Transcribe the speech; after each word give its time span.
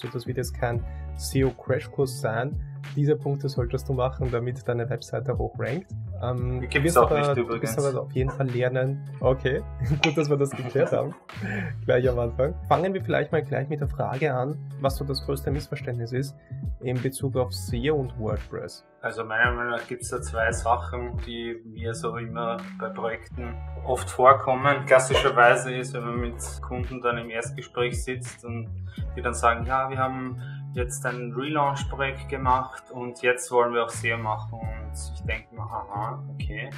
So, 0.00 0.08
das 0.08 0.26
wird 0.26 0.36
jetzt 0.36 0.54
kein 0.54 0.84
SEO-Crashkurs 1.16 2.20
sein. 2.20 2.60
Diese 2.94 3.16
Punkte 3.16 3.48
solltest 3.48 3.88
du 3.88 3.92
machen, 3.92 4.30
damit 4.30 4.66
deine 4.66 4.88
Webseite 4.88 5.36
hoch 5.36 5.58
rankt. 5.58 5.92
Ähm, 6.22 6.68
gibt 6.68 6.96
auch 6.96 7.10
aber, 7.10 7.20
nicht 7.20 7.36
übrigens. 7.36 7.76
Du 7.76 7.82
wirst 7.82 7.94
aber 7.94 8.02
auf 8.02 8.12
jeden 8.12 8.30
Fall 8.30 8.48
lernen. 8.48 9.08
Okay, 9.20 9.62
gut, 10.02 10.16
dass 10.16 10.28
wir 10.28 10.36
das 10.36 10.50
geklärt 10.50 10.92
haben. 10.92 11.14
gleich 11.84 12.08
am 12.08 12.18
Anfang. 12.18 12.54
Fangen 12.68 12.92
wir 12.92 13.02
vielleicht 13.02 13.32
mal 13.32 13.42
gleich 13.42 13.68
mit 13.68 13.80
der 13.80 13.88
Frage 13.88 14.34
an, 14.34 14.58
was 14.80 14.96
so 14.96 15.04
das 15.04 15.24
größte 15.24 15.50
Missverständnis 15.50 16.12
ist 16.12 16.36
in 16.80 17.00
Bezug 17.00 17.36
auf 17.36 17.52
SEO 17.52 17.94
und 17.94 18.18
WordPress. 18.18 18.84
Also 19.00 19.24
meiner 19.24 19.52
Meinung 19.52 19.72
nach 19.72 19.86
gibt 19.86 20.02
es 20.02 20.10
da 20.10 20.20
zwei 20.20 20.50
Sachen, 20.50 21.16
die 21.24 21.60
mir 21.64 21.94
so 21.94 22.16
immer 22.16 22.56
bei 22.80 22.88
Projekten 22.88 23.54
oft 23.84 24.10
vorkommen. 24.10 24.86
Klassischerweise 24.86 25.72
ist, 25.72 25.94
wenn 25.94 26.04
man 26.04 26.20
mit 26.20 26.34
Kunden 26.62 27.00
dann 27.00 27.16
im 27.18 27.30
Erstgespräch 27.30 28.02
sitzt 28.02 28.44
und 28.44 28.68
die 29.16 29.22
dann 29.22 29.34
sagen, 29.34 29.66
ja, 29.66 29.88
wir 29.88 29.98
haben 29.98 30.40
jetzt 30.78 31.04
ein 31.04 31.32
Relaunch-Projekt 31.32 32.28
gemacht 32.28 32.90
und 32.90 33.20
jetzt 33.22 33.50
wollen 33.50 33.74
wir 33.74 33.84
auch 33.84 33.90
SEO 33.90 34.16
machen. 34.16 34.60
Und 34.60 34.92
ich 35.14 35.20
denke 35.22 35.54
mir, 35.54 35.62
aha, 35.62 36.22
okay. 36.32 36.70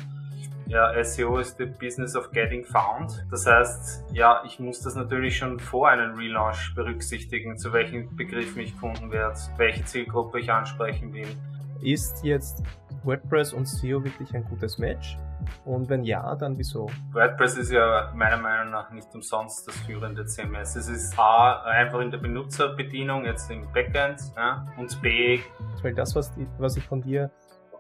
Ja, 0.67 0.93
SEO 1.05 1.39
ist 1.39 1.59
the 1.59 1.67
business 1.67 2.15
of 2.17 2.31
getting 2.31 2.65
found. 2.65 3.27
Das 3.31 3.45
heißt, 3.45 4.05
ja, 4.13 4.43
ich 4.47 4.61
muss 4.61 4.81
das 4.81 4.95
natürlich 4.95 5.37
schon 5.37 5.59
vor 5.59 5.89
einem 5.89 6.17
Relaunch 6.17 6.75
berücksichtigen, 6.75 7.59
zu 7.59 7.73
welchem 7.73 8.15
Begriff 8.17 8.57
mich 8.57 8.79
Kunden 8.79 9.11
werde, 9.11 9.39
welche 9.57 9.85
Zielgruppe 9.85 10.41
ich 10.41 10.51
ansprechen 10.51 11.13
will. 11.13 11.29
Ist 11.83 12.25
jetzt 12.25 12.63
WordPress 13.05 13.53
und 13.53 13.67
SEO 13.67 14.05
wirklich 14.05 14.35
ein 14.35 14.45
gutes 14.45 14.79
Match? 14.79 15.17
Und 15.65 15.89
wenn 15.89 16.05
ja, 16.05 16.35
dann 16.37 16.57
wieso? 16.59 16.89
WordPress 17.13 17.59
ist 17.59 17.73
ja 17.73 18.13
meiner 18.15 18.37
Meinung 18.37 18.71
nach 18.71 18.91
nicht 18.91 19.09
umsonst 19.15 19.67
das 19.67 19.77
führende 19.81 20.25
CMS. 20.25 20.77
Es 20.77 20.89
ist 20.89 21.19
A, 21.19 21.63
einfach 21.63 22.01
in 22.01 22.11
der 22.11 22.19
Benutzerbedienung, 22.19 23.25
jetzt 23.25 23.51
im 23.51 23.71
Backend, 23.73 24.21
ja, 24.37 24.67
und 24.77 25.01
B. 25.03 25.41
Weil 25.83 25.95
das, 25.95 26.15
was, 26.15 26.35
die, 26.35 26.47
was 26.59 26.77
ich 26.77 26.85
von 26.85 27.01
dir 27.03 27.31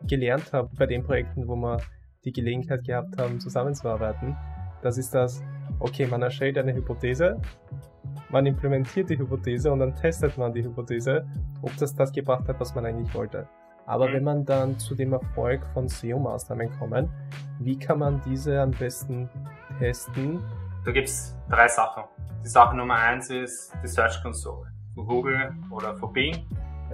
gelernt 0.02 0.52
habe 0.52 0.70
bei 0.76 0.86
den 0.86 1.04
Projekten, 1.04 1.46
wo 1.46 1.56
wir 1.56 1.78
die 2.24 2.32
Gelegenheit 2.32 2.84
gehabt 2.84 3.18
haben, 3.18 3.40
zusammenzuarbeiten, 3.40 4.36
das 4.82 4.98
ist 4.98 5.14
das, 5.14 5.42
okay, 5.78 6.06
man 6.06 6.22
erstellt 6.22 6.56
eine 6.58 6.74
Hypothese, 6.74 7.40
man 8.30 8.46
implementiert 8.46 9.10
die 9.10 9.18
Hypothese 9.18 9.72
und 9.72 9.80
dann 9.80 9.94
testet 9.94 10.38
man 10.38 10.52
die 10.52 10.62
Hypothese, 10.62 11.26
ob 11.62 11.76
das 11.76 11.94
das 11.94 12.12
gebracht 12.12 12.48
hat, 12.48 12.60
was 12.60 12.74
man 12.74 12.86
eigentlich 12.86 13.12
wollte. 13.14 13.48
Aber 13.90 14.08
mhm. 14.08 14.12
wenn 14.12 14.24
man 14.24 14.44
dann 14.44 14.78
zu 14.78 14.94
dem 14.94 15.12
Erfolg 15.12 15.66
von 15.74 15.88
SEO-Maßnahmen 15.88 16.70
kommt, 16.78 17.10
wie 17.58 17.76
kann 17.76 17.98
man 17.98 18.22
diese 18.24 18.60
am 18.60 18.70
besten 18.70 19.28
testen? 19.80 20.40
Da 20.84 20.92
gibt 20.92 21.08
es 21.08 21.36
drei 21.48 21.66
Sachen. 21.66 22.04
Die 22.44 22.48
Sache 22.48 22.76
Nummer 22.76 22.94
eins 22.94 23.30
ist 23.30 23.72
die 23.82 23.88
Search 23.88 24.22
Console. 24.22 24.70
Für 24.94 25.04
Google 25.04 25.52
oder 25.70 25.96
für 25.96 26.06
Bing. 26.06 26.46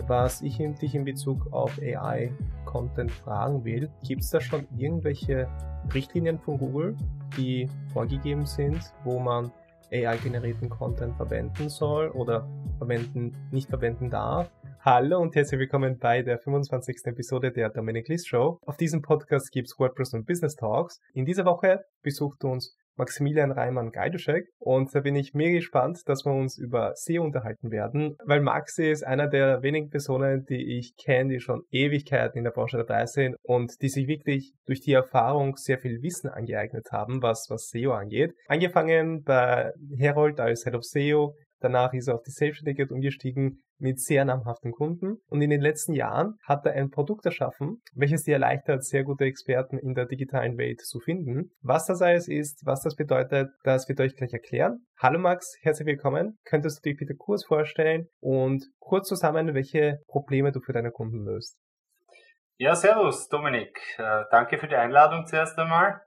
Was 0.07 0.41
ich 0.41 0.57
dich 0.57 0.95
in 0.95 1.05
Bezug 1.05 1.53
auf 1.53 1.79
AI-Content 1.79 3.11
fragen 3.11 3.63
will, 3.63 3.91
gibt 4.03 4.23
es 4.23 4.31
da 4.31 4.41
schon 4.41 4.67
irgendwelche 4.79 5.49
Richtlinien 5.93 6.39
von 6.39 6.57
Google, 6.59 6.97
die 7.37 7.69
vorgegeben 7.93 8.47
sind, 8.47 8.81
wo 9.05 9.19
man 9.19 9.53
AI-generierten 9.93 10.71
Content 10.71 11.15
verwenden 11.17 11.69
soll 11.69 12.09
oder 12.09 12.49
verwenden, 12.79 13.37
nicht 13.51 13.69
verwenden 13.69 14.09
darf? 14.09 14.51
Hallo 14.89 15.19
und 15.19 15.35
herzlich 15.35 15.59
willkommen 15.59 15.99
bei 15.99 16.23
der 16.23 16.39
25. 16.39 16.99
Episode 17.07 17.51
der 17.51 17.71
Dominic 17.71 18.07
List 18.07 18.29
Show. 18.29 18.61
Auf 18.65 18.77
diesem 18.77 19.03
Podcast 19.03 19.51
gibt's 19.51 19.77
WordPress 19.81 20.15
und 20.15 20.27
Business 20.27 20.55
Talks. 20.55 21.01
In 21.13 21.25
dieser 21.25 21.45
Woche 21.45 21.81
besucht 22.05 22.45
uns 22.45 22.77
Maximilian 22.97 23.51
Reimann 23.51 23.91
Geiduschek 23.91 24.47
und 24.61 24.95
da 24.95 25.01
bin 25.01 25.17
ich 25.17 25.35
mega 25.35 25.57
gespannt, 25.57 25.99
dass 26.07 26.25
wir 26.25 26.33
uns 26.33 26.57
über 26.57 26.93
SEO 26.95 27.25
unterhalten 27.25 27.73
werden, 27.73 28.15
weil 28.27 28.41
Maxi 28.41 28.89
ist 28.89 29.05
einer 29.05 29.27
der 29.27 29.61
wenigen 29.63 29.91
Personen, 29.91 30.45
die 30.49 30.79
ich 30.79 30.95
kenne, 30.95 31.33
die 31.33 31.41
schon 31.41 31.63
Ewigkeiten 31.73 32.39
in 32.39 32.45
der 32.45 32.53
Branche 32.53 32.77
dabei 32.77 33.07
sind 33.07 33.35
und 33.43 33.73
die 33.83 33.89
sich 33.89 34.07
wirklich 34.07 34.53
durch 34.67 34.83
die 34.83 34.93
Erfahrung 34.93 35.57
sehr 35.57 35.79
viel 35.79 36.01
Wissen 36.01 36.31
angeeignet 36.31 36.87
haben, 36.93 37.23
was, 37.23 37.47
was 37.51 37.71
SEO 37.71 37.91
angeht. 37.91 38.35
Angefangen 38.47 39.25
bei 39.25 39.73
Herold 39.99 40.39
als 40.39 40.63
Head 40.63 40.77
of 40.77 40.85
SEO, 40.85 41.35
Danach 41.61 41.95
ist 41.95 42.09
er 42.09 42.17
auf 42.17 42.23
die 42.23 42.33
Selbstständigkeit 42.33 42.91
umgestiegen 42.91 43.63
mit 43.79 44.01
sehr 44.01 44.25
namhaften 44.25 44.73
Kunden. 44.73 45.19
Und 45.29 45.43
in 45.43 45.51
den 45.51 45.61
letzten 45.61 45.93
Jahren 45.93 46.39
hat 46.45 46.65
er 46.67 46.73
ein 46.73 46.91
Produkt 46.91 47.25
erschaffen, 47.27 47.83
welches 47.95 48.23
dir 48.23 48.35
erleichtert, 48.35 48.85
sehr 48.85 49.05
gute 49.05 49.25
Experten 49.25 49.79
in 49.79 49.95
der 49.95 50.07
digitalen 50.07 50.57
Welt 50.59 50.81
zu 50.81 51.01
finden. 51.01 51.51
Was 51.61 51.87
das 51.87 52.03
alles 52.03 52.29
ist, 52.29 52.63
was 52.65 52.83
das 52.83 52.97
bedeutet, 52.97 53.51
das 53.65 53.89
wird 53.89 54.01
euch 54.01 54.17
gleich 54.17 54.33
erklären. 54.33 54.87
Hallo 54.99 55.19
Max, 55.19 55.57
herzlich 55.63 55.87
willkommen. 55.87 56.39
Könntest 56.45 56.85
du 56.85 56.91
dich 56.91 56.99
bitte 56.99 57.15
kurz 57.15 57.45
vorstellen 57.45 58.09
und 58.21 58.65
kurz 58.79 59.09
zusammen, 59.09 59.55
welche 59.55 59.99
Probleme 60.09 60.53
du 60.53 60.61
für 60.61 60.73
deine 60.73 60.91
Kunden 60.91 61.25
löst? 61.25 61.57
Ja, 62.59 62.75
servus 62.75 63.29
Dominik. 63.29 63.79
Äh, 63.99 64.25
danke 64.31 64.57
für 64.57 64.67
die 64.67 64.77
Einladung 64.77 65.27
zuerst 65.27 65.59
einmal. 65.59 66.01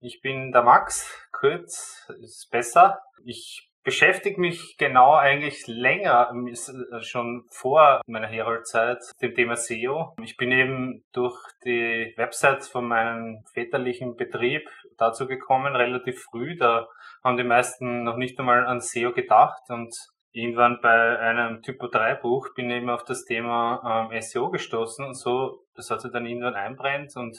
Ich 0.00 0.20
bin 0.22 0.52
der 0.52 0.62
Max, 0.62 1.28
kurz 1.32 2.08
ist 2.20 2.48
besser. 2.52 3.00
Ich 3.24 3.68
beschäftige 3.88 4.38
mich 4.38 4.76
genau 4.76 5.14
eigentlich 5.14 5.66
länger, 5.66 6.30
äh, 6.30 7.00
schon 7.00 7.46
vor 7.50 8.02
meiner 8.06 8.26
Herold-Zeit, 8.26 8.98
dem 9.22 9.34
Thema 9.34 9.56
SEO. 9.56 10.14
Ich 10.22 10.36
bin 10.36 10.52
eben 10.52 11.04
durch 11.14 11.34
die 11.64 12.12
Website 12.18 12.64
von 12.64 12.86
meinem 12.86 13.42
väterlichen 13.54 14.14
Betrieb 14.14 14.68
dazu 14.98 15.26
gekommen, 15.26 15.74
relativ 15.74 16.22
früh. 16.24 16.54
Da 16.58 16.86
haben 17.24 17.38
die 17.38 17.44
meisten 17.44 18.04
noch 18.04 18.18
nicht 18.18 18.38
einmal 18.38 18.66
an 18.66 18.82
SEO 18.82 19.14
gedacht 19.14 19.62
und 19.70 19.96
irgendwann 20.32 20.80
bei 20.82 21.18
einem 21.18 21.62
Typo 21.62 21.88
3 21.88 22.16
Buch 22.16 22.52
bin 22.54 22.68
ich 22.68 22.76
eben 22.76 22.90
auf 22.90 23.04
das 23.04 23.24
Thema 23.24 24.10
ähm, 24.12 24.20
SEO 24.20 24.50
gestoßen 24.50 25.02
und 25.02 25.14
so, 25.14 25.64
das 25.74 25.90
hat 25.90 26.02
sich 26.02 26.12
dann 26.12 26.26
irgendwann 26.26 26.56
einbrennt 26.56 27.16
und 27.16 27.38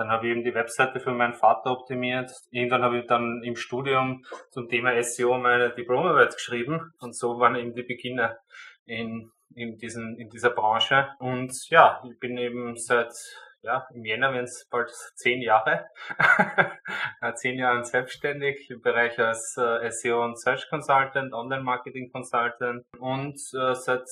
dann 0.00 0.10
habe 0.10 0.26
ich 0.26 0.32
eben 0.32 0.44
die 0.44 0.54
Webseite 0.54 0.98
für 0.98 1.12
meinen 1.12 1.34
Vater 1.34 1.72
optimiert. 1.72 2.32
Irgendwann 2.50 2.82
habe 2.82 3.00
ich 3.00 3.06
dann 3.06 3.42
im 3.44 3.54
Studium 3.54 4.24
zum 4.50 4.66
Thema 4.66 5.00
SEO 5.02 5.36
meine 5.36 5.74
Diplomarbeit 5.74 6.32
geschrieben. 6.32 6.94
Und 7.00 7.14
so 7.14 7.38
waren 7.38 7.54
eben 7.54 7.74
die 7.74 7.82
Beginner 7.82 8.38
in, 8.86 9.30
in, 9.54 9.76
diesen, 9.76 10.18
in 10.18 10.30
dieser 10.30 10.50
Branche. 10.50 11.10
Und 11.18 11.52
ja, 11.68 12.02
ich 12.10 12.18
bin 12.18 12.38
eben 12.38 12.76
seit 12.76 13.12
ja, 13.62 13.86
im 13.92 14.06
Jänner 14.06 14.32
werden 14.32 14.44
es 14.44 14.66
bald 14.70 14.90
zehn 15.16 15.42
Jahre, 15.42 15.86
zehn 17.34 17.58
Jahre 17.58 17.84
selbstständig 17.84 18.70
im 18.70 18.80
Bereich 18.80 19.18
als 19.18 19.54
äh, 19.58 19.90
SEO 19.90 20.24
und 20.24 20.40
Search 20.40 20.66
Consultant, 20.70 21.34
Online 21.34 21.62
Marketing 21.62 22.10
Consultant 22.10 22.86
und 22.98 23.34
äh, 23.52 23.74
seit 23.74 24.08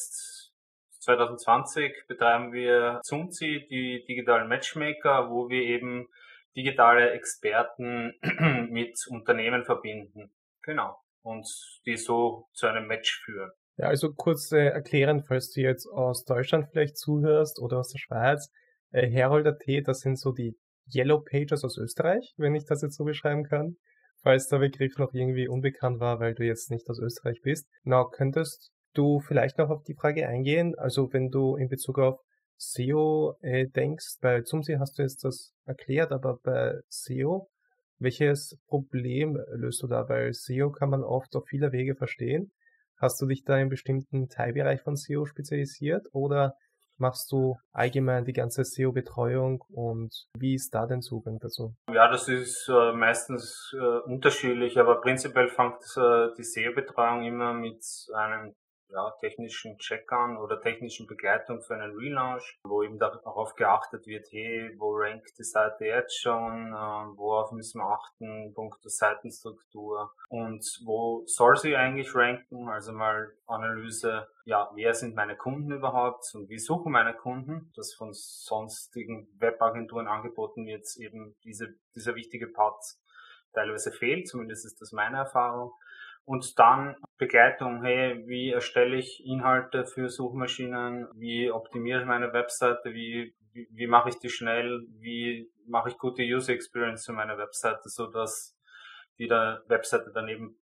2020 1.00 1.92
betreiben 2.09 2.53
wir 2.53 3.00
Zunzi, 3.03 3.66
die 3.70 4.04
digitalen 4.09 4.48
Matchmaker, 4.48 5.31
wo 5.31 5.48
wir 5.48 5.62
eben 5.62 6.09
digitale 6.56 7.12
Experten 7.12 8.14
mit 8.70 8.98
Unternehmen 9.08 9.64
verbinden. 9.64 10.32
Genau. 10.62 10.97
Und 11.22 11.47
die 11.87 11.97
so 11.97 12.48
zu 12.53 12.66
einem 12.66 12.87
Match 12.87 13.20
führen. 13.25 13.50
Ja, 13.76 13.87
also 13.87 14.12
kurz 14.12 14.50
äh, 14.50 14.66
erklären, 14.66 15.22
falls 15.22 15.50
du 15.53 15.60
jetzt 15.60 15.87
aus 15.87 16.25
Deutschland 16.25 16.66
vielleicht 16.70 16.97
zuhörst 16.98 17.60
oder 17.60 17.78
aus 17.78 17.91
der 17.92 17.98
Schweiz. 17.98 18.50
Äh, 18.91 19.08
Herold.at, 19.08 19.87
das 19.87 20.00
sind 20.00 20.19
so 20.19 20.32
die 20.32 20.56
Yellow 20.92 21.20
Pages 21.20 21.64
aus 21.64 21.78
Österreich, 21.78 22.34
wenn 22.38 22.54
ich 22.54 22.64
das 22.64 22.82
jetzt 22.82 22.97
so 22.97 23.04
beschreiben 23.04 23.44
kann. 23.44 23.76
Falls 24.22 24.48
der 24.48 24.58
Begriff 24.58 24.98
noch 24.98 25.12
irgendwie 25.12 25.47
unbekannt 25.47 26.00
war, 26.00 26.19
weil 26.19 26.34
du 26.34 26.44
jetzt 26.44 26.70
nicht 26.72 26.88
aus 26.91 26.98
Österreich 26.98 27.41
bist. 27.42 27.69
Genau, 27.84 28.08
könntest 28.08 28.72
du 28.94 29.21
vielleicht 29.21 29.59
noch 29.59 29.71
auf 29.71 29.82
die 29.84 29.94
Frage 29.94 30.26
eingehen? 30.28 30.75
Also 30.76 31.12
wenn 31.12 31.31
du 31.31 31.56
in 31.56 31.69
Bezug 31.69 31.99
auf 31.99 32.21
SEO 32.56 33.37
äh, 33.41 33.69
denkst, 33.69 34.19
bei 34.21 34.43
Zumsi 34.43 34.76
hast 34.78 34.99
du 34.99 35.03
jetzt 35.03 35.25
das 35.25 35.53
erklärt, 35.65 36.12
aber 36.12 36.38
bei 36.43 36.81
SEO, 36.88 37.49
welches 37.99 38.59
Problem 38.66 39.38
löst 39.53 39.82
du 39.82 39.87
da? 39.87 40.09
Weil 40.09 40.32
SEO 40.32 40.71
kann 40.71 40.91
man 40.91 41.03
oft 41.03 41.34
auf 41.37 41.44
viele 41.49 41.72
Wege 41.72 41.94
verstehen. 41.94 42.50
Hast 43.00 43.21
du 43.22 43.26
dich 43.26 43.44
da 43.44 43.56
in 43.59 43.69
bestimmten 43.69 44.28
Teilbereich 44.28 44.82
von 44.82 44.97
SEO 44.97 45.25
spezialisiert 45.25 46.06
oder 46.12 46.55
machst 46.99 47.31
du 47.31 47.56
allgemein 47.73 48.25
die 48.25 48.32
ganze 48.32 48.64
SEO-Betreuung 48.64 49.62
und 49.69 50.12
wie 50.37 50.55
ist 50.55 50.75
da 50.75 50.87
dein 50.87 51.00
Zugang 51.00 51.38
dazu? 51.38 51.75
Ja, 51.93 52.11
das 52.11 52.29
ist 52.29 52.69
äh, 52.69 52.93
meistens 52.93 53.73
äh, 53.79 54.11
unterschiedlich, 54.11 54.79
aber 54.79 55.00
prinzipiell 55.00 55.49
fängt 55.49 55.81
äh, 55.96 56.35
die 56.37 56.43
SEO-Betreuung 56.43 57.25
immer 57.25 57.55
mit 57.55 57.85
einem 58.14 58.55
ja, 58.90 59.11
technischen 59.20 59.79
Checkern 59.79 60.37
oder 60.37 60.61
technischen 60.61 61.06
Begleitung 61.06 61.61
für 61.61 61.75
einen 61.75 61.96
Relaunch, 61.96 62.58
wo 62.64 62.82
eben 62.82 62.99
darauf 62.99 63.55
geachtet 63.55 64.06
wird, 64.06 64.26
hey, 64.31 64.75
wo 64.79 64.96
rankt 64.96 65.38
die 65.38 65.44
Seite 65.44 65.85
jetzt 65.85 66.20
schon, 66.20 66.73
äh, 66.73 67.17
worauf 67.17 67.52
müssen 67.52 67.81
wir 67.81 67.88
achten, 67.88 68.52
Punkt 68.55 68.82
der 68.85 68.90
Seitenstruktur 68.90 70.12
und 70.29 70.64
wo 70.85 71.23
soll 71.26 71.56
sie 71.56 71.76
eigentlich 71.76 72.14
ranken, 72.14 72.69
also 72.69 72.93
mal 72.93 73.32
Analyse, 73.46 74.29
ja, 74.44 74.70
wer 74.75 74.94
sind 74.94 75.14
meine 75.14 75.37
Kunden 75.37 75.73
überhaupt 75.73 76.25
und 76.35 76.49
wie 76.49 76.58
suchen 76.58 76.93
meine 76.93 77.14
Kunden, 77.14 77.70
das 77.76 77.94
von 77.94 78.11
sonstigen 78.12 79.29
Webagenturen 79.38 80.06
angeboten 80.06 80.67
wird, 80.67 80.87
eben 80.99 81.37
diese, 81.44 81.75
dieser 81.94 82.14
wichtige 82.14 82.46
Part 82.46 82.82
teilweise 83.52 83.93
fehlt, 83.93 84.29
zumindest 84.29 84.64
ist 84.64 84.81
das 84.81 84.93
meine 84.93 85.19
Erfahrung. 85.19 85.73
Und 86.28 86.58
dann 86.58 86.94
Begleitung, 87.16 87.82
hey, 87.82 88.22
wie 88.26 88.50
erstelle 88.50 88.96
ich 88.96 89.25
Inhalte 89.25 89.86
für 89.86 90.10
Suchmaschinen, 90.10 91.08
wie 91.14 91.50
optimiere 91.50 92.00
ich 92.00 92.06
meine 92.06 92.34
Webseite, 92.34 92.92
wie, 92.92 93.34
wie, 93.52 93.66
wie 93.70 93.86
mache 93.86 94.10
ich 94.10 94.19
die 94.19 94.28
schnell, 94.28 94.86
wie 95.00 95.50
mache 95.66 95.88
ich 95.88 95.96
gute 95.96 96.22
User 96.22 96.52
Experience 96.52 97.06
für 97.06 97.14
meine 97.14 97.38
Webseite, 97.38 97.88
so 97.88 98.08
dass 98.08 98.54
die 99.19 99.30
Webseite 99.30 100.12
dann 100.12 100.28
eben 100.28 100.60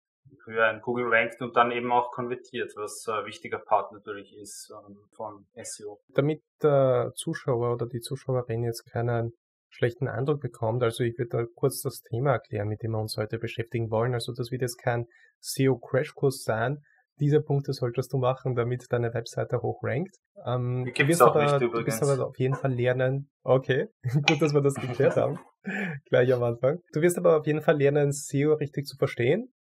höher 0.45 0.71
in 0.71 0.79
Google 0.79 1.13
rankt 1.13 1.41
und 1.41 1.57
dann 1.57 1.71
eben 1.71 1.91
auch 1.91 2.11
konvertiert, 2.11 2.71
was 2.77 3.05
ein 3.09 3.25
wichtiger 3.25 3.59
Part 3.59 3.91
natürlich 3.91 4.33
ist 4.37 4.71
ähm, 4.71 4.97
von 5.13 5.45
SEO. 5.61 5.99
Damit 6.13 6.41
der 6.63 7.11
Zuschauer 7.15 7.73
oder 7.73 7.85
die 7.85 7.99
Zuschauerin 7.99 8.63
jetzt 8.63 8.89
keinen 8.89 9.33
schlechten 9.69 10.07
Eindruck 10.07 10.39
bekommt. 10.39 10.83
Also 10.83 11.03
ich 11.03 11.17
würde 11.17 11.29
da 11.29 11.45
kurz 11.55 11.81
das 11.81 12.01
Thema 12.01 12.31
erklären, 12.31 12.69
mit 12.69 12.81
dem 12.81 12.91
wir 12.91 12.99
uns 12.99 13.17
heute 13.17 13.37
beschäftigen 13.37 13.91
wollen. 13.91 14.13
Also 14.13 14.33
das 14.33 14.51
wird 14.51 14.61
jetzt 14.61 14.81
kein 14.81 15.05
SEO-Crashkurs 15.41 16.43
sein. 16.43 16.79
Diese 17.19 17.41
Punkte 17.41 17.73
solltest 17.73 18.13
du 18.13 18.17
machen, 18.17 18.55
damit 18.55 18.85
deine 18.89 19.13
Webseite 19.13 19.61
hoch 19.61 19.83
rankt. 19.83 20.15
Ähm, 20.45 20.89
du, 20.95 21.07
wirst 21.07 21.21
aber, 21.21 21.59
du 21.59 21.85
wirst 21.85 22.01
aber 22.01 22.27
auf 22.27 22.39
jeden 22.39 22.55
Fall 22.55 22.73
lernen. 22.73 23.29
Okay, 23.43 23.87
gut, 24.27 24.41
dass 24.41 24.53
wir 24.53 24.61
das 24.61 24.75
geklärt 24.75 25.17
haben. 25.17 25.37
Gleich 26.09 26.33
am 26.33 26.43
Anfang. 26.43 26.79
Du 26.93 27.01
wirst 27.01 27.17
aber 27.17 27.37
auf 27.37 27.45
jeden 27.45 27.61
Fall 27.61 27.77
lernen, 27.77 28.11
SEO 28.11 28.53
richtig 28.53 28.85
zu 28.85 28.95
verstehen. 28.95 29.51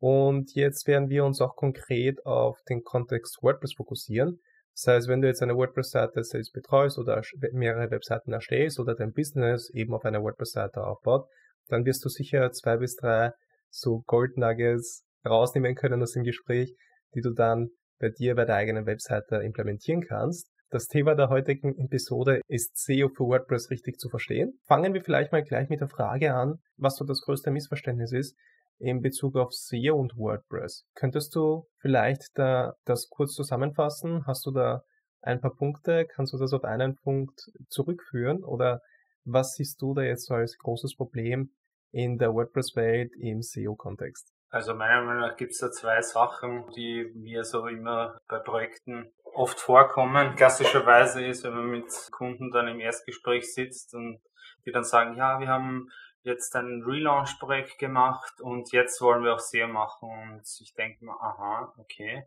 Und 0.00 0.54
jetzt 0.54 0.86
werden 0.86 1.08
wir 1.08 1.24
uns 1.24 1.40
auch 1.40 1.56
konkret 1.56 2.24
auf 2.24 2.58
den 2.68 2.82
Kontext 2.82 3.38
WordPress 3.42 3.74
fokussieren. 3.76 4.40
Das 4.74 4.94
heißt, 4.94 5.08
wenn 5.08 5.20
du 5.20 5.26
jetzt 5.26 5.42
eine 5.42 5.56
WordPress-Seite 5.56 6.22
selbst 6.22 6.52
betreust 6.52 6.98
oder 6.98 7.20
mehrere 7.52 7.90
Webseiten 7.90 8.32
erstellst 8.32 8.78
oder 8.78 8.94
dein 8.94 9.12
Business 9.12 9.70
eben 9.70 9.92
auf 9.92 10.04
einer 10.04 10.22
WordPress-Seite 10.22 10.84
aufbaut, 10.84 11.26
dann 11.66 11.84
wirst 11.84 12.04
du 12.04 12.08
sicher 12.08 12.52
zwei 12.52 12.76
bis 12.76 12.94
drei 12.94 13.32
so 13.70 14.02
Gold 14.06 14.36
Nuggets 14.36 15.04
rausnehmen 15.26 15.74
können 15.74 16.02
aus 16.02 16.12
dem 16.12 16.24
Gespräch, 16.24 16.74
die 17.14 17.20
du 17.20 17.30
dann 17.32 17.70
bei 17.98 18.10
dir 18.10 18.34
bei 18.34 18.44
der 18.44 18.56
eigenen 18.56 18.86
Webseite 18.86 19.36
implementieren 19.36 20.04
kannst. 20.06 20.48
Das 20.70 20.86
Thema 20.86 21.14
der 21.14 21.30
heutigen 21.30 21.78
Episode 21.78 22.42
ist 22.46 22.76
SEO 22.76 23.08
für 23.08 23.24
WordPress 23.24 23.70
richtig 23.70 23.98
zu 23.98 24.10
verstehen. 24.10 24.58
Fangen 24.66 24.92
wir 24.92 25.02
vielleicht 25.02 25.32
mal 25.32 25.42
gleich 25.42 25.70
mit 25.70 25.80
der 25.80 25.88
Frage 25.88 26.34
an, 26.34 26.58
was 26.76 26.96
so 26.96 27.06
das 27.06 27.22
größte 27.22 27.50
Missverständnis 27.50 28.12
ist, 28.12 28.36
in 28.78 29.00
Bezug 29.00 29.36
auf 29.36 29.52
SEO 29.52 29.96
und 29.96 30.16
WordPress. 30.16 30.84
Könntest 30.94 31.34
du 31.34 31.66
vielleicht 31.80 32.22
da 32.34 32.74
das 32.84 33.08
kurz 33.08 33.32
zusammenfassen? 33.32 34.26
Hast 34.26 34.46
du 34.46 34.50
da 34.50 34.82
ein 35.22 35.40
paar 35.40 35.54
Punkte? 35.54 36.06
Kannst 36.06 36.32
du 36.32 36.38
das 36.38 36.52
auf 36.52 36.64
einen 36.64 36.96
Punkt 36.96 37.40
zurückführen? 37.68 38.44
Oder 38.44 38.80
was 39.24 39.54
siehst 39.54 39.80
du 39.82 39.94
da 39.94 40.02
jetzt 40.02 40.30
als 40.30 40.56
großes 40.58 40.96
Problem 40.96 41.50
in 41.90 42.18
der 42.18 42.34
WordPress-Welt 42.34 43.12
im 43.18 43.42
SEO-Kontext? 43.42 44.32
Also 44.50 44.74
meiner 44.74 45.02
Meinung 45.02 45.22
nach 45.22 45.36
gibt 45.36 45.52
es 45.52 45.58
da 45.58 45.70
zwei 45.70 46.00
Sachen, 46.00 46.70
die 46.70 47.10
mir 47.14 47.44
so 47.44 47.66
immer 47.66 48.18
bei 48.28 48.38
Projekten 48.38 49.12
oft 49.34 49.60
vorkommen. 49.60 50.36
Klassischerweise 50.36 51.24
ist, 51.24 51.44
wenn 51.44 51.54
man 51.54 51.66
mit 51.66 51.92
Kunden 52.10 52.50
dann 52.50 52.66
im 52.68 52.80
Erstgespräch 52.80 53.52
sitzt 53.52 53.94
und 53.94 54.20
die 54.64 54.72
dann 54.72 54.84
sagen, 54.84 55.16
ja, 55.16 55.38
wir 55.38 55.48
haben 55.48 55.90
jetzt 56.22 56.54
ein 56.56 56.82
Relaunch-Projekt 56.84 57.78
gemacht 57.78 58.40
und 58.40 58.72
jetzt 58.72 59.00
wollen 59.00 59.22
wir 59.22 59.34
auch 59.34 59.38
SEO 59.38 59.68
machen 59.68 60.10
und 60.10 60.42
ich 60.60 60.74
denke 60.74 61.04
mir, 61.04 61.12
aha, 61.12 61.72
okay. 61.78 62.26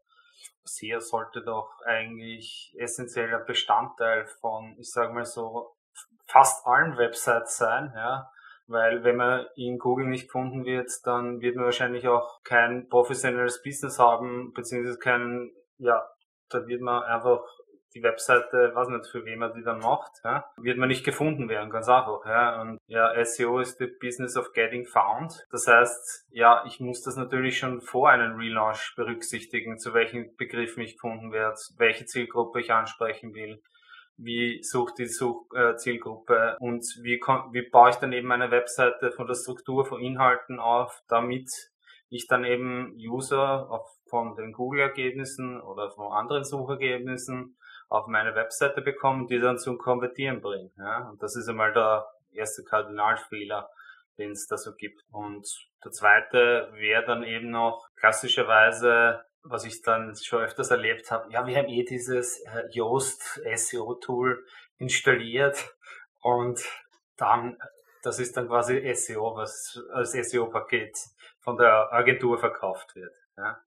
SEO 0.64 1.00
sollte 1.00 1.44
doch 1.44 1.82
eigentlich 1.86 2.76
essentieller 2.78 3.40
Bestandteil 3.40 4.26
von, 4.40 4.76
ich 4.80 4.92
sage 4.92 5.14
mal 5.14 5.26
so, 5.26 5.76
fast 6.28 6.66
allen 6.66 6.98
Websites 6.98 7.58
sein, 7.58 7.92
ja. 7.96 8.32
Weil 8.72 9.04
wenn 9.04 9.18
man 9.18 9.46
in 9.56 9.78
Google 9.78 10.08
nicht 10.08 10.28
gefunden 10.28 10.66
wird, 10.66 10.90
dann 11.04 11.42
wird 11.42 11.56
man 11.56 11.66
wahrscheinlich 11.66 12.08
auch 12.08 12.42
kein 12.44 12.88
professionelles 12.88 13.62
Business 13.62 14.00
haben, 14.00 14.54
beziehungsweise 14.54 14.98
kein, 14.98 15.52
ja, 15.78 16.08
da 16.50 16.66
wird 16.68 16.82
man 16.82 17.04
einfach 17.04 17.42
die 17.94 18.04
Webseite, 18.04 18.72
weiß 18.74 18.88
nicht, 18.88 19.08
für 19.08 19.26
wen 19.26 19.40
man 19.40 19.54
die 19.54 19.64
dann 19.64 19.80
macht, 19.80 20.12
ja, 20.24 20.46
wird 20.58 20.78
man 20.78 20.88
nicht 20.88 21.04
gefunden 21.04 21.50
werden, 21.50 21.70
ganz 21.70 21.90
einfach. 21.90 22.26
Ja. 22.26 22.62
Und 22.62 22.80
ja, 22.88 23.14
SEO 23.26 23.60
ist 23.60 23.80
the 23.80 23.88
business 24.00 24.38
of 24.38 24.54
getting 24.54 24.86
found. 24.86 25.46
Das 25.52 25.68
heißt, 25.68 26.28
ja, 26.30 26.64
ich 26.66 26.80
muss 26.80 27.02
das 27.02 27.18
natürlich 27.18 27.58
schon 27.58 27.82
vor 27.82 28.10
einem 28.10 28.38
Relaunch 28.38 28.94
berücksichtigen, 28.96 29.78
zu 29.78 29.94
welchen 29.94 30.36
Begriffen 30.38 30.84
ich 30.84 30.94
gefunden 30.94 31.34
werde, 31.34 31.58
welche 31.78 32.06
Zielgruppe 32.06 32.62
ich 32.62 32.72
ansprechen 32.72 33.34
will 33.34 33.62
wie 34.18 34.62
sucht 34.64 35.00
die 35.00 35.08
Such 35.08 35.48
äh, 35.54 35.74
und 36.60 36.84
wie, 37.02 37.20
wie 37.20 37.70
baue 37.70 37.90
ich 37.90 37.96
dann 37.96 38.14
eben 38.14 38.28
meine 38.28 38.52
Webseite 38.52 39.12
von 39.12 39.28
der 39.28 39.36
Struktur 39.36 39.86
von 39.86 40.02
Inhalten 40.02 40.60
auf, 40.60 41.02
damit 41.08 41.50
ich 42.10 42.28
dann 42.28 42.44
eben 42.44 42.96
User 42.98 43.72
auf, 43.72 43.88
von 44.10 44.36
den 44.36 44.52
Google-Ergebnissen 44.52 45.62
oder 45.62 45.90
von 45.92 46.12
anderen 46.12 46.44
Suchergebnissen 46.44 47.58
auf 47.88 48.08
meine 48.08 48.36
Webseite 48.36 48.82
bekommen, 48.82 49.28
die 49.28 49.40
dann 49.40 49.58
zum 49.58 49.78
Konvertieren 49.78 50.42
bringen. 50.42 50.72
Ja? 50.78 51.10
Und 51.10 51.24
das 51.24 51.36
ist 51.36 51.48
einmal 51.48 51.74
der 51.74 52.06
erste 52.32 52.64
Kardinalfehler, 52.64 53.70
den 54.18 54.32
es 54.32 54.48
da 54.48 54.58
so 54.58 54.74
gibt. 54.76 55.02
Und 55.12 55.48
der 55.84 55.92
zweite 55.92 56.70
wäre 56.74 57.06
dann 57.06 57.24
eben 57.24 57.50
noch 57.50 57.88
klassischerweise, 57.96 59.22
was 59.44 59.66
ich 59.66 59.82
dann 59.82 60.16
schon 60.16 60.44
öfters 60.44 60.72
erlebt 60.72 61.12
habe, 61.12 61.32
ja, 61.32 61.46
wir 61.46 61.58
haben 61.58 61.68
eh 61.68 61.84
dieses 61.84 62.40
äh, 62.42 62.64
Yoast 62.72 63.42
SEO-Tool 63.56 64.46
installiert 64.78 65.76
und 66.22 66.62
dann, 67.18 67.58
das 68.04 68.20
ist 68.20 68.38
dann 68.38 68.48
quasi 68.48 68.94
SEO, 68.94 69.36
was 69.36 69.80
als 69.94 70.12
SEO-Paket 70.12 70.98
von 71.40 71.58
der 71.58 71.92
Agentur 71.92 72.38
verkauft 72.38 72.96
wird. 72.96 73.14
Ja 73.38 73.62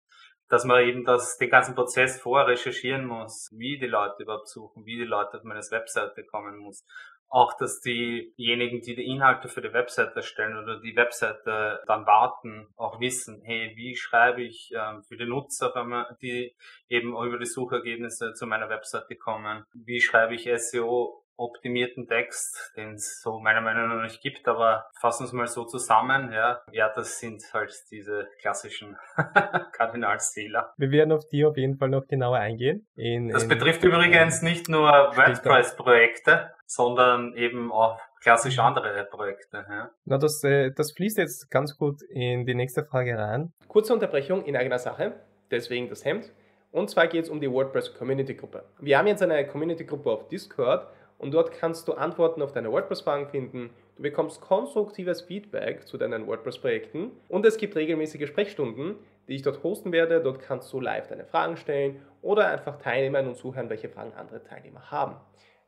dass 0.49 0.65
man 0.65 0.83
eben 0.85 1.05
das, 1.05 1.39
den 1.39 1.51
ganzen 1.51 1.75
Prozess 1.75 2.21
vorrecherchieren 2.21 3.07
muss, 3.07 3.51
wie 3.53 3.79
die 3.79 3.87
Leute 3.87 4.23
überhaupt 4.23 4.49
suchen, 4.49 4.85
wie 4.85 4.97
die 4.97 5.05
Leute 5.05 5.39
auf 5.39 5.45
meine 5.45 5.61
Webseite 5.61 6.25
kommen 6.25 6.59
muss. 6.59 6.85
Auch, 7.35 7.55
dass 7.55 7.81
diejenigen, 7.81 8.81
die 8.81 8.95
die 8.95 9.07
Inhalte 9.07 9.49
für 9.49 9.61
die 9.61 9.73
Webseite 9.73 10.15
erstellen 10.15 10.57
oder 10.57 10.79
die 10.79 10.95
Webseite 10.95 11.83
dann 11.89 12.07
warten, 12.07 12.69
auch 12.77 13.01
wissen, 13.01 13.43
hey, 13.43 13.73
wie 13.75 13.97
schreibe 13.97 14.45
ich 14.45 14.71
ähm, 14.73 15.03
für 15.03 15.17
die 15.17 15.27
Nutzer, 15.27 16.17
die 16.23 16.55
eben 16.89 17.09
über 17.09 17.37
die 17.37 17.47
Suchergebnisse 17.47 18.35
zu 18.35 18.47
meiner 18.47 18.69
Webseite 18.69 19.17
kommen, 19.17 19.65
wie 19.73 20.01
schreibe 20.01 20.37
ich 20.37 20.49
SEO 20.59 21.24
optimierten 21.37 22.07
Text, 22.07 22.73
den 22.77 22.95
es 22.95 23.21
so 23.21 23.41
meiner 23.41 23.61
Meinung 23.61 23.89
nach 23.89 24.03
nicht 24.03 24.21
gibt, 24.21 24.47
aber 24.47 24.87
fassen 25.01 25.25
wir 25.25 25.27
es 25.27 25.33
mal 25.33 25.47
so 25.47 25.65
zusammen, 25.65 26.33
ja. 26.33 26.63
Ja, 26.73 26.93
das 26.95 27.19
sind 27.19 27.43
halt 27.53 27.73
diese 27.91 28.29
klassischen 28.41 28.97
Kardinalsfehler. 29.73 30.73
Wir 30.77 30.91
werden 30.91 31.13
auf 31.13 31.27
die 31.27 31.45
auf 31.45 31.57
jeden 31.57 31.77
Fall 31.77 31.89
noch 31.89 32.07
genauer 32.07 32.39
eingehen. 32.39 32.87
In, 32.97 33.29
das 33.29 33.45
in, 33.45 33.49
betrifft 33.49 33.83
in, 33.83 33.91
übrigens 33.91 34.43
nicht 34.43 34.69
nur 34.69 34.91
WordPress-Projekte, 34.91 36.53
sondern 36.67 37.35
eben 37.35 37.73
auch 37.73 38.01
klassisch 38.23 38.59
andere 38.59 39.05
Projekte. 39.11 39.65
Ja. 39.69 39.91
Na, 40.05 40.19
das, 40.19 40.43
äh, 40.45 40.71
das 40.73 40.93
fließt 40.93 41.19
jetzt 41.19 41.51
ganz 41.51 41.77
gut 41.77 42.03
in 42.09 42.47
die 42.47 42.55
nächste 42.55 42.85
Frage 42.85 43.19
rein. 43.19 43.53
Kurze 43.69 43.93
Unterbrechung 43.93 44.45
in 44.45 44.57
eigener 44.57 44.79
Sache, 44.79 45.13
deswegen 45.51 45.89
das 45.89 46.05
Hemd. 46.05 46.33
Und 46.73 46.91
zwar 46.91 47.07
geht 47.07 47.25
es 47.25 47.31
um 47.31 47.41
die 47.41 47.51
WordPress 47.51 47.95
Community 47.95 48.35
Gruppe. 48.35 48.65
Wir 48.81 48.99
haben 48.99 49.07
jetzt 49.07 49.23
eine 49.23 49.47
Community 49.47 49.85
Gruppe 49.85 50.11
auf 50.11 50.27
Discord 50.27 50.89
und 51.19 51.33
dort 51.33 51.53
kannst 51.53 51.89
du 51.89 51.95
Antworten 51.95 52.43
auf 52.43 52.53
deine 52.53 52.71
WordPress-Fragen 52.71 53.29
finden. 53.29 53.71
Du 53.97 54.03
bekommst 54.03 54.41
konstruktives 54.41 55.23
Feedback 55.23 55.87
zu 55.87 55.97
deinen 55.97 56.27
WordPress-Projekten 56.27 57.13
und 57.29 57.47
es 57.47 57.57
gibt 57.57 57.77
regelmäßige 57.77 58.27
Sprechstunden, 58.29 58.97
die 59.29 59.37
ich 59.37 59.43
dort 59.43 59.63
hosten 59.63 59.93
werde. 59.93 60.21
Dort 60.21 60.41
kannst 60.41 60.73
du 60.73 60.81
live 60.81 61.07
deine 61.07 61.25
Fragen 61.25 61.57
stellen 61.57 62.03
oder 62.23 62.49
einfach 62.49 62.79
teilnehmen 62.79 63.29
und 63.29 63.37
zuhören, 63.37 63.71
welche 63.71 63.89
Fragen 63.89 64.13
andere 64.15 64.43
Teilnehmer 64.43 64.91
haben. 64.91 65.17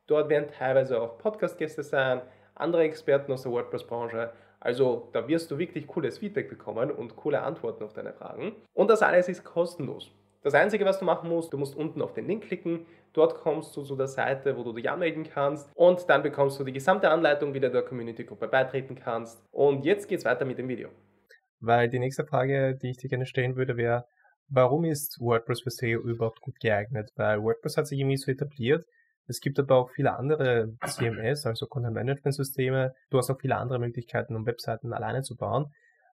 Dort 0.07 0.29
werden 0.29 0.49
teilweise 0.49 1.01
auch 1.01 1.19
Podcast-Gäste 1.19 1.83
sein, 1.83 2.23
andere 2.55 2.83
Experten 2.83 3.33
aus 3.33 3.43
der 3.43 3.53
WordPress-Branche. 3.53 4.31
Also 4.61 5.09
da 5.13 5.29
wirst 5.29 5.51
du 5.51 5.59
wirklich 5.59 5.87
cooles 5.87 6.19
Feedback 6.19 6.49
bekommen 6.49 6.91
und 6.91 7.17
coole 7.17 7.43
Antworten 7.43 7.85
auf 7.85 7.93
deine 7.93 8.13
Fragen. 8.13 8.57
Und 8.75 8.91
das 8.91 9.03
alles 9.03 9.29
ist 9.29 9.45
kostenlos. 9.45 10.11
Das 10.43 10.55
Einzige, 10.55 10.85
was 10.85 11.01
du 11.01 11.05
machen 11.05 11.29
musst, 11.29 11.53
du 11.53 11.59
musst 11.59 11.77
unten 11.77 12.01
auf 12.01 12.13
den 12.13 12.27
Link 12.27 12.45
klicken. 12.45 12.87
Dort 13.17 13.37
kommst 13.37 13.75
du 13.75 13.83
zu 13.83 13.97
der 13.97 14.09
Seite, 14.09 14.59
wo 14.59 14.63
du 14.63 14.75
dich 14.75 14.91
anmelden 14.91 15.25
kannst. 15.25 15.75
Und 15.75 16.07
dann 16.11 16.23
bekommst 16.23 16.61
du 16.61 16.65
die 16.65 16.73
gesamte 16.73 17.09
Anleitung, 17.09 17.55
wie 17.55 17.61
du 17.61 17.71
der 17.71 17.83
Community-Gruppe 17.83 18.47
beitreten 18.47 18.95
kannst. 18.95 19.43
Und 19.51 19.87
jetzt 19.87 20.07
geht's 20.07 20.27
weiter 20.27 20.45
mit 20.45 20.59
dem 20.59 20.69
Video. 20.69 20.91
Weil 21.61 21.89
die 21.89 21.99
nächste 21.99 22.27
Frage, 22.27 22.77
die 22.77 22.91
ich 22.91 22.99
dir 22.99 23.09
gerne 23.09 23.25
stellen 23.25 23.57
würde, 23.57 23.79
wäre, 23.79 24.05
warum 24.49 24.85
ist 24.85 25.19
WordPress 25.19 25.63
für 25.63 25.71
SEO 25.71 26.01
überhaupt 26.01 26.43
gut 26.43 26.61
geeignet? 26.61 27.11
Weil 27.17 27.43
WordPress 27.43 27.79
hat 27.79 27.87
sich 27.87 27.99
irgendwie 27.99 28.19
so 28.19 28.31
etabliert. 28.31 28.85
Es 29.27 29.41
gibt 29.41 29.59
aber 29.59 29.77
auch 29.77 29.91
viele 29.91 30.15
andere 30.15 30.75
CMS, 30.85 31.47
also 31.47 31.67
Content-Management-Systeme. 31.67 32.93
Du 33.09 33.17
hast 33.17 33.31
auch 33.31 33.41
viele 33.41 33.57
andere 33.57 33.79
Möglichkeiten, 33.79 34.37
um 34.37 34.45
Webseiten 34.45 34.93
alleine 34.93 35.23
zu 35.23 35.37
bauen. 35.37 35.73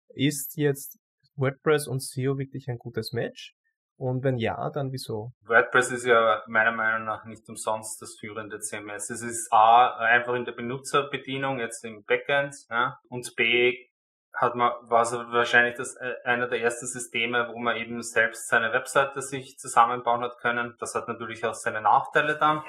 Ist 0.10 0.56
jetzt 0.56 1.00
WordPress 1.36 1.88
und 1.88 2.04
SEO 2.04 2.38
wirklich 2.38 2.70
ein 2.70 2.78
gutes 2.78 3.12
Match? 3.12 3.56
Und 4.02 4.24
wenn 4.24 4.40
ja, 4.40 4.72
dann 4.72 4.92
wieso? 4.92 5.32
WordPress 5.44 5.92
ist 5.92 6.08
ja 6.08 6.42
meiner 6.48 6.72
Meinung 6.72 7.06
nach 7.06 7.24
nicht 7.26 7.48
umsonst 7.48 8.02
das 8.02 8.18
führende 8.20 8.60
CMS. 8.60 9.12
Es 9.12 9.22
ist 9.22 9.54
A, 9.54 9.96
einfach 9.98 10.34
in 10.34 10.44
der 10.44 10.54
Benutzerbedienung, 10.54 11.60
jetzt 11.60 11.86
im 11.86 12.04
Backend, 12.04 12.56
ja, 12.72 12.98
und 13.10 13.36
B, 13.36 13.78
hat 14.34 14.56
man, 14.56 14.72
war 14.90 15.04
es 15.04 15.12
wahrscheinlich 15.14 15.76
das, 15.76 15.98
äh, 15.98 16.16
einer 16.24 16.48
der 16.48 16.62
ersten 16.62 16.88
Systeme, 16.88 17.50
wo 17.54 17.60
man 17.60 17.78
eben 17.78 18.02
selbst 18.02 18.48
seine 18.48 18.74
Webseite 18.74 19.22
sich 19.22 19.60
zusammenbauen 19.60 20.24
hat 20.24 20.40
können. 20.40 20.76
Das 20.80 20.96
hat 20.96 21.08
natürlich 21.08 21.46
auch 21.46 21.54
seine 21.54 21.82
Nachteile 21.82 22.40
dann 22.40 22.64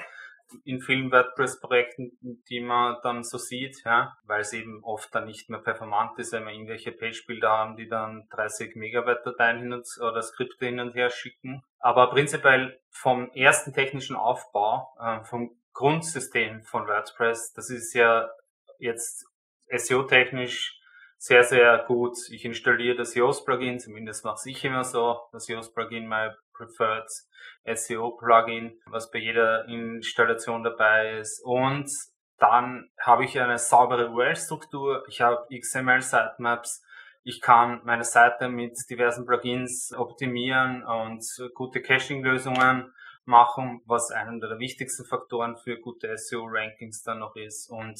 in 0.63 0.81
vielen 0.81 1.11
WordPress-Projekten, 1.11 2.17
die 2.49 2.61
man 2.61 2.97
dann 3.03 3.23
so 3.23 3.37
sieht, 3.37 3.83
ja, 3.85 4.17
weil 4.23 4.41
es 4.41 4.53
eben 4.53 4.83
oft 4.83 5.13
dann 5.13 5.25
nicht 5.25 5.49
mehr 5.49 5.59
performant 5.59 6.17
ist, 6.19 6.31
wenn 6.33 6.45
wir 6.45 6.51
irgendwelche 6.51 6.91
Page-Bilder 6.91 7.49
haben, 7.49 7.75
die 7.75 7.87
dann 7.87 8.27
30 8.31 8.75
Megabyte 8.75 9.25
Dateien 9.25 9.59
hin 9.59 9.73
und, 9.73 9.87
oder 10.01 10.21
Skripte 10.21 10.65
hin 10.65 10.79
und 10.79 10.95
her 10.95 11.09
schicken. 11.09 11.63
Aber 11.79 12.09
prinzipiell 12.09 12.79
vom 12.89 13.31
ersten 13.31 13.73
technischen 13.73 14.15
Aufbau, 14.15 14.95
äh, 14.99 15.23
vom 15.23 15.57
Grundsystem 15.73 16.63
von 16.63 16.87
WordPress, 16.87 17.53
das 17.53 17.69
ist 17.69 17.93
ja 17.93 18.29
jetzt 18.79 19.25
SEO-technisch 19.69 20.79
sehr, 21.17 21.43
sehr 21.43 21.85
gut. 21.87 22.17
Ich 22.31 22.43
installiere 22.43 22.97
das 22.97 23.15
Yoast-Plugin, 23.15 23.79
zumindest 23.79 24.25
mache 24.25 24.49
ich 24.49 24.63
immer 24.65 24.83
so. 24.83 25.21
Das 25.31 25.47
Yoast-Plugin, 25.47 26.05
mein 26.05 26.35
preferred 26.53 27.09
SEO-Plugin, 27.65 28.79
was 28.87 29.11
bei 29.11 29.19
jeder 29.19 29.65
Installation 29.67 30.63
dabei 30.63 31.19
ist. 31.19 31.41
Und 31.43 31.89
dann 32.37 32.89
habe 32.99 33.25
ich 33.25 33.39
eine 33.39 33.57
saubere 33.57 34.09
URL-Struktur. 34.09 35.03
Ich 35.07 35.21
habe 35.21 35.45
XML-Sitemaps. 35.53 36.83
Ich 37.23 37.39
kann 37.39 37.81
meine 37.85 38.03
Seite 38.03 38.49
mit 38.49 38.77
diversen 38.89 39.25
Plugins 39.25 39.93
optimieren 39.95 40.83
und 40.83 41.23
gute 41.53 41.81
Caching-Lösungen 41.81 42.93
machen, 43.25 43.81
was 43.85 44.11
einer 44.11 44.37
der 44.39 44.59
wichtigsten 44.59 45.05
Faktoren 45.05 45.55
für 45.55 45.79
gute 45.79 46.17
SEO-Rankings 46.17 47.03
dann 47.03 47.19
noch 47.19 47.35
ist. 47.35 47.69
Und 47.69 47.97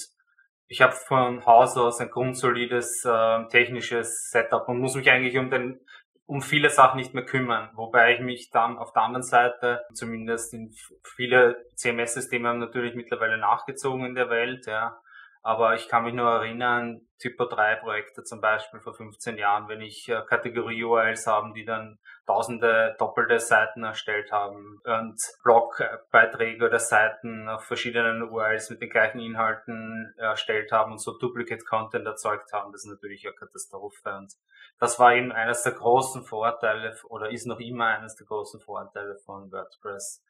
ich 0.68 0.82
habe 0.82 0.94
von 0.94 1.46
Haus 1.46 1.78
aus 1.78 2.00
ein 2.00 2.10
grundsolides 2.10 3.06
äh, 3.06 3.48
technisches 3.48 4.30
Setup 4.32 4.68
und 4.68 4.80
muss 4.80 4.96
mich 4.96 5.10
eigentlich 5.10 5.38
um 5.38 5.50
den 5.50 5.80
um 6.26 6.42
viele 6.42 6.70
Sachen 6.70 6.98
nicht 6.98 7.14
mehr 7.14 7.26
kümmern, 7.26 7.70
wobei 7.76 8.14
ich 8.14 8.22
mich 8.22 8.50
dann 8.50 8.78
auf 8.78 8.94
der 8.94 9.04
anderen 9.04 9.24
Seite, 9.24 9.82
zumindest 9.94 10.54
in 10.54 10.74
viele 11.04 11.66
CMS-Systeme 11.76 12.48
haben 12.48 12.60
natürlich 12.60 12.96
mittlerweile 12.96 13.38
nachgezogen 13.38 14.06
in 14.06 14.16
der 14.16 14.30
Welt, 14.30 14.66
ja, 14.66 14.98
aber 15.46 15.76
ich 15.76 15.90
kann 15.90 16.06
mich 16.06 16.14
nur 16.14 16.30
erinnern, 16.30 17.02
Typo 17.20 17.46
3 17.46 17.76
Projekte 17.76 18.24
zum 18.24 18.40
Beispiel 18.40 18.80
vor 18.80 18.94
15 18.94 19.38
Jahren, 19.38 19.68
wenn 19.68 19.82
ich 19.82 20.08
äh, 20.08 20.22
Kategorie-URLs 20.26 21.28
haben, 21.28 21.54
die 21.54 21.66
dann 21.66 22.00
tausende 22.26 22.96
doppelte 22.98 23.40
Seiten 23.40 23.84
erstellt 23.84 24.32
haben 24.32 24.80
und 24.86 25.20
Blogbeiträge 25.44 26.66
oder 26.66 26.80
Seiten 26.80 27.50
auf 27.50 27.66
verschiedenen 27.66 28.24
URLs 28.24 28.70
mit 28.70 28.82
den 28.82 28.90
gleichen 28.90 29.20
Inhalten 29.20 30.14
erstellt 30.18 30.72
haben 30.72 30.94
und 30.94 31.00
so 31.00 31.18
Duplicate 31.18 31.66
Content 31.66 32.08
erzeugt 32.08 32.54
haben. 32.54 32.72
Das 32.72 32.86
ist 32.86 32.92
natürlich 32.92 33.26
eine 33.26 33.36
Katastrophe 33.36 34.16
und 34.16 34.34
das 34.80 34.98
war 34.98 35.14
eben 35.14 35.34
eines 35.34 35.64
der 35.64 35.74
großen 35.74 36.24
Vorteile 36.24 36.96
oder 37.10 37.30
ist 37.30 37.48
noch 37.48 37.60
immer 37.60 37.88
eines 37.88 38.16
der 38.16 38.28
großen 38.28 38.62
Vorteile 38.62 39.18
von 39.26 39.52
WordPress. 39.52 40.24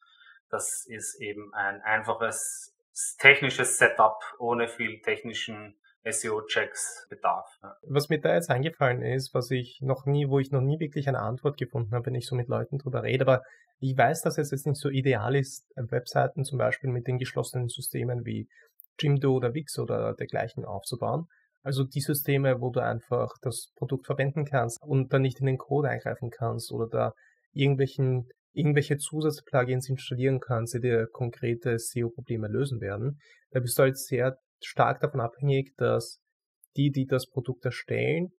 Das 0.49 0.85
ist 0.87 1.21
eben 1.21 1.53
ein 1.53 1.81
einfaches 1.81 2.72
technisches 3.19 3.77
Setup 3.77 4.19
ohne 4.39 4.67
viel 4.67 5.01
technischen 5.01 5.75
SEO-Checks 6.05 7.07
bedarf. 7.09 7.47
Was 7.87 8.09
mir 8.09 8.19
da 8.19 8.33
jetzt 8.33 8.49
eingefallen 8.49 9.01
ist, 9.01 9.33
was 9.33 9.49
ich 9.51 9.79
noch 9.81 10.05
nie, 10.05 10.27
wo 10.27 10.39
ich 10.39 10.51
noch 10.51 10.61
nie 10.61 10.79
wirklich 10.79 11.07
eine 11.07 11.19
Antwort 11.19 11.57
gefunden 11.57 11.93
habe, 11.93 12.07
wenn 12.07 12.15
ich 12.15 12.27
so 12.27 12.35
mit 12.35 12.49
Leuten 12.49 12.77
drüber 12.77 13.03
rede, 13.03 13.23
aber 13.23 13.41
ich 13.79 13.97
weiß, 13.97 14.21
dass 14.21 14.37
es 14.37 14.51
jetzt 14.51 14.65
nicht 14.65 14.79
so 14.79 14.89
ideal 14.89 15.35
ist, 15.35 15.65
Webseiten 15.75 16.43
zum 16.43 16.57
Beispiel 16.57 16.89
mit 16.89 17.07
den 17.07 17.17
geschlossenen 17.17 17.69
Systemen 17.69 18.25
wie 18.25 18.47
Jimdo 18.99 19.33
oder 19.33 19.53
Wix 19.53 19.79
oder 19.79 20.13
dergleichen 20.13 20.65
aufzubauen. 20.65 21.27
Also 21.63 21.83
die 21.83 22.01
Systeme, 22.01 22.59
wo 22.59 22.69
du 22.69 22.81
einfach 22.81 23.33
das 23.41 23.71
Produkt 23.75 24.05
verwenden 24.05 24.45
kannst 24.45 24.81
und 24.81 25.13
dann 25.13 25.21
nicht 25.21 25.39
in 25.39 25.45
den 25.45 25.57
Code 25.57 25.89
eingreifen 25.89 26.29
kannst 26.29 26.71
oder 26.71 26.87
da 26.87 27.13
irgendwelchen 27.53 28.29
irgendwelche 28.53 28.97
Zusatzplugins 28.97 29.89
installieren 29.89 30.39
kannst, 30.39 30.73
die 30.73 30.81
dir 30.81 31.07
konkrete 31.11 31.77
SEO-Probleme 31.77 32.47
lösen 32.47 32.81
werden, 32.81 33.19
da 33.51 33.59
bist 33.59 33.77
du 33.77 33.83
halt 33.83 33.97
sehr 33.97 34.37
stark 34.61 34.99
davon 35.01 35.21
abhängig, 35.21 35.73
dass 35.77 36.19
die, 36.75 36.91
die 36.91 37.05
das 37.05 37.27
Produkt 37.29 37.65
erstellen, 37.65 38.31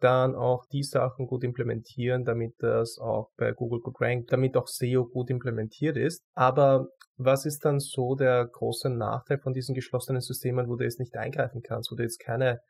dann 0.00 0.34
auch 0.34 0.66
die 0.72 0.82
Sachen 0.82 1.26
gut 1.26 1.44
implementieren, 1.44 2.24
damit 2.24 2.54
das 2.58 2.98
auch 2.98 3.30
bei 3.36 3.52
Google 3.52 3.80
gut 3.80 4.00
rankt, 4.00 4.32
damit 4.32 4.56
auch 4.56 4.66
SEO 4.66 5.06
gut 5.06 5.30
implementiert 5.30 5.96
ist. 5.96 6.22
Aber 6.34 6.88
was 7.16 7.46
ist 7.46 7.64
dann 7.64 7.78
so 7.78 8.16
der 8.16 8.46
große 8.46 8.90
Nachteil 8.90 9.38
von 9.38 9.52
diesen 9.52 9.74
geschlossenen 9.74 10.20
Systemen, 10.20 10.68
wo 10.68 10.76
du 10.76 10.84
jetzt 10.84 10.98
nicht 10.98 11.16
eingreifen 11.16 11.62
kannst, 11.62 11.92
wo 11.92 11.96
du 11.96 12.02
jetzt 12.02 12.18
keine 12.18 12.60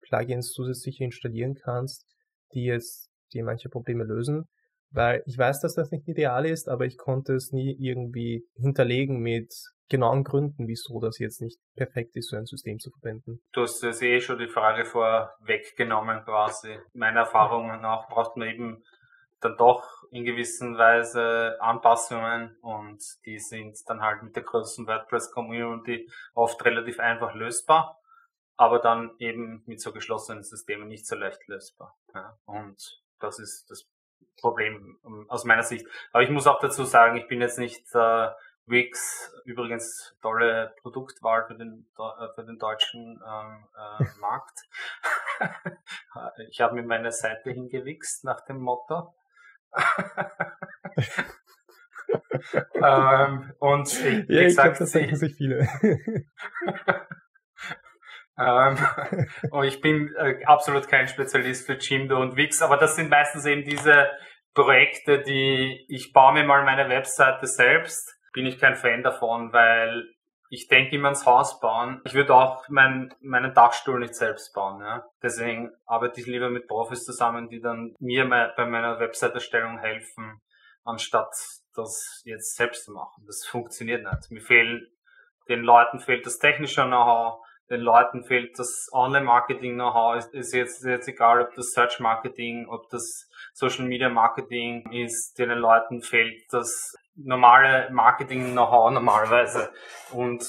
Plugins 0.00 0.50
zusätzlich 0.50 1.00
installieren 1.00 1.54
kannst, 1.54 2.04
die 2.54 2.64
jetzt 2.64 3.10
die 3.32 3.42
manche 3.42 3.68
Probleme 3.68 4.04
lösen? 4.04 4.48
Weil 4.92 5.22
ich 5.26 5.38
weiß, 5.38 5.60
dass 5.60 5.74
das 5.74 5.90
nicht 5.90 6.06
ideal 6.06 6.46
ist, 6.46 6.68
aber 6.68 6.84
ich 6.84 6.98
konnte 6.98 7.34
es 7.34 7.52
nie 7.52 7.76
irgendwie 7.78 8.44
hinterlegen 8.54 9.20
mit 9.20 9.52
genauen 9.88 10.24
Gründen, 10.24 10.68
wieso 10.68 11.00
das 11.00 11.18
jetzt 11.18 11.40
nicht 11.40 11.58
perfekt 11.76 12.16
ist, 12.16 12.30
so 12.30 12.36
ein 12.36 12.46
System 12.46 12.78
zu 12.78 12.90
verwenden. 12.90 13.40
Du 13.52 13.62
hast 13.62 13.82
jetzt 13.82 14.02
eh 14.02 14.20
schon 14.20 14.38
die 14.38 14.48
Frage 14.48 14.86
vorweggenommen 14.86 16.24
quasi. 16.24 16.78
Meiner 16.94 17.20
Erfahrung 17.20 17.68
nach 17.80 18.08
braucht 18.08 18.36
man 18.36 18.48
eben 18.48 18.82
dann 19.40 19.56
doch 19.56 19.84
in 20.10 20.24
gewisser 20.24 20.66
Weise 20.78 21.56
Anpassungen 21.60 22.56
und 22.62 23.02
die 23.26 23.38
sind 23.38 23.76
dann 23.86 24.00
halt 24.00 24.22
mit 24.22 24.36
der 24.36 24.44
großen 24.44 24.86
WordPress-Community 24.86 26.08
oft 26.34 26.64
relativ 26.64 27.00
einfach 27.00 27.34
lösbar, 27.34 27.98
aber 28.56 28.78
dann 28.78 29.10
eben 29.18 29.62
mit 29.66 29.80
so 29.80 29.92
geschlossenen 29.92 30.42
Systemen 30.42 30.88
nicht 30.88 31.06
so 31.06 31.16
leicht 31.16 31.46
lösbar. 31.48 31.94
Ja. 32.14 32.38
Und 32.46 33.02
das 33.18 33.38
ist 33.38 33.66
das 33.68 33.84
Problem 34.40 34.98
ähm, 35.04 35.26
aus 35.28 35.44
meiner 35.44 35.62
Sicht. 35.62 35.86
Aber 36.12 36.22
ich 36.22 36.30
muss 36.30 36.46
auch 36.46 36.60
dazu 36.60 36.84
sagen, 36.84 37.16
ich 37.16 37.28
bin 37.28 37.40
jetzt 37.40 37.58
nicht 37.58 37.84
äh, 37.94 38.28
Wix, 38.66 39.32
übrigens 39.44 40.16
tolle 40.22 40.74
Produktwahl 40.80 41.46
für 41.46 41.54
den, 41.54 41.86
äh, 41.98 42.28
für 42.34 42.44
den 42.44 42.58
deutschen 42.58 43.20
ähm, 43.26 43.68
äh, 43.76 44.04
Markt. 44.20 44.60
ich 46.50 46.60
habe 46.60 46.74
mir 46.74 46.82
meine 46.82 47.12
Seite 47.12 47.50
hingewichst 47.50 48.24
nach 48.24 48.44
dem 48.44 48.60
Motto. 48.60 49.14
ähm, 52.74 53.52
und 53.58 53.88
ich, 53.88 54.28
ja, 54.28 54.42
ich 54.42 54.54
glaube, 54.54 54.76
das 54.78 54.92
denken 54.92 55.16
sich 55.16 55.34
viele. 55.34 55.66
Ähm, 58.38 58.78
und 59.50 59.64
ich 59.68 59.80
bin 59.80 60.14
äh, 60.16 60.44
absolut 60.44 60.88
kein 60.88 61.08
Spezialist 61.08 61.66
für 61.66 61.74
Jimdo 61.74 62.20
und 62.20 62.36
Wix, 62.36 62.62
aber 62.62 62.76
das 62.76 62.96
sind 62.96 63.10
meistens 63.10 63.44
eben 63.46 63.64
diese 63.64 64.10
Projekte, 64.54 65.22
die 65.22 65.84
ich 65.88 66.12
baue 66.12 66.34
mir 66.34 66.44
mal 66.44 66.64
meine 66.64 66.88
Webseite 66.88 67.46
selbst, 67.46 68.18
bin 68.32 68.46
ich 68.46 68.58
kein 68.58 68.76
Fan 68.76 69.02
davon, 69.02 69.52
weil 69.52 70.04
ich 70.48 70.68
denke 70.68 70.96
immer 70.96 71.08
ans 71.08 71.24
Haus 71.24 71.60
bauen. 71.60 72.02
Ich 72.04 72.12
würde 72.12 72.34
auch 72.34 72.68
mein, 72.68 73.14
meinen 73.20 73.54
Dachstuhl 73.54 73.98
nicht 73.98 74.14
selbst 74.14 74.52
bauen. 74.52 74.82
Ja? 74.82 75.06
Deswegen 75.22 75.70
arbeite 75.86 76.20
ich 76.20 76.26
lieber 76.26 76.50
mit 76.50 76.68
Profis 76.68 77.04
zusammen, 77.04 77.48
die 77.48 77.60
dann 77.60 77.94
mir 78.00 78.28
bei 78.28 78.66
meiner 78.66 79.00
Webseiterstellung 79.00 79.78
helfen, 79.78 80.42
anstatt 80.84 81.32
das 81.74 82.20
jetzt 82.24 82.54
selbst 82.56 82.84
zu 82.84 82.92
machen. 82.92 83.24
Das 83.26 83.46
funktioniert 83.46 84.04
nicht. 84.04 84.30
Mir 84.30 84.42
fehlen, 84.42 84.86
den 85.48 85.62
Leuten 85.62 86.00
fehlt 86.00 86.26
das 86.26 86.38
technische 86.38 86.84
Know-how, 86.84 87.41
den 87.70 87.80
Leuten 87.80 88.24
fehlt 88.24 88.58
das 88.58 88.88
Online-Marketing-Know-how. 88.92 90.16
Ist, 90.16 90.34
ist 90.34 90.54
jetzt, 90.54 90.84
jetzt 90.84 91.08
egal, 91.08 91.42
ob 91.42 91.54
das 91.54 91.70
Search-Marketing, 91.72 92.66
ob 92.68 92.88
das 92.90 93.28
Social 93.54 93.86
Media 93.86 94.08
Marketing 94.08 94.90
ist, 94.92 95.38
den 95.38 95.50
Leuten 95.50 96.02
fehlt 96.02 96.42
das 96.50 96.94
normale 97.14 97.90
Marketing-Know-how 97.90 98.90
normalerweise 98.92 99.70
und 100.12 100.44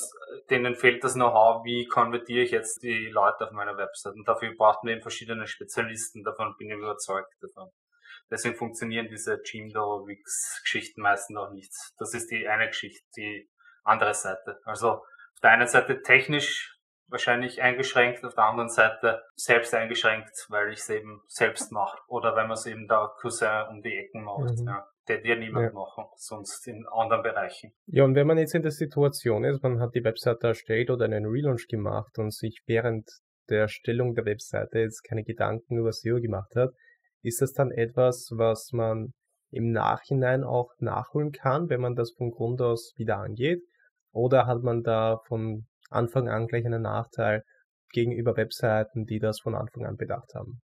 denen 0.49 0.75
fehlt 0.75 1.03
das 1.03 1.13
Know-how, 1.13 1.63
wie 1.65 1.85
konvertiere 1.87 2.43
ich 2.43 2.51
jetzt 2.51 2.81
die 2.83 3.07
Leute 3.07 3.45
auf 3.45 3.51
meiner 3.51 3.77
Website. 3.77 4.13
Und 4.13 4.27
dafür 4.27 4.53
braucht 4.57 4.83
man 4.83 4.93
eben 4.93 5.01
verschiedene 5.01 5.47
Spezialisten, 5.47 6.23
davon 6.23 6.55
bin 6.57 6.69
ich 6.69 6.77
überzeugt 6.77 7.33
davon. 7.41 7.69
Deswegen 8.31 8.55
funktionieren 8.55 9.07
diese 9.09 9.39
Jimdo 9.43 10.07
Wix 10.07 10.61
Geschichten 10.63 11.01
meistens 11.01 11.37
auch 11.37 11.51
nicht. 11.51 11.71
Das 11.97 12.13
ist 12.13 12.31
die 12.31 12.47
eine 12.47 12.67
Geschichte, 12.67 13.05
die 13.15 13.49
andere 13.83 14.13
Seite. 14.13 14.59
Also 14.65 14.91
auf 14.91 15.39
der 15.41 15.51
einen 15.51 15.67
Seite 15.67 16.01
technisch 16.01 16.72
wahrscheinlich 17.13 17.61
eingeschränkt, 17.61 18.25
auf 18.25 18.33
der 18.33 18.43
anderen 18.43 18.69
Seite 18.69 19.21
selbst 19.35 19.73
eingeschränkt, 19.73 20.47
weil 20.49 20.73
ich 20.73 20.79
es 20.79 20.89
eben 20.89 21.21
selbst 21.27 21.71
mache. 21.71 21.97
Oder 22.07 22.35
wenn 22.35 22.47
man 22.47 22.57
es 22.57 22.65
eben 22.65 22.87
da 22.87 23.13
Cousin 23.21 23.67
um 23.69 23.81
die 23.81 23.95
Ecken 23.95 24.23
macht. 24.23 24.59
Mhm. 24.59 24.67
Ja. 24.67 24.85
Der 25.07 25.19
dir 25.19 25.35
niemand 25.35 25.65
ja. 25.65 25.73
machen, 25.73 26.05
sonst 26.15 26.65
in 26.65 26.85
anderen 26.87 27.23
Bereichen. 27.23 27.73
Ja, 27.87 28.05
und 28.05 28.15
wenn 28.15 28.25
man 28.25 28.37
jetzt 28.37 28.55
in 28.55 28.61
der 28.61 28.71
Situation 28.71 29.43
ist, 29.43 29.61
man 29.61 29.81
hat 29.81 29.93
die 29.95 30.03
Webseite 30.03 30.47
erstellt 30.47 30.89
oder 30.89 31.03
einen 31.03 31.25
Relaunch 31.25 31.67
gemacht 31.67 32.17
und 32.19 32.33
sich 32.33 32.61
während 32.67 33.09
der 33.49 33.61
Erstellung 33.61 34.15
der 34.15 34.23
Webseite 34.23 34.79
jetzt 34.79 35.03
keine 35.03 35.25
Gedanken 35.25 35.77
über 35.77 35.91
SEO 35.91 36.21
gemacht 36.21 36.55
hat, 36.55 36.71
ist 37.21 37.41
das 37.41 37.51
dann 37.51 37.71
etwas, 37.71 38.29
was 38.33 38.71
man 38.71 39.13
im 39.51 39.71
Nachhinein 39.71 40.45
auch 40.45 40.71
nachholen 40.79 41.33
kann, 41.33 41.69
wenn 41.69 41.81
man 41.81 41.95
das 41.95 42.13
von 42.17 42.31
Grund 42.31 42.61
aus 42.61 42.93
wieder 42.95 43.17
angeht? 43.17 43.61
Oder 44.13 44.47
hat 44.47 44.63
man 44.63 44.83
da 44.83 45.19
von 45.27 45.67
Anfang 45.93 46.29
an 46.29 46.47
gleich 46.47 46.65
einen 46.65 46.81
Nachteil 46.81 47.43
gegenüber 47.91 48.35
Webseiten, 48.35 49.05
die 49.05 49.19
das 49.19 49.39
von 49.41 49.55
Anfang 49.55 49.85
an 49.85 49.95
bedacht 49.95 50.33
haben. 50.35 50.61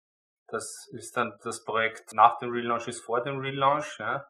Das 0.49 0.89
ist 0.93 1.17
dann 1.17 1.35
das 1.45 1.63
Projekt 1.65 2.15
nach 2.15 2.39
dem 2.39 2.51
Relaunch 2.51 2.89
ist 2.89 3.05
vor 3.05 3.23
dem 3.23 3.39
Relaunch. 3.39 3.99
Ja. 3.99 4.25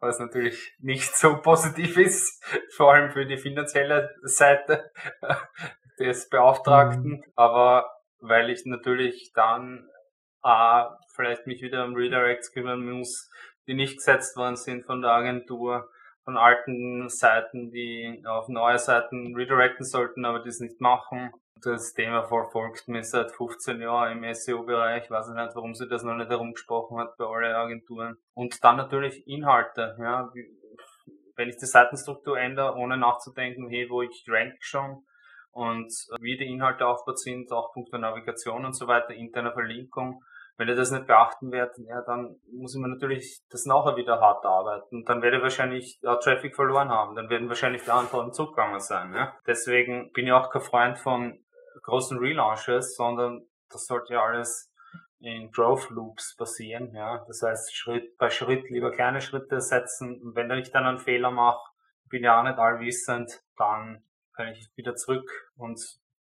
Was 0.00 0.18
natürlich 0.18 0.74
nicht 0.78 1.14
so 1.14 1.40
positiv 1.42 1.98
ist, 1.98 2.42
vor 2.74 2.94
allem 2.94 3.10
für 3.10 3.26
die 3.26 3.36
finanzielle 3.36 4.14
Seite 4.22 4.90
des 5.98 6.28
Beauftragten. 6.28 7.10
Mhm. 7.10 7.24
Aber 7.34 7.90
weil 8.20 8.48
ich 8.48 8.64
natürlich 8.64 9.32
dann 9.34 9.88
äh, 10.42 10.84
vielleicht 11.14 11.46
mich 11.46 11.60
wieder 11.60 11.84
um 11.84 11.94
Redirects 11.94 12.52
kümmern 12.52 12.88
muss, 12.88 13.28
die 13.66 13.74
nicht 13.74 13.96
gesetzt 13.96 14.36
worden 14.36 14.56
sind 14.56 14.86
von 14.86 15.02
der 15.02 15.10
Agentur, 15.10 15.90
von 16.26 16.36
alten 16.36 17.08
Seiten, 17.08 17.70
die 17.70 18.20
auf 18.26 18.48
neue 18.48 18.80
Seiten 18.80 19.36
redirecten 19.36 19.86
sollten, 19.86 20.24
aber 20.24 20.40
das 20.40 20.58
nicht 20.58 20.80
machen. 20.80 21.30
Das 21.62 21.94
Thema 21.94 22.24
verfolgt 22.24 22.88
mich 22.88 23.08
seit 23.08 23.30
15 23.30 23.80
Jahren 23.80 24.22
im 24.22 24.34
SEO-Bereich. 24.34 25.08
Weiß 25.08 25.28
ich 25.28 25.36
nicht, 25.36 25.54
warum 25.54 25.74
sie 25.74 25.88
das 25.88 26.02
noch 26.02 26.16
nicht 26.16 26.28
herumgesprochen 26.28 26.98
hat 26.98 27.16
bei 27.16 27.24
allen 27.24 27.54
Agenturen. 27.54 28.16
Und 28.34 28.62
dann 28.64 28.76
natürlich 28.76 29.24
Inhalte. 29.28 29.96
Ja, 30.00 30.28
wenn 31.36 31.48
ich 31.48 31.58
die 31.58 31.66
Seitenstruktur 31.66 32.36
ändere, 32.36 32.74
ohne 32.74 32.96
nachzudenken, 32.96 33.68
hey, 33.68 33.88
wo 33.88 34.02
ich 34.02 34.24
rank 34.28 34.56
schon 34.58 35.04
und 35.52 35.92
wie 36.20 36.36
die 36.36 36.48
Inhalte 36.48 36.88
aufgebaut 36.88 37.20
sind, 37.20 37.52
auch 37.52 37.72
Punkt 37.72 37.92
der 37.92 38.00
Navigation 38.00 38.64
und 38.64 38.72
so 38.72 38.88
weiter, 38.88 39.14
interne 39.14 39.52
Verlinkung, 39.52 40.20
wenn 40.56 40.68
ihr 40.68 40.74
das 40.74 40.90
nicht 40.90 41.06
beachten 41.06 41.52
werdet, 41.52 41.76
ja, 41.86 42.00
dann 42.02 42.36
muss 42.50 42.74
ich 42.74 42.80
mir 42.80 42.88
natürlich 42.88 43.42
das 43.50 43.66
nachher 43.66 43.96
wieder 43.96 44.20
hart 44.20 44.44
arbeiten. 44.44 45.04
Dann 45.04 45.20
werde 45.20 45.36
ich 45.36 45.42
wahrscheinlich 45.42 46.00
auch 46.04 46.18
Traffic 46.18 46.54
verloren 46.54 46.88
haben. 46.88 47.14
Dann 47.14 47.28
werden 47.28 47.48
wahrscheinlich 47.48 47.84
die 47.84 47.90
anderen 47.90 48.32
zugegangen 48.32 48.80
sein. 48.80 49.12
Ja? 49.14 49.36
Deswegen 49.46 50.12
bin 50.12 50.26
ich 50.26 50.32
auch 50.32 50.50
kein 50.50 50.62
Freund 50.62 50.98
von 50.98 51.44
großen 51.82 52.18
Relaunches, 52.18 52.96
sondern 52.96 53.46
das 53.70 53.84
sollte 53.86 54.14
ja 54.14 54.22
alles 54.22 54.72
in 55.18 55.50
Growth 55.50 55.90
Loops 55.90 56.36
passieren. 56.36 56.94
Ja? 56.94 57.22
Das 57.26 57.42
heißt, 57.42 57.76
Schritt 57.76 58.16
bei 58.16 58.30
Schritt 58.30 58.70
lieber 58.70 58.90
kleine 58.90 59.20
Schritte 59.20 59.60
setzen. 59.60 60.22
Und 60.22 60.36
wenn 60.36 60.50
ich 60.52 60.70
dann 60.70 60.86
einen 60.86 60.98
Fehler 60.98 61.30
mache, 61.30 61.70
bin 62.08 62.22
ich 62.22 62.30
auch 62.30 62.42
nicht 62.42 62.58
allwissend, 62.58 63.42
dann 63.58 64.02
kann 64.34 64.48
ich 64.48 64.70
wieder 64.76 64.94
zurück 64.94 65.28
und 65.56 65.80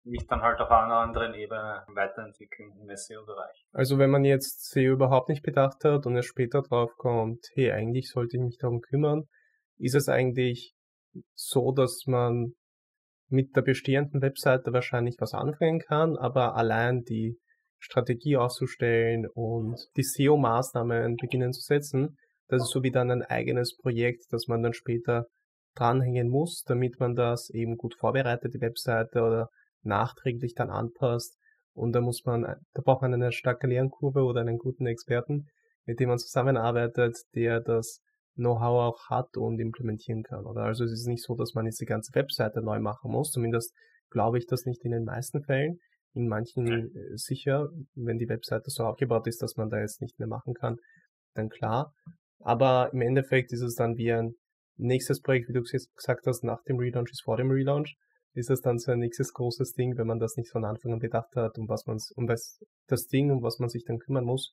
mich 0.08 0.26
dann 0.26 0.42
halt 0.42 0.60
auf 0.60 0.70
einer 0.70 0.96
anderen 0.96 1.34
Ebene 1.34 1.84
weiterentwickeln 1.94 2.72
im 2.80 2.94
SEO-Bereich. 2.94 3.66
Also 3.72 3.98
wenn 3.98 4.10
man 4.10 4.24
jetzt 4.24 4.70
SEO 4.70 4.92
überhaupt 4.92 5.28
nicht 5.28 5.42
bedacht 5.42 5.84
hat 5.84 6.06
und 6.06 6.16
es 6.16 6.26
später 6.26 6.62
drauf 6.62 6.90
kommt, 6.96 7.44
hey, 7.54 7.72
eigentlich 7.72 8.10
sollte 8.10 8.36
ich 8.36 8.42
mich 8.42 8.58
darum 8.58 8.80
kümmern, 8.80 9.24
ist 9.78 9.94
es 9.94 10.08
eigentlich 10.08 10.74
so, 11.34 11.72
dass 11.72 12.04
man 12.06 12.54
mit 13.28 13.54
der 13.56 13.62
bestehenden 13.62 14.22
Webseite 14.22 14.72
wahrscheinlich 14.72 15.16
was 15.18 15.34
anfangen 15.34 15.80
kann, 15.80 16.16
aber 16.16 16.56
allein 16.56 17.02
die 17.02 17.38
Strategie 17.78 18.36
auszustellen 18.36 19.26
und 19.34 19.78
die 19.96 20.02
SEO-Maßnahmen 20.02 21.16
beginnen 21.16 21.52
zu 21.52 21.60
setzen, 21.60 22.16
das 22.48 22.62
ist 22.62 22.70
so 22.70 22.82
wie 22.82 22.90
dann 22.90 23.10
ein 23.10 23.22
eigenes 23.22 23.76
Projekt, 23.76 24.24
das 24.30 24.46
man 24.48 24.62
dann 24.62 24.72
später 24.72 25.26
dranhängen 25.76 26.28
muss, 26.28 26.64
damit 26.66 26.98
man 26.98 27.14
das 27.14 27.50
eben 27.50 27.76
gut 27.76 27.94
vorbereitet, 27.94 28.54
die 28.54 28.60
Webseite 28.60 29.20
oder 29.22 29.48
nachträglich 29.82 30.54
dann 30.54 30.70
anpasst. 30.70 31.36
Und 31.72 31.92
da 31.92 32.00
muss 32.00 32.24
man, 32.24 32.42
da 32.42 32.82
braucht 32.82 33.02
man 33.02 33.14
eine 33.14 33.32
starke 33.32 33.66
Lernkurve 33.66 34.22
oder 34.22 34.40
einen 34.40 34.58
guten 34.58 34.86
Experten, 34.86 35.46
mit 35.86 36.00
dem 36.00 36.08
man 36.08 36.18
zusammenarbeitet, 36.18 37.16
der 37.34 37.60
das 37.60 38.00
Know-how 38.34 38.94
auch 38.94 39.10
hat 39.10 39.36
und 39.36 39.58
implementieren 39.58 40.22
kann. 40.22 40.46
Oder 40.46 40.62
also 40.62 40.84
es 40.84 40.92
ist 40.92 41.06
nicht 41.06 41.24
so, 41.24 41.34
dass 41.34 41.54
man 41.54 41.66
jetzt 41.66 41.80
die 41.80 41.86
ganze 41.86 42.14
Webseite 42.14 42.62
neu 42.62 42.78
machen 42.80 43.10
muss. 43.10 43.30
Zumindest 43.30 43.74
glaube 44.10 44.38
ich 44.38 44.46
das 44.46 44.64
nicht 44.64 44.84
in 44.84 44.92
den 44.92 45.04
meisten 45.04 45.42
Fällen. 45.42 45.78
In 46.14 46.28
manchen 46.28 46.66
äh, 46.66 47.16
sicher, 47.16 47.68
wenn 47.94 48.18
die 48.18 48.28
Webseite 48.28 48.70
so 48.70 48.84
aufgebaut 48.84 49.26
ist, 49.26 49.42
dass 49.42 49.56
man 49.56 49.68
da 49.70 49.78
jetzt 49.78 50.00
nicht 50.00 50.18
mehr 50.18 50.28
machen 50.28 50.54
kann, 50.54 50.76
dann 51.34 51.48
klar. 51.48 51.92
Aber 52.40 52.90
im 52.92 53.00
Endeffekt 53.00 53.52
ist 53.52 53.62
es 53.62 53.74
dann 53.74 53.96
wie 53.96 54.12
ein 54.12 54.34
nächstes 54.76 55.20
Projekt, 55.20 55.48
wie 55.48 55.52
du 55.52 55.62
gesagt 55.62 56.26
hast, 56.26 56.44
nach 56.44 56.62
dem 56.62 56.78
Relaunch 56.78 57.10
ist 57.10 57.22
vor 57.22 57.36
dem 57.36 57.50
Relaunch 57.50 57.96
ist 58.38 58.50
es 58.50 58.62
dann 58.62 58.78
so 58.78 58.92
ein 58.92 59.00
nächstes 59.00 59.34
großes 59.34 59.72
Ding, 59.72 59.98
wenn 59.98 60.06
man 60.06 60.18
das 60.18 60.36
nicht 60.36 60.50
von 60.50 60.64
Anfang 60.64 60.92
an 60.92 60.98
bedacht 60.98 61.34
hat, 61.36 61.58
um 61.58 61.68
was 61.68 61.86
man, 61.86 61.98
um 62.16 62.28
was, 62.28 62.64
das 62.86 63.06
Ding, 63.06 63.30
um 63.30 63.42
was 63.42 63.58
man 63.58 63.68
sich 63.68 63.84
dann 63.84 63.98
kümmern 63.98 64.24
muss, 64.24 64.52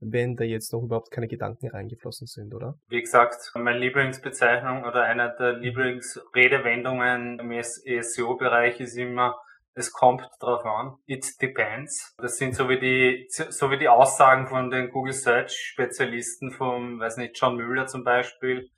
wenn 0.00 0.36
da 0.36 0.44
jetzt 0.44 0.72
noch 0.72 0.82
überhaupt 0.82 1.10
keine 1.10 1.28
Gedanken 1.28 1.68
reingeflossen 1.68 2.26
sind, 2.26 2.54
oder? 2.54 2.74
Wie 2.88 3.00
gesagt, 3.00 3.36
meine 3.54 3.78
Lieblingsbezeichnung 3.78 4.84
oder 4.84 5.02
eine 5.02 5.34
der 5.38 5.54
Lieblingsredewendungen 5.54 7.38
im 7.38 7.62
SEO-Bereich 7.62 8.80
ist 8.80 8.96
immer, 8.96 9.36
es 9.74 9.90
kommt 9.92 10.28
drauf 10.40 10.64
an. 10.66 10.96
It 11.06 11.24
depends. 11.40 12.14
Das 12.18 12.36
sind 12.36 12.54
so 12.54 12.68
wie 12.68 12.78
die, 12.78 13.26
so 13.28 13.70
wie 13.70 13.78
die 13.78 13.88
Aussagen 13.88 14.46
von 14.48 14.70
den 14.70 14.90
Google 14.90 15.14
Search 15.14 15.52
Spezialisten 15.52 16.50
vom, 16.50 17.00
weiß 17.00 17.16
nicht, 17.16 17.40
John 17.40 17.56
Müller 17.56 17.86
zum 17.86 18.04
Beispiel. 18.04 18.68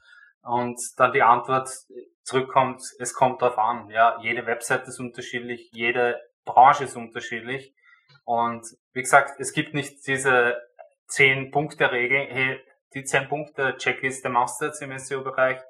Und 0.43 0.79
dann 0.97 1.13
die 1.13 1.23
Antwort, 1.23 1.69
zurückkommt, 2.25 2.83
es 2.99 3.15
kommt 3.15 3.41
darauf 3.43 3.59
an. 3.59 3.91
Ja, 3.91 4.19
jede 4.21 4.47
Website 4.47 4.89
ist 4.89 4.99
unterschiedlich, 4.99 5.71
jede 5.73 6.21
Branche 6.45 6.85
ist 6.85 6.97
unterschiedlich. 6.97 7.75
Und 8.25 8.67
wie 8.93 9.03
gesagt, 9.03 9.39
es 9.39 9.53
gibt 9.53 9.75
nicht 9.75 10.07
diese 10.07 10.57
zehn 11.07 11.51
Punkte 11.51 11.93
Regel, 11.93 12.27
hey, 12.31 12.61
die 12.95 13.05
zehn 13.05 13.29
Punkte 13.29 13.77
Checkliste 13.77 14.29
machst 14.29 14.61
du 14.61 14.67
jetzt 14.67 14.81
im 14.83 14.97
SEO-Bereich 14.97 15.61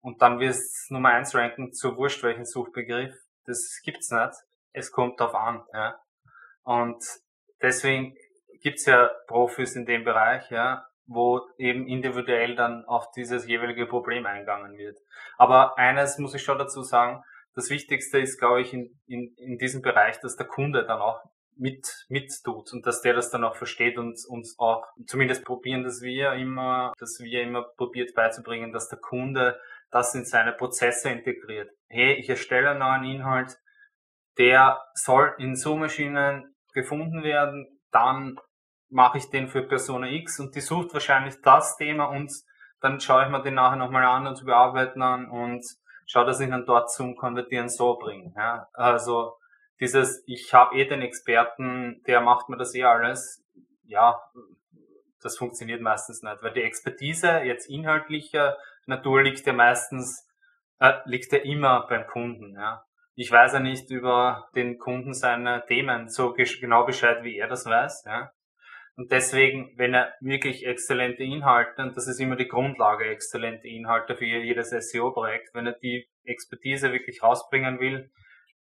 und 0.00 0.20
dann 0.22 0.40
wirst 0.40 0.90
du 0.90 0.94
Nummer 0.94 1.10
eins 1.10 1.34
ranken 1.34 1.72
zu 1.72 1.96
wurscht 1.96 2.22
welchen 2.22 2.44
Suchbegriff. 2.44 3.14
Das 3.44 3.80
gibt's 3.84 4.10
nicht. 4.10 4.32
Es 4.72 4.90
kommt 4.90 5.20
darauf 5.20 5.34
an. 5.34 5.64
Ja. 5.72 6.00
Und 6.62 7.04
deswegen 7.62 8.16
gibt's 8.62 8.86
ja 8.86 9.10
Profis 9.26 9.76
in 9.76 9.86
dem 9.86 10.04
Bereich, 10.04 10.50
ja 10.50 10.89
wo 11.10 11.40
eben 11.58 11.88
individuell 11.88 12.54
dann 12.54 12.84
auf 12.84 13.10
dieses 13.10 13.46
jeweilige 13.48 13.86
Problem 13.86 14.24
eingegangen 14.26 14.78
wird. 14.78 14.96
Aber 15.38 15.76
eines 15.76 16.18
muss 16.18 16.34
ich 16.34 16.42
schon 16.44 16.58
dazu 16.58 16.82
sagen, 16.82 17.22
das 17.54 17.68
Wichtigste 17.68 18.20
ist, 18.20 18.38
glaube 18.38 18.60
ich, 18.60 18.72
in, 18.72 19.00
in, 19.08 19.34
in 19.36 19.58
diesem 19.58 19.82
Bereich, 19.82 20.20
dass 20.20 20.36
der 20.36 20.46
Kunde 20.46 20.86
dann 20.86 21.00
auch 21.00 21.20
mit, 21.56 22.06
mit 22.08 22.32
tut 22.44 22.72
und 22.72 22.86
dass 22.86 23.02
der 23.02 23.14
das 23.14 23.30
dann 23.30 23.42
auch 23.42 23.56
versteht 23.56 23.98
und 23.98 24.16
uns 24.28 24.56
auch 24.58 24.86
zumindest 25.04 25.44
probieren, 25.44 25.82
dass 25.82 26.00
wir 26.00 26.34
immer, 26.34 26.92
dass 27.00 27.18
wir 27.18 27.42
immer 27.42 27.64
probiert 27.76 28.14
beizubringen, 28.14 28.72
dass 28.72 28.88
der 28.88 29.00
Kunde 29.00 29.58
das 29.90 30.14
in 30.14 30.24
seine 30.24 30.52
Prozesse 30.52 31.10
integriert. 31.10 31.70
Hey, 31.88 32.14
ich 32.14 32.30
erstelle 32.30 32.70
einen 32.70 32.78
neuen 32.78 33.04
Inhalt, 33.04 33.58
der 34.38 34.80
soll 34.94 35.34
in 35.38 35.56
Suchmaschinen 35.56 36.54
gefunden 36.72 37.24
werden, 37.24 37.80
dann 37.90 38.38
mache 38.90 39.18
ich 39.18 39.30
den 39.30 39.48
für 39.48 39.62
Persona 39.62 40.08
X 40.08 40.40
und 40.40 40.54
die 40.54 40.60
sucht 40.60 40.92
wahrscheinlich 40.92 41.40
das 41.42 41.76
Thema 41.76 42.06
und 42.06 42.32
dann 42.80 43.00
schaue 43.00 43.24
ich 43.24 43.30
mir 43.30 43.42
den 43.42 43.54
nachher 43.54 43.76
nochmal 43.76 44.04
an 44.04 44.26
und 44.26 44.44
bearbeiten 44.44 45.02
an 45.02 45.28
und 45.28 45.64
schaue, 46.06 46.26
dass 46.26 46.40
ich 46.40 46.50
dann 46.50 46.66
dort 46.66 46.90
zum 46.90 47.16
Konvertieren 47.16 47.68
so 47.68 47.96
bringe. 47.96 48.32
Ja? 48.36 48.68
Also 48.72 49.34
dieses, 49.80 50.22
ich 50.26 50.52
habe 50.52 50.76
eh 50.76 50.86
den 50.86 51.02
Experten, 51.02 52.02
der 52.06 52.20
macht 52.20 52.48
mir 52.48 52.56
das 52.56 52.74
eh 52.74 52.84
alles, 52.84 53.44
ja, 53.84 54.20
das 55.22 55.36
funktioniert 55.36 55.80
meistens 55.80 56.22
nicht, 56.22 56.42
weil 56.42 56.52
die 56.52 56.62
Expertise 56.62 57.40
jetzt 57.40 57.68
inhaltlicher 57.68 58.56
Natur 58.86 59.22
liegt 59.22 59.46
ja 59.46 59.52
meistens, 59.52 60.26
äh, 60.78 60.94
liegt 61.04 61.32
ja 61.32 61.38
immer 61.38 61.86
beim 61.88 62.06
Kunden. 62.06 62.54
Ja? 62.54 62.84
Ich 63.14 63.30
weiß 63.30 63.52
ja 63.54 63.60
nicht 63.60 63.90
über 63.90 64.48
den 64.54 64.78
Kunden 64.78 65.12
seine 65.12 65.64
Themen 65.66 66.08
so 66.08 66.32
genau 66.32 66.84
Bescheid, 66.84 67.22
wie 67.22 67.36
er 67.36 67.48
das 67.48 67.66
weiß. 67.66 68.04
Ja? 68.06 68.32
Und 69.00 69.10
deswegen, 69.10 69.72
wenn 69.78 69.94
er 69.94 70.12
wirklich 70.20 70.66
exzellente 70.66 71.22
Inhalte, 71.22 71.80
und 71.80 71.96
das 71.96 72.06
ist 72.06 72.20
immer 72.20 72.36
die 72.36 72.48
Grundlage, 72.48 73.06
exzellente 73.06 73.66
Inhalte 73.66 74.14
für 74.14 74.26
jedes 74.26 74.68
SEO-Projekt, 74.68 75.54
wenn 75.54 75.66
er 75.66 75.72
die 75.72 76.06
Expertise 76.24 76.92
wirklich 76.92 77.22
rausbringen 77.22 77.80
will 77.80 78.10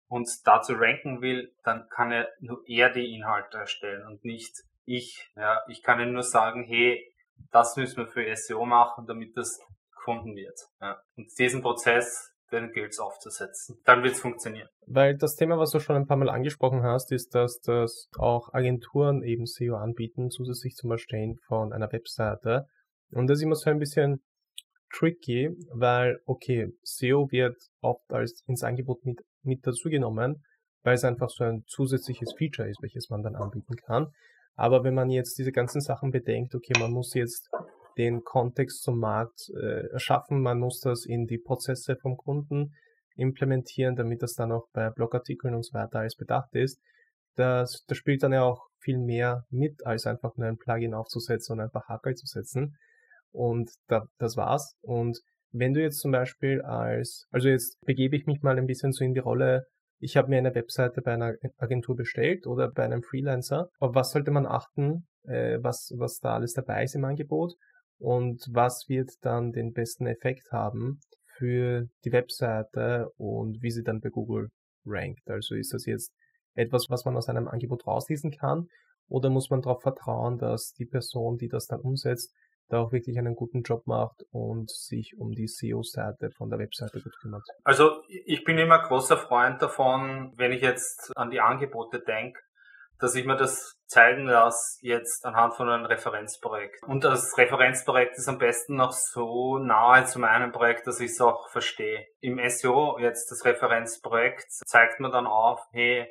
und 0.08 0.30
dazu 0.46 0.76
ranken 0.78 1.22
will, 1.22 1.54
dann 1.66 1.90
kann 1.90 2.14
er 2.14 2.30
nur 2.40 2.64
er 2.68 2.90
die 2.90 3.14
Inhalte 3.16 3.58
erstellen 3.58 4.08
und 4.08 4.24
nicht 4.24 4.56
ich. 4.86 5.30
Ja, 5.36 5.62
ich 5.68 5.84
kann 5.84 6.00
ihm 6.00 6.14
nur 6.14 6.24
sagen, 6.24 6.64
hey, 6.64 7.06
das 7.52 7.76
müssen 7.76 7.98
wir 7.98 8.08
für 8.08 8.34
SEO 8.34 8.66
machen, 8.66 9.08
damit 9.08 9.36
das 9.36 9.60
gefunden 9.94 10.38
wird. 10.38 10.58
Ja. 10.80 11.02
Und 11.18 11.28
diesen 11.38 11.62
Prozess 11.62 12.34
den 12.52 12.72
gilt 12.72 12.92
es 12.92 13.00
aufzusetzen. 13.00 13.80
Dann 13.86 14.04
wird 14.04 14.16
es 14.16 14.22
funktionieren. 14.22 14.68
Weil 14.86 15.18
das 15.18 15.36
Thema, 15.36 15.58
was 15.58 15.72
du 15.72 15.80
schon 15.80 15.96
ein 15.96 16.08
paar 16.08 16.18
Mal 16.18 16.30
angesprochen 16.30 16.84
hast, 16.84 17.12
ist, 17.12 17.36
dass 17.36 17.60
das 17.60 18.10
auch 18.18 18.54
Agenturen 18.54 19.24
eben 19.24 19.46
SEO 19.46 19.76
anbieten, 19.76 20.30
zusätzlich 20.30 20.76
zum 20.76 20.92
Erstellen 20.92 21.36
von 21.48 21.74
einer 21.74 21.92
Webseite. 21.92 22.66
Und 23.12 23.28
das 23.28 23.40
ist 23.40 23.44
immer 23.44 23.56
so 23.56 23.70
ein 23.70 23.80
bisschen 23.80 24.22
tricky, 24.92 25.50
weil, 25.74 26.20
okay, 26.26 26.72
SEO 26.84 27.28
wird 27.32 27.56
oft 27.82 28.12
als 28.12 28.44
ins 28.48 28.64
Angebot 28.64 29.06
mit, 29.06 29.20
mit 29.44 29.66
dazugenommen, 29.66 30.44
weil 30.84 30.96
es 30.96 31.04
einfach 31.04 31.30
so 31.30 31.44
ein 31.44 31.64
zusätzliches 31.68 32.34
Feature 32.38 32.70
ist, 32.70 32.82
welches 32.82 33.10
man 33.10 33.22
dann 33.22 33.36
anbieten 33.36 33.76
kann. 33.86 34.08
Aber 34.56 34.84
wenn 34.84 34.94
man 34.94 35.10
jetzt 35.10 35.38
diese 35.38 35.52
ganzen 35.52 35.82
Sachen 35.82 36.12
bedenkt, 36.12 36.54
okay, 36.56 36.74
man 36.80 36.92
muss 36.92 37.14
jetzt 37.14 37.50
den 38.00 38.24
Kontext 38.24 38.82
zum 38.82 38.98
Markt 38.98 39.52
äh, 39.62 39.92
erschaffen. 39.92 40.42
Man 40.42 40.60
muss 40.60 40.80
das 40.80 41.06
in 41.06 41.28
die 41.28 41.38
Prozesse 41.38 41.98
vom 41.98 42.16
Kunden 42.16 42.74
implementieren, 43.16 43.98
damit 43.98 44.24
das 44.24 44.36
dann 44.36 44.54
auch 44.54 44.68
bei 44.72 44.90
Blogartikeln 44.90 45.54
und 45.54 45.64
so 45.64 45.78
weiter 45.78 46.00
alles 46.00 46.16
bedacht 46.16 46.56
ist. 46.56 46.80
Das, 47.36 47.84
das 47.88 47.98
spielt 47.98 48.24
dann 48.24 48.32
ja 48.32 48.44
auch 48.44 48.68
viel 48.80 48.98
mehr 48.98 49.44
mit, 49.50 49.86
als 49.86 50.06
einfach 50.06 50.38
nur 50.38 50.48
ein 50.48 50.58
Plugin 50.58 50.94
aufzusetzen 50.94 51.54
und 51.54 51.60
einfach 51.60 51.90
Hackerl 51.90 52.16
zu 52.16 52.26
setzen. 52.26 52.78
Und 53.32 53.70
da, 53.88 54.06
das 54.18 54.38
war's. 54.38 54.76
Und 54.82 55.20
wenn 55.52 55.74
du 55.74 55.82
jetzt 55.82 56.00
zum 56.00 56.12
Beispiel 56.12 56.62
als, 56.62 57.28
also 57.32 57.50
jetzt 57.50 57.78
begebe 57.86 58.16
ich 58.16 58.26
mich 58.28 58.42
mal 58.42 58.58
ein 58.58 58.66
bisschen 58.66 58.94
so 58.94 59.04
in 59.04 59.14
die 59.14 59.20
Rolle, 59.20 59.66
ich 60.00 60.16
habe 60.16 60.30
mir 60.30 60.38
eine 60.38 60.56
Webseite 60.56 61.02
bei 61.02 61.14
einer 61.14 61.34
Agentur 61.58 61.98
bestellt 61.98 62.48
oder 62.48 62.72
bei 62.72 62.86
einem 62.86 63.04
Freelancer. 63.04 63.68
Auf 63.80 63.94
was 63.94 64.12
sollte 64.12 64.32
man 64.32 64.46
achten, 64.46 65.06
äh, 65.24 65.58
was, 65.62 65.92
was 65.98 66.20
da 66.20 66.36
alles 66.36 66.54
dabei 66.54 66.86
ist 66.86 66.96
im 66.96 67.04
Angebot 67.04 67.56
und 68.00 68.46
was 68.52 68.86
wird 68.88 69.12
dann 69.22 69.52
den 69.52 69.74
besten 69.74 70.08
Effekt 70.08 70.52
haben 70.52 71.00
für 71.38 71.88
die 72.04 72.12
Webseite 72.12 73.10
und 73.18 73.62
wie 73.62 73.72
sie 73.72 73.84
dann 73.84 74.02
bei 74.02 74.10
Google 74.10 74.50
rankt. 74.86 75.30
Also 75.30 75.56
ist 75.56 75.74
das 75.74 75.86
jetzt 75.86 76.12
etwas, 76.56 76.88
was 76.90 77.06
man 77.06 77.16
aus 77.16 77.30
einem 77.30 77.48
Angebot 77.48 77.86
rauslesen 77.86 78.32
kann 78.32 78.68
oder 79.08 79.30
muss 79.30 79.50
man 79.50 79.62
darauf 79.62 79.82
vertrauen, 79.82 80.38
dass 80.38 80.72
die 80.78 80.86
Person, 80.86 81.38
die 81.38 81.48
das 81.48 81.68
dann 81.68 81.82
umsetzt, 81.82 82.34
da 82.70 82.80
auch 82.80 82.92
wirklich 82.92 83.18
einen 83.18 83.36
guten 83.36 83.64
Job 83.64 83.88
macht 83.88 84.24
und 84.32 84.70
sich 84.70 85.16
um 85.18 85.32
die 85.32 85.48
SEO-Seite 85.48 86.30
von 86.38 86.50
der 86.50 86.60
Webseite 86.60 87.02
gut 87.02 87.18
kümmert. 87.20 87.44
Also 87.64 88.04
ich 88.08 88.44
bin 88.44 88.58
immer 88.58 88.80
großer 88.80 89.18
Freund 89.18 89.62
davon, 89.62 90.34
wenn 90.38 90.52
ich 90.52 90.62
jetzt 90.62 91.12
an 91.16 91.32
die 91.32 91.40
Angebote 91.42 92.00
denke, 92.00 92.40
dass 93.00 93.16
ich 93.16 93.26
mir 93.26 93.38
das 93.38 93.78
zeigen 93.86 94.28
lasse 94.28 94.80
jetzt 94.82 95.26
anhand 95.26 95.56
von 95.56 95.70
einem 95.70 95.86
Referenzprojekt. 95.86 96.84
Und 96.84 97.04
das 97.04 97.38
Referenzprojekt 97.38 98.18
ist 98.18 98.28
am 98.28 98.38
besten 98.38 98.76
noch 98.76 98.92
so 98.92 99.58
nahe 99.58 100.06
zu 100.06 100.20
meinem 100.20 100.52
Projekt, 100.52 100.86
dass 100.86 101.00
ich 101.00 101.12
es 101.12 101.22
auch 101.22 101.50
verstehe. 101.50 102.06
Im 102.20 102.40
SEO 102.50 103.00
jetzt 103.00 103.32
das 103.32 103.46
Referenzprojekt 103.46 104.52
zeigt 104.52 105.00
mir 105.00 105.10
dann 105.10 105.26
auf, 105.26 105.62
hey, 105.72 106.08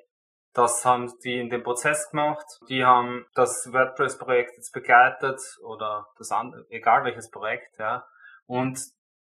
das 0.55 0.85
haben 0.85 1.13
die 1.23 1.39
in 1.39 1.51
dem 1.51 1.63
Prozess 1.63 2.11
gemacht. 2.11 2.45
Die 2.69 2.85
haben 2.85 3.27
das 3.35 3.71
WordPress-Projekt 3.73 4.57
jetzt 4.57 4.73
begleitet 4.73 5.41
oder 5.63 6.09
das 6.17 6.33
andere, 6.33 6.67
egal 6.71 7.05
welches 7.05 7.31
Projekt, 7.31 7.79
ja. 7.79 8.07
Und 8.47 8.81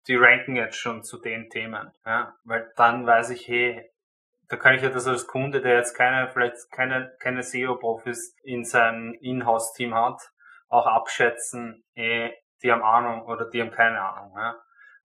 die 0.08 0.16
ranken 0.16 0.56
jetzt 0.56 0.76
schon 0.76 1.04
zu 1.04 1.18
den 1.18 1.48
Themen, 1.48 1.92
ja. 2.04 2.34
Weil 2.44 2.70
dann 2.76 3.06
weiß 3.06 3.30
ich, 3.30 3.46
hey, 3.48 3.91
da 4.52 4.58
kann 4.58 4.74
ich 4.74 4.82
ja 4.82 4.90
das 4.90 5.06
als 5.06 5.26
Kunde, 5.26 5.62
der 5.62 5.78
jetzt 5.78 5.96
keine, 5.96 6.28
vielleicht 6.28 6.70
keine, 6.70 7.16
keine 7.20 7.42
SEO-Profis 7.42 8.36
in 8.42 8.66
seinem 8.66 9.14
Inhouse-Team 9.22 9.94
hat, 9.94 10.20
auch 10.68 10.84
abschätzen, 10.84 11.82
hey, 11.94 12.34
die 12.62 12.70
haben 12.70 12.82
Ahnung 12.82 13.22
oder 13.22 13.48
die 13.48 13.62
haben 13.62 13.70
keine 13.70 13.98
Ahnung, 14.02 14.34
ja. 14.36 14.54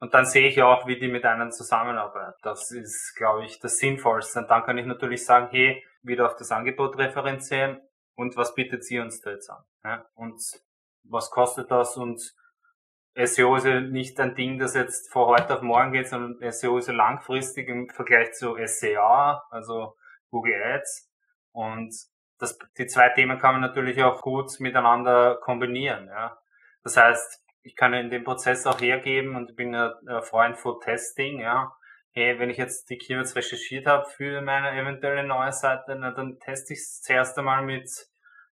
Und 0.01 0.13
dann 0.13 0.25
sehe 0.25 0.49
ich 0.49 0.61
auch, 0.61 0.85
wie 0.85 0.99
die 0.99 1.07
mit 1.07 1.23
einem 1.23 1.51
zusammenarbeiten. 1.51 2.37
Das 2.41 2.71
ist, 2.71 3.15
glaube 3.15 3.45
ich, 3.45 3.61
das 3.61 3.77
Sinnvollste. 3.77 4.39
Und 4.39 4.51
dann 4.51 4.63
kann 4.63 4.77
ich 4.77 4.85
natürlich 4.85 5.25
sagen, 5.25 5.47
hey, 5.49 5.81
wieder 6.01 6.25
auf 6.25 6.35
das 6.35 6.51
Angebot 6.51 6.97
referenzieren 6.97 7.79
und 8.15 8.35
was 8.35 8.53
bietet 8.53 8.83
sie 8.83 8.99
uns 8.99 9.21
da 9.21 9.31
jetzt 9.31 9.49
an? 9.49 9.63
Ja? 9.85 10.05
Und 10.13 10.41
was 11.05 11.31
kostet 11.31 11.71
das? 11.71 11.95
Und 11.95 12.21
SEO 13.25 13.55
ist 13.55 13.65
ja 13.65 13.79
nicht 13.81 14.19
ein 14.19 14.35
Ding, 14.35 14.59
das 14.59 14.75
jetzt 14.75 15.11
von 15.11 15.27
heute 15.27 15.55
auf 15.55 15.61
morgen 15.61 15.91
geht, 15.91 16.07
sondern 16.07 16.51
SEO 16.51 16.77
ist 16.77 16.87
ja 16.87 16.93
langfristig 16.93 17.67
im 17.67 17.89
Vergleich 17.89 18.33
zu 18.33 18.55
SEA, 18.63 19.43
also 19.49 19.95
Google 20.29 20.61
Ads. 20.61 21.09
Und 21.51 21.95
das, 22.37 22.57
die 22.77 22.85
zwei 22.85 23.09
Themen 23.09 23.39
kann 23.39 23.53
man 23.53 23.61
natürlich 23.61 24.01
auch 24.03 24.21
gut 24.21 24.59
miteinander 24.59 25.39
kombinieren. 25.41 26.07
Ja? 26.07 26.37
Das 26.83 26.95
heißt, 26.97 27.43
ich 27.63 27.75
kann 27.75 27.93
in 27.93 28.09
dem 28.09 28.23
Prozess 28.23 28.67
auch 28.67 28.79
hergeben 28.79 29.35
und 29.35 29.55
bin 29.55 29.73
ein 29.73 30.21
Freund 30.21 30.57
von 30.57 30.79
Testing, 30.79 31.39
ja 31.39 31.71
hey, 32.17 32.39
wenn 32.39 32.49
ich 32.49 32.57
jetzt 32.57 32.89
die 32.89 32.97
Keywords 32.97 33.35
recherchiert 33.35 33.85
habe 33.85 34.09
für 34.09 34.41
meine 34.41 34.71
eventuelle 34.71 35.23
neue 35.23 35.51
Seite, 35.51 35.95
na, 35.95 36.11
dann 36.11 36.39
teste 36.39 36.73
ich 36.73 36.79
es 36.79 37.01
zuerst 37.03 37.37
einmal 37.37 37.63
mit 37.63 37.87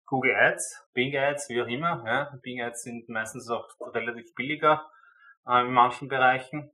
Google 0.05 0.35
Ads, 0.35 0.87
Bing 0.93 1.15
Ads, 1.15 1.49
wie 1.49 1.61
auch 1.61 1.67
immer. 1.67 2.03
Ja. 2.05 2.37
Bing 2.41 2.61
Ads 2.61 2.83
sind 2.83 3.09
meistens 3.09 3.49
auch 3.49 3.67
relativ 3.93 4.33
billiger 4.35 4.85
äh, 5.47 5.61
in 5.61 5.71
manchen 5.71 6.07
Bereichen. 6.07 6.71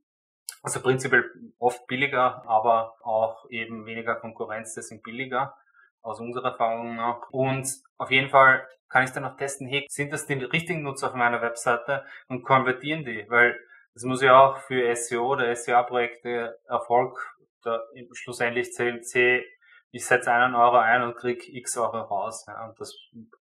Also 0.62 0.80
prinzipiell 0.80 1.24
oft 1.58 1.86
billiger, 1.86 2.46
aber 2.46 2.96
auch 3.02 3.48
eben 3.50 3.86
weniger 3.86 4.16
Konkurrenz, 4.16 4.74
deswegen 4.74 5.02
billiger 5.02 5.56
aus 6.02 6.20
unserer 6.20 6.50
Erfahrung 6.52 6.96
nach. 6.96 7.30
Und 7.30 7.66
auf 7.96 8.10
jeden 8.10 8.28
Fall 8.28 8.66
kann 8.88 9.04
ich 9.04 9.10
dann 9.10 9.24
auch 9.24 9.36
testen, 9.36 9.68
hey, 9.68 9.86
sind 9.88 10.12
das 10.12 10.26
die 10.26 10.34
richtigen 10.34 10.82
Nutzer 10.82 11.08
auf 11.08 11.14
meiner 11.14 11.40
Webseite 11.40 12.04
und 12.28 12.42
konvertieren 12.42 13.04
die? 13.04 13.24
Weil 13.28 13.58
es 13.94 14.04
muss 14.04 14.22
ja 14.22 14.38
auch 14.38 14.58
für 14.58 14.94
SEO 14.94 15.32
oder 15.32 15.54
SEA-Projekte 15.54 16.58
Erfolg, 16.68 17.18
da 17.62 17.80
schlussendlich 18.12 18.72
zählt 18.72 19.06
C, 19.06 19.44
ich 19.92 20.06
setze 20.06 20.32
einen 20.32 20.54
Euro 20.54 20.78
ein 20.78 21.02
und 21.02 21.16
krieg 21.16 21.48
x 21.48 21.76
Euro 21.76 22.00
raus. 22.00 22.44
Ja, 22.46 22.66
und 22.66 22.78
das 22.80 22.94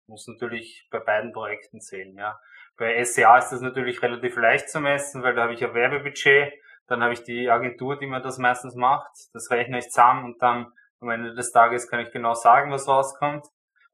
muss 0.07 0.27
natürlich 0.27 0.89
bei 0.91 0.99
beiden 0.99 1.33
Projekten 1.33 1.81
zählen. 1.81 2.17
Ja. 2.17 2.39
Bei 2.77 3.03
SEA 3.05 3.39
ist 3.39 3.51
das 3.51 3.61
natürlich 3.61 4.03
relativ 4.03 4.37
leicht 4.37 4.69
zu 4.69 4.81
messen, 4.81 5.23
weil 5.23 5.35
da 5.35 5.43
habe 5.43 5.55
ich 5.55 5.65
ein 5.65 5.75
Werbebudget, 5.75 6.53
dann 6.87 7.03
habe 7.03 7.13
ich 7.13 7.23
die 7.23 7.51
Agentur, 7.51 7.99
die 7.99 8.07
mir 8.07 8.21
das 8.21 8.39
meistens 8.39 8.75
macht, 8.75 9.11
das 9.33 9.51
rechne 9.51 9.79
ich 9.79 9.91
zusammen 9.91 10.25
und 10.25 10.43
dann 10.43 10.73
am 11.01 11.11
Ende 11.11 11.35
des 11.35 11.53
Tages 11.53 11.89
kann 11.89 12.01
ich 12.01 12.13
genau 12.13 12.35
sagen, 12.35 12.71
was 12.71 12.89
rauskommt. 12.89 13.47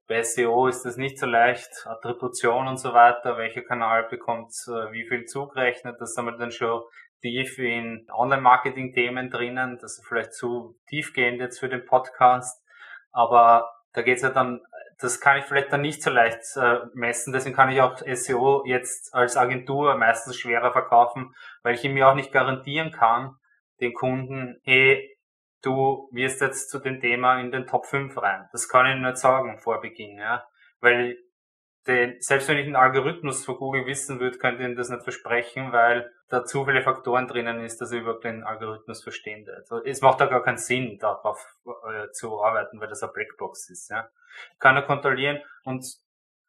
Bei 0.07 0.23
SEO 0.23 0.69
ist 0.69 0.85
das 0.85 0.97
nicht 0.97 1.19
so 1.19 1.27
leicht, 1.27 1.69
Attribution 1.87 2.67
und 2.67 2.79
so 2.79 2.95
weiter, 2.95 3.37
welcher 3.37 3.63
Kanal 3.63 4.05
bekommt 4.05 4.53
äh, 4.67 4.91
wie 4.93 5.07
viel 5.07 5.27
zugerechnet, 5.27 6.01
das 6.01 6.17
haben 6.17 6.27
wir 6.27 6.37
dann 6.39 6.51
schon 6.51 6.83
tief 7.21 7.59
in 7.59 8.07
Online-Marketing-Themen 8.13 9.31
drinnen, 9.31 9.79
das 9.81 9.99
ist 9.99 10.07
vielleicht 10.07 10.33
zu 10.33 10.77
tiefgehend 10.89 11.41
jetzt 11.41 11.59
für 11.59 11.69
den 11.69 11.85
Podcast, 11.85 12.63
aber 13.13 13.71
da 13.93 14.03
geht's 14.03 14.23
ja 14.23 14.31
dann, 14.31 14.61
das 15.01 15.21
kann 15.21 15.39
ich 15.39 15.45
vielleicht 15.45 15.73
dann 15.73 15.81
nicht 15.81 16.03
so 16.03 16.11
leicht 16.11 16.41
äh, 16.57 16.81
messen, 16.95 17.33
deswegen 17.33 17.57
kann 17.57 17.71
ich 17.71 17.81
auch 17.81 17.97
SEO 17.99 18.65
jetzt 18.67 19.15
als 19.15 19.37
Agentur 19.37 19.97
meistens 19.97 20.37
schwerer 20.37 20.73
verkaufen, 20.73 21.35
weil 21.63 21.75
ich 21.75 21.85
ihm 21.85 21.97
ja 21.97 22.11
auch 22.11 22.15
nicht 22.15 22.33
garantieren 22.33 22.91
kann, 22.93 23.37
den 23.81 23.95
Kunden, 23.95 24.61
hey, 24.65 25.17
du 25.63 26.09
wirst 26.13 26.41
jetzt 26.41 26.71
zu 26.71 26.79
dem 26.79 27.01
Thema 27.01 27.41
in 27.41 27.51
den 27.51 27.67
Top 27.67 27.87
5 27.87 28.17
rein. 28.17 28.49
Das 28.53 28.69
kann 28.69 28.87
ich 28.87 29.03
nicht 29.03 29.17
sagen 29.17 29.59
vor 29.59 29.81
Beginn, 29.81 30.19
ja. 30.19 30.47
Weil 30.81 31.17
den, 31.89 32.21
selbst 32.21 32.49
wenn 32.49 32.59
ich 32.59 32.67
den 32.67 32.77
Algorithmus 32.77 33.45
von 33.45 33.57
Google 33.57 33.87
wissen 33.87 34.21
würde, 34.21 34.37
könnte 34.39 34.61
ich 34.61 34.69
Ihnen 34.69 34.77
das 34.77 34.91
nicht 34.91 35.03
versprechen, 35.03 35.73
weil 35.73 36.13
da 36.29 36.45
zu 36.45 36.67
viele 36.67 36.83
Faktoren 36.83 37.27
drinnen 37.27 37.65
ist, 37.65 37.81
dass 37.81 37.91
ich 37.91 38.03
überhaupt 38.03 38.25
den 38.25 38.45
Algorithmus 38.45 39.03
verstehen 39.03 39.47
würde. 39.47 39.59
Also 39.59 39.83
es 39.83 40.03
macht 40.03 40.21
da 40.21 40.27
gar 40.27 40.43
keinen 40.43 40.59
Sinn, 40.59 40.99
darauf 40.99 41.43
äh, 41.65 42.11
zu 42.11 42.43
arbeiten, 42.43 42.79
weil 42.79 42.89
das 42.89 43.03
eine 43.03 43.13
Blackbox 43.13 43.71
ist. 43.71 43.91
Ja. 43.91 44.09
Ich 44.53 44.59
kann 44.59 44.77
er 44.77 44.83
kontrollieren 44.83 45.41
und 45.65 45.85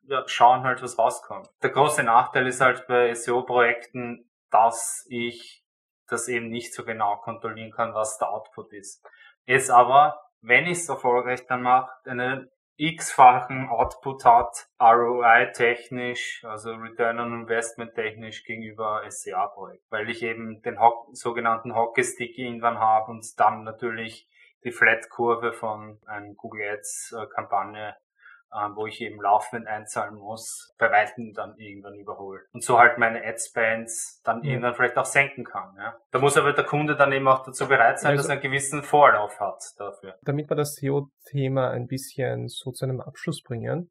ja, 0.04 0.23
schauen 0.28 0.63
halt, 0.63 0.84
was 0.84 0.99
rauskommt. 0.99 1.49
Der 1.63 1.69
große 1.69 2.04
Nachteil 2.04 2.45
ist 2.47 2.60
halt 2.60 2.86
bei 2.88 3.13
SEO-Projekten, 3.13 4.30
dass 4.52 5.06
ich 5.08 5.63
das 6.08 6.28
eben 6.28 6.49
nicht 6.49 6.73
so 6.73 6.84
genau 6.84 7.17
kontrollieren 7.17 7.71
kann, 7.71 7.93
was 7.93 8.17
der 8.17 8.30
Output 8.30 8.73
ist. 8.73 9.06
Jetzt 9.45 9.71
aber, 9.71 10.19
wenn 10.41 10.65
ich 10.65 10.80
es 10.80 10.89
erfolgreich 10.89 11.45
dann 11.47 11.62
mache, 11.62 11.91
einen 12.06 12.49
x-fachen 12.80 13.68
Output 13.68 14.24
hat, 14.24 14.70
ROI 14.80 15.52
technisch, 15.54 16.44
also 16.46 16.72
Return 16.72 17.20
on 17.20 17.42
Investment 17.42 17.94
technisch 17.94 18.46
gegenüber 18.46 19.04
SCA-Projekt, 19.10 19.84
weil 19.89 20.10
ich 20.10 20.24
eben 20.24 20.62
den 20.62 20.80
Ho 20.80 21.10
sogenannten 21.12 21.76
Hockeystick 21.76 22.38
irgendwann 22.38 22.80
habe 22.80 23.12
und 23.12 23.26
dann 23.38 23.63
natürlich 23.63 24.30
die 24.63 24.72
Flat-Kurve 24.72 25.52
von 25.52 26.00
einem 26.06 26.36
Google 26.36 26.70
Ads 26.72 27.15
Kampagne 27.36 27.89
ähm, 27.89 28.09
wo 28.51 28.88
ich 28.88 29.01
eben 29.01 29.21
laufend 29.21 29.67
einzahlen 29.67 30.15
muss, 30.15 30.73
bei 30.77 30.91
Weitem 30.91 31.33
dann 31.33 31.57
irgendwann 31.57 31.95
überholen. 31.95 32.41
Und 32.51 32.63
so 32.63 32.79
halt 32.79 32.97
meine 32.97 33.23
Ad-Spends 33.23 34.21
dann 34.23 34.39
mhm. 34.39 34.45
irgendwann 34.45 34.75
vielleicht 34.75 34.97
auch 34.97 35.05
senken 35.05 35.43
kann. 35.43 35.75
Ja? 35.77 35.97
Da 36.12 36.19
muss 36.19 36.38
aber 36.38 36.53
der 36.53 36.65
Kunde 36.65 36.95
dann 36.95 37.12
eben 37.12 37.27
auch 37.27 37.45
dazu 37.45 37.67
bereit 37.67 37.99
sein, 37.99 38.12
also, 38.12 38.23
dass 38.23 38.29
er 38.29 38.33
einen 38.33 38.41
gewissen 38.41 38.83
Vorlauf 38.83 39.39
hat 39.39 39.63
dafür. 39.77 40.17
Damit 40.23 40.49
wir 40.49 40.55
das 40.55 40.75
SEO-Thema 40.75 41.69
ein 41.71 41.88
bisschen 41.88 42.47
so 42.47 42.71
zu 42.71 42.85
einem 42.85 43.01
Abschluss 43.01 43.41
bringen, 43.43 43.89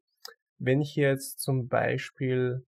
wenn 0.57 0.81
ich 0.81 0.95
jetzt 0.95 1.39
zum 1.39 1.67
Beispiel 1.67 2.65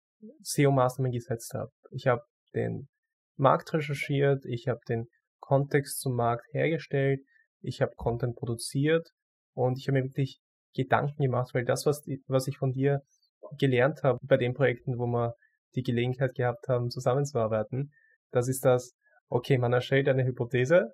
SEO-Maßnahmen 0.43 1.13
gesetzt 1.13 1.53
habe, 1.55 1.71
ich 1.91 2.07
habe 2.07 2.23
den 2.55 2.89
Markt 3.37 3.75
recherchiert, 3.75 4.45
ich 4.47 4.69
habe 4.69 4.81
den 4.89 5.09
Kontext 5.41 6.01
zum 6.01 6.15
Markt 6.17 6.47
hergestellt, 6.53 7.21
ich 7.61 7.83
habe 7.83 7.93
Content 7.97 8.37
produziert 8.37 9.11
und 9.55 9.79
ich 9.79 9.89
habe 9.89 9.99
mir 9.99 10.05
wirklich 10.05 10.41
Gedanken 10.75 11.23
gemacht, 11.23 11.55
weil 11.55 11.65
das, 11.65 11.87
was, 11.87 12.03
was 12.27 12.47
ich 12.47 12.59
von 12.59 12.73
dir 12.73 13.03
gelernt 13.59 14.03
habe 14.03 14.19
bei 14.23 14.37
den 14.37 14.55
Projekten, 14.55 14.99
wo 14.99 15.07
wir 15.07 15.35
die 15.75 15.83
Gelegenheit 15.83 16.35
gehabt 16.35 16.69
haben, 16.69 16.91
zusammenzuarbeiten, 16.91 17.93
das 18.31 18.49
ist 18.49 18.65
das, 18.65 18.95
okay, 19.29 19.59
man 19.59 19.73
erstellt 19.73 20.09
eine 20.09 20.25
Hypothese, 20.25 20.93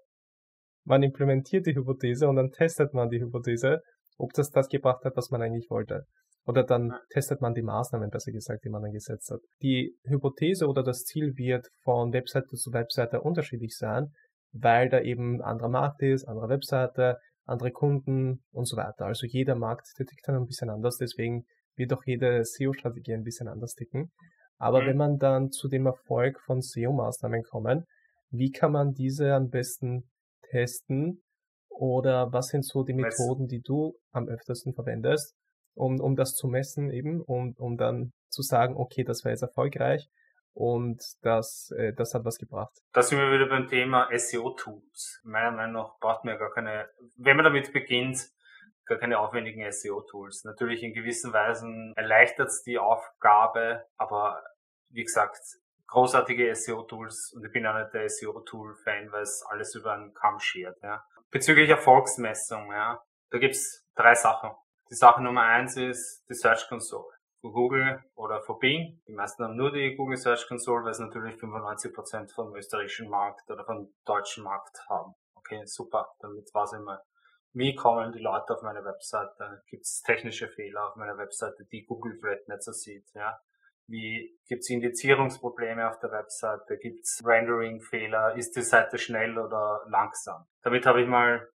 man 0.84 1.02
implementiert 1.02 1.66
die 1.66 1.74
Hypothese 1.74 2.28
und 2.28 2.36
dann 2.36 2.50
testet 2.50 2.94
man 2.94 3.08
die 3.10 3.20
Hypothese, 3.20 3.82
ob 4.16 4.32
das 4.32 4.50
das 4.50 4.68
gebracht 4.68 5.04
hat, 5.04 5.16
was 5.16 5.30
man 5.30 5.42
eigentlich 5.42 5.70
wollte. 5.70 6.06
Oder 6.46 6.64
dann 6.64 6.94
testet 7.10 7.40
man 7.40 7.54
die 7.54 7.62
Maßnahmen, 7.62 8.10
besser 8.10 8.32
gesagt, 8.32 8.64
die 8.64 8.70
man 8.70 8.82
dann 8.82 8.92
gesetzt 8.92 9.30
hat. 9.30 9.40
Die 9.62 9.96
Hypothese 10.04 10.66
oder 10.66 10.82
das 10.82 11.04
Ziel 11.04 11.36
wird 11.36 11.68
von 11.82 12.12
Webseite 12.12 12.56
zu 12.56 12.72
Webseite 12.72 13.20
unterschiedlich 13.20 13.76
sein, 13.76 14.12
weil 14.52 14.88
da 14.88 15.00
eben 15.00 15.42
anderer 15.42 15.68
Markt 15.68 16.02
ist, 16.02 16.24
andere 16.24 16.48
Webseite, 16.48 17.18
andere 17.50 17.72
Kunden 17.72 18.42
und 18.52 18.66
so 18.66 18.76
weiter. 18.76 19.06
Also 19.06 19.26
jeder 19.26 19.54
Markt, 19.54 19.88
der 19.98 20.06
tickt 20.06 20.26
dann 20.26 20.36
ein 20.36 20.46
bisschen 20.46 20.70
anders, 20.70 20.96
deswegen 20.96 21.44
wird 21.76 21.92
auch 21.92 22.04
jede 22.04 22.44
SEO-Strategie 22.44 23.14
ein 23.14 23.24
bisschen 23.24 23.48
anders 23.48 23.74
ticken. 23.74 24.10
Aber 24.58 24.82
mhm. 24.82 24.86
wenn 24.86 24.96
man 24.96 25.18
dann 25.18 25.50
zu 25.50 25.68
dem 25.68 25.86
Erfolg 25.86 26.40
von 26.40 26.60
SEO-Maßnahmen 26.60 27.42
kommen, 27.42 27.84
wie 28.30 28.50
kann 28.50 28.72
man 28.72 28.92
diese 28.92 29.34
am 29.34 29.48
besten 29.48 30.08
testen? 30.50 31.22
Oder 31.68 32.32
was 32.32 32.48
sind 32.48 32.64
so 32.64 32.84
die 32.84 32.92
Methoden, 32.92 33.46
die 33.46 33.62
du 33.62 33.94
am 34.12 34.28
öftersten 34.28 34.74
verwendest, 34.74 35.34
um, 35.74 35.98
um 35.98 36.14
das 36.14 36.34
zu 36.34 36.46
messen 36.46 36.90
eben, 36.90 37.22
um, 37.22 37.54
um 37.56 37.76
dann 37.76 38.12
zu 38.28 38.42
sagen, 38.42 38.76
okay, 38.76 39.02
das 39.02 39.24
war 39.24 39.32
jetzt 39.32 39.42
erfolgreich 39.42 40.06
und 40.54 41.02
das, 41.22 41.72
äh, 41.76 41.92
das 41.92 42.14
hat 42.14 42.24
was 42.24 42.38
gebracht. 42.38 42.72
Da 42.92 43.02
sind 43.02 43.18
wir 43.18 43.32
wieder 43.32 43.46
beim 43.46 43.68
Thema 43.68 44.08
SEO-Tools. 44.12 45.20
Meiner 45.24 45.52
Meinung 45.52 45.82
nach 45.82 45.98
braucht 45.98 46.24
man 46.24 46.34
ja 46.34 46.38
gar 46.38 46.52
keine, 46.52 46.88
wenn 47.16 47.36
man 47.36 47.44
damit 47.44 47.72
beginnt, 47.72 48.30
gar 48.84 48.98
keine 48.98 49.18
aufwendigen 49.18 49.70
SEO-Tools. 49.70 50.44
Natürlich 50.44 50.82
in 50.82 50.92
gewissen 50.92 51.32
Weisen 51.32 51.92
erleichtert 51.96 52.48
es 52.48 52.62
die 52.62 52.78
Aufgabe, 52.78 53.86
aber 53.96 54.42
wie 54.88 55.04
gesagt, 55.04 55.40
großartige 55.86 56.54
SEO-Tools 56.54 57.32
und 57.34 57.44
ich 57.44 57.52
bin 57.52 57.66
auch 57.66 57.78
nicht 57.78 57.94
der 57.94 58.08
SEO-Tool-Fan, 58.08 59.12
weil 59.12 59.22
es 59.22 59.44
alles 59.48 59.74
über 59.74 59.92
einen 59.92 60.14
Kamm 60.14 60.38
schert. 60.40 60.78
Ja. 60.82 61.04
Bezüglich 61.30 61.68
Erfolgsmessung, 61.70 62.72
ja, 62.72 63.00
da 63.30 63.38
gibt's 63.38 63.86
drei 63.94 64.14
Sachen. 64.14 64.50
Die 64.90 64.94
Sache 64.94 65.22
Nummer 65.22 65.42
eins 65.42 65.76
ist 65.76 66.24
die 66.28 66.34
Search 66.34 66.68
Console. 66.68 67.06
Für 67.40 67.52
Google 67.52 68.04
oder 68.14 68.42
für 68.42 68.58
Bing. 68.58 69.00
Die 69.06 69.12
meisten 69.12 69.42
haben 69.42 69.56
nur 69.56 69.72
die 69.72 69.96
Google 69.96 70.16
Search 70.16 70.46
Console, 70.46 70.84
weil 70.84 70.94
sie 70.94 71.04
natürlich 71.04 71.36
95% 71.36 72.34
vom 72.34 72.54
österreichischen 72.54 73.08
Markt 73.08 73.50
oder 73.50 73.64
vom 73.64 73.94
deutschen 74.04 74.44
Markt 74.44 74.86
haben. 74.88 75.14
Okay, 75.34 75.62
super. 75.64 76.12
Damit 76.20 76.48
weiß 76.52 76.74
ich 76.74 76.80
mal, 76.80 77.00
wie 77.52 77.74
kommen 77.74 78.12
die 78.12 78.20
Leute 78.20 78.54
auf 78.54 78.62
meine 78.62 78.84
Webseite? 78.84 79.62
Gibt 79.66 79.84
es 79.84 80.02
technische 80.02 80.48
Fehler 80.48 80.88
auf 80.88 80.96
meiner 80.96 81.18
Webseite, 81.18 81.64
die 81.72 81.84
Google 81.84 82.16
vielleicht 82.20 82.46
nicht 82.46 82.62
so 82.62 82.72
sieht? 82.72 83.08
Ja? 83.14 83.40
Wie 83.88 84.38
gibt 84.46 84.60
es 84.60 84.70
Indizierungsprobleme 84.70 85.88
auf 85.88 85.98
der 85.98 86.12
Webseite? 86.12 86.78
Gibt 86.78 87.02
es 87.02 87.20
Rendering-Fehler? 87.24 88.36
Ist 88.36 88.54
die 88.54 88.62
Seite 88.62 88.98
schnell 88.98 89.36
oder 89.36 89.84
langsam? 89.88 90.46
Damit 90.62 90.86
habe 90.86 91.02
ich 91.02 91.08
mal, 91.08 91.48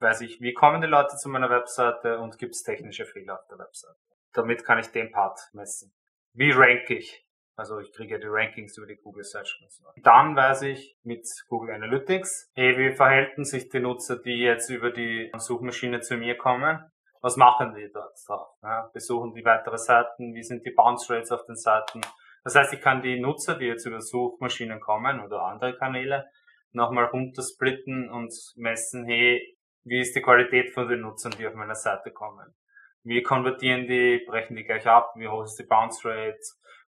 weiß 0.00 0.22
ich, 0.22 0.40
wie 0.40 0.52
kommen 0.52 0.80
die 0.80 0.88
Leute 0.88 1.16
zu 1.16 1.28
meiner 1.28 1.48
Webseite 1.48 2.18
und 2.18 2.38
gibt 2.38 2.56
es 2.56 2.64
technische 2.64 3.04
Fehler 3.04 3.38
auf 3.38 3.46
der 3.46 3.60
Webseite? 3.60 4.00
Damit 4.32 4.64
kann 4.64 4.78
ich 4.78 4.88
den 4.88 5.10
Part 5.10 5.40
messen. 5.52 5.92
Wie 6.32 6.52
rank 6.52 6.88
ich? 6.90 7.26
Also 7.56 7.78
ich 7.78 7.92
kriege 7.92 8.18
die 8.18 8.26
Rankings 8.26 8.78
über 8.78 8.86
die 8.86 8.96
Google 8.96 9.24
Search 9.24 9.58
Console. 9.60 9.92
Dann 10.02 10.34
weiß 10.34 10.62
ich 10.62 10.96
mit 11.02 11.26
Google 11.48 11.74
Analytics, 11.74 12.50
hey, 12.54 12.78
wie 12.78 12.94
verhalten 12.94 13.44
sich 13.44 13.68
die 13.68 13.80
Nutzer, 13.80 14.18
die 14.18 14.38
jetzt 14.38 14.70
über 14.70 14.90
die 14.90 15.30
Suchmaschine 15.36 16.00
zu 16.00 16.16
mir 16.16 16.38
kommen? 16.38 16.90
Was 17.20 17.36
machen 17.36 17.74
die 17.74 17.90
dort 17.92 18.16
drauf? 18.26 18.48
Ja, 18.62 18.88
besuchen 18.94 19.34
die 19.34 19.44
weitere 19.44 19.76
Seiten? 19.76 20.32
Wie 20.32 20.42
sind 20.42 20.64
die 20.64 20.70
Bounce 20.70 21.12
Rates 21.12 21.30
auf 21.32 21.44
den 21.44 21.56
Seiten? 21.56 22.00
Das 22.44 22.54
heißt, 22.54 22.72
ich 22.72 22.80
kann 22.80 23.02
die 23.02 23.20
Nutzer, 23.20 23.56
die 23.56 23.66
jetzt 23.66 23.84
über 23.84 24.00
Suchmaschinen 24.00 24.80
kommen 24.80 25.20
oder 25.20 25.42
andere 25.42 25.76
Kanäle, 25.76 26.30
nochmal 26.72 27.06
runtersplitten 27.06 28.10
und 28.10 28.32
messen, 28.56 29.04
hey, 29.04 29.58
wie 29.84 30.00
ist 30.00 30.14
die 30.14 30.22
Qualität 30.22 30.72
von 30.72 30.88
den 30.88 31.00
Nutzern, 31.00 31.34
die 31.38 31.46
auf 31.46 31.54
meiner 31.54 31.74
Seite 31.74 32.10
kommen? 32.10 32.54
Wie 33.02 33.22
konvertieren 33.22 33.86
die? 33.86 34.24
Brechen 34.26 34.56
die 34.56 34.64
gleich 34.64 34.86
ab? 34.86 35.12
Wie 35.16 35.28
hoch 35.28 35.44
ist 35.44 35.56
die 35.56 35.64
Bounce 35.64 36.06
Rate? 36.08 36.38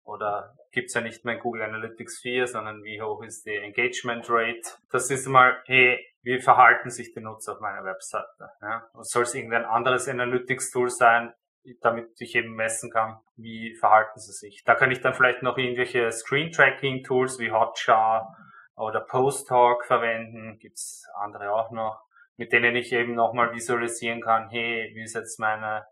Oder 0.03 0.55
gibt's 0.73 0.95
ja 0.95 1.01
nicht 1.01 1.25
mehr 1.25 1.37
Google 1.37 1.63
Analytics 1.63 2.19
4, 2.21 2.47
sondern 2.47 2.83
wie 2.83 3.01
hoch 3.01 3.23
ist 3.23 3.47
die 3.47 3.55
Engagement 3.55 4.29
Rate? 4.29 4.63
Das 4.91 5.11
ist 5.11 5.27
mal, 5.29 5.63
hey, 5.67 6.05
wie 6.23 6.41
verhalten 6.41 6.91
sich 6.91 7.13
die 7.13 7.21
Nutzer 7.21 7.53
auf 7.53 7.61
meiner 7.61 7.85
Webseite? 7.85 8.51
Ja? 8.61 8.89
Soll 9.01 9.23
es 9.23 9.35
irgendein 9.35 9.65
anderes 9.65 10.09
Analytics-Tool 10.09 10.91
sein, 10.91 11.33
damit 11.81 12.21
ich 12.21 12.35
eben 12.35 12.55
messen 12.55 12.91
kann, 12.91 13.19
wie 13.37 13.75
verhalten 13.77 14.19
sie 14.19 14.33
sich. 14.33 14.63
Da 14.65 14.75
kann 14.75 14.91
ich 14.91 15.01
dann 15.01 15.15
vielleicht 15.15 15.43
noch 15.43 15.59
irgendwelche 15.59 16.11
Screen-Tracking-Tools 16.11 17.39
wie 17.39 17.53
Hotjar 17.53 18.35
oder 18.77 19.01
Post-Talk 19.01 19.85
verwenden, 19.85 20.59
gibt's 20.59 21.07
andere 21.15 21.53
auch 21.53 21.71
noch, 21.71 22.03
mit 22.37 22.53
denen 22.53 22.75
ich 22.77 22.93
eben 22.93 23.15
nochmal 23.15 23.53
visualisieren 23.53 24.23
kann, 24.23 24.49
hey, 24.49 24.91
wie 24.95 25.03
ist 25.03 25.15
jetzt 25.15 25.39
meine 25.39 25.87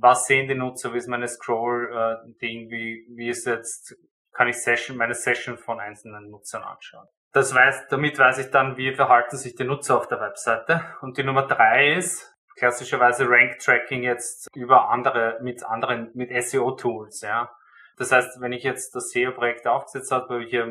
was 0.00 0.26
sehen 0.26 0.48
die 0.48 0.54
Nutzer, 0.54 0.92
wie 0.92 0.98
ist 0.98 1.08
meine 1.08 1.28
Scroll-Ding, 1.28 2.70
wie, 2.70 3.06
wie 3.16 3.28
ist 3.28 3.46
jetzt, 3.46 3.96
kann 4.32 4.48
ich 4.48 4.56
Session, 4.56 4.96
meine 4.96 5.14
Session 5.14 5.58
von 5.58 5.80
einzelnen 5.80 6.30
Nutzern 6.30 6.62
anschauen. 6.62 7.06
Das 7.32 7.54
weiß, 7.54 7.88
damit 7.88 8.18
weiß 8.18 8.38
ich 8.38 8.50
dann, 8.50 8.76
wie 8.76 8.94
verhalten 8.94 9.36
sich 9.36 9.54
die 9.54 9.64
Nutzer 9.64 9.98
auf 9.98 10.06
der 10.06 10.20
Webseite. 10.20 10.84
Und 11.00 11.18
die 11.18 11.24
Nummer 11.24 11.46
drei 11.46 11.94
ist, 11.94 12.32
klassischerweise 12.56 13.28
Rank 13.28 13.58
Tracking 13.58 14.02
jetzt 14.02 14.48
über 14.54 14.88
andere, 14.90 15.38
mit 15.42 15.64
anderen, 15.64 16.10
mit 16.14 16.30
SEO-Tools, 16.30 17.22
ja. 17.22 17.50
Das 17.96 18.10
heißt, 18.10 18.40
wenn 18.40 18.52
ich 18.52 18.64
jetzt 18.64 18.94
das 18.94 19.10
SEO-Projekt 19.10 19.66
aufgesetzt 19.66 20.10
habe, 20.10 20.28
wo 20.28 20.38
ich 20.38 20.50
hier 20.50 20.66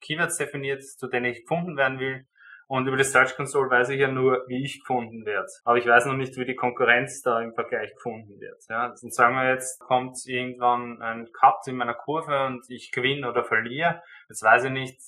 Keywords 0.00 0.38
definiert, 0.38 0.82
zu 0.82 1.08
denen 1.08 1.26
ich 1.26 1.42
gefunden 1.42 1.76
werden 1.76 1.98
will, 1.98 2.26
und 2.66 2.86
über 2.86 2.96
die 2.96 3.04
Search 3.04 3.36
Console 3.36 3.70
weiß 3.70 3.90
ich 3.90 4.00
ja 4.00 4.08
nur, 4.08 4.44
wie 4.48 4.64
ich 4.64 4.80
gefunden 4.80 5.24
werde. 5.24 5.48
Aber 5.64 5.76
ich 5.76 5.86
weiß 5.86 6.06
noch 6.06 6.14
nicht, 6.14 6.36
wie 6.36 6.44
die 6.44 6.54
Konkurrenz 6.54 7.22
da 7.22 7.40
im 7.40 7.54
Vergleich 7.54 7.94
gefunden 7.94 8.40
wird. 8.40 8.62
Ja, 8.68 8.88
und 8.88 9.14
sagen 9.14 9.34
wir 9.34 9.50
jetzt, 9.50 9.80
kommt 9.80 10.16
irgendwann 10.26 11.00
ein 11.02 11.28
Cut 11.32 11.66
in 11.66 11.76
meiner 11.76 11.94
Kurve 11.94 12.46
und 12.46 12.64
ich 12.68 12.92
gewinne 12.92 13.28
oder 13.28 13.44
verliere. 13.44 14.02
Jetzt 14.28 14.42
weiß 14.42 14.64
ich 14.64 14.70
nicht, 14.70 14.98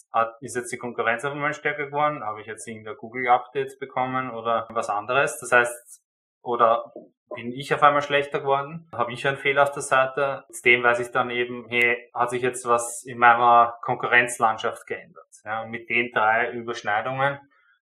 ist 0.41 0.57
jetzt 0.57 0.73
die 0.73 0.79
Konkurrenz 0.79 1.25
auf 1.25 1.33
einmal 1.33 1.55
stärker 1.55 1.87
geworden? 1.87 2.23
Habe 2.25 2.41
ich 2.41 2.47
jetzt 2.47 2.67
irgendein 2.67 2.97
Google-Update 2.97 3.79
bekommen 3.79 4.31
oder 4.31 4.67
was 4.71 4.91
anderes? 4.91 5.39
Das 5.41 5.53
heißt, 5.53 6.03
oder 6.43 6.93
bin 7.35 7.53
ich 7.53 7.75
auf 7.75 7.83
einmal 7.83 8.03
schlechter 8.03 8.41
geworden? 8.41 8.89
Habe 8.93 9.13
ich 9.13 9.27
einen 9.27 9.37
Fehler 9.37 9.65
auf 9.65 9.73
der 9.73 9.83
Seite? 9.83 10.45
Mit 10.49 10.65
dem 10.65 10.83
weiß 10.83 11.01
ich 11.01 11.11
dann 11.11 11.31
eben, 11.31 11.67
hey, 11.69 12.09
hat 12.15 12.31
sich 12.31 12.41
jetzt 12.41 12.67
was 12.67 13.05
in 13.05 13.19
meiner 13.19 13.77
Konkurrenzlandschaft 13.83 14.87
geändert? 14.87 15.26
Ja, 15.47 15.63
und 15.63 15.71
mit 15.71 15.89
den 15.89 16.11
drei 16.13 16.51
Überschneidungen 16.51 17.39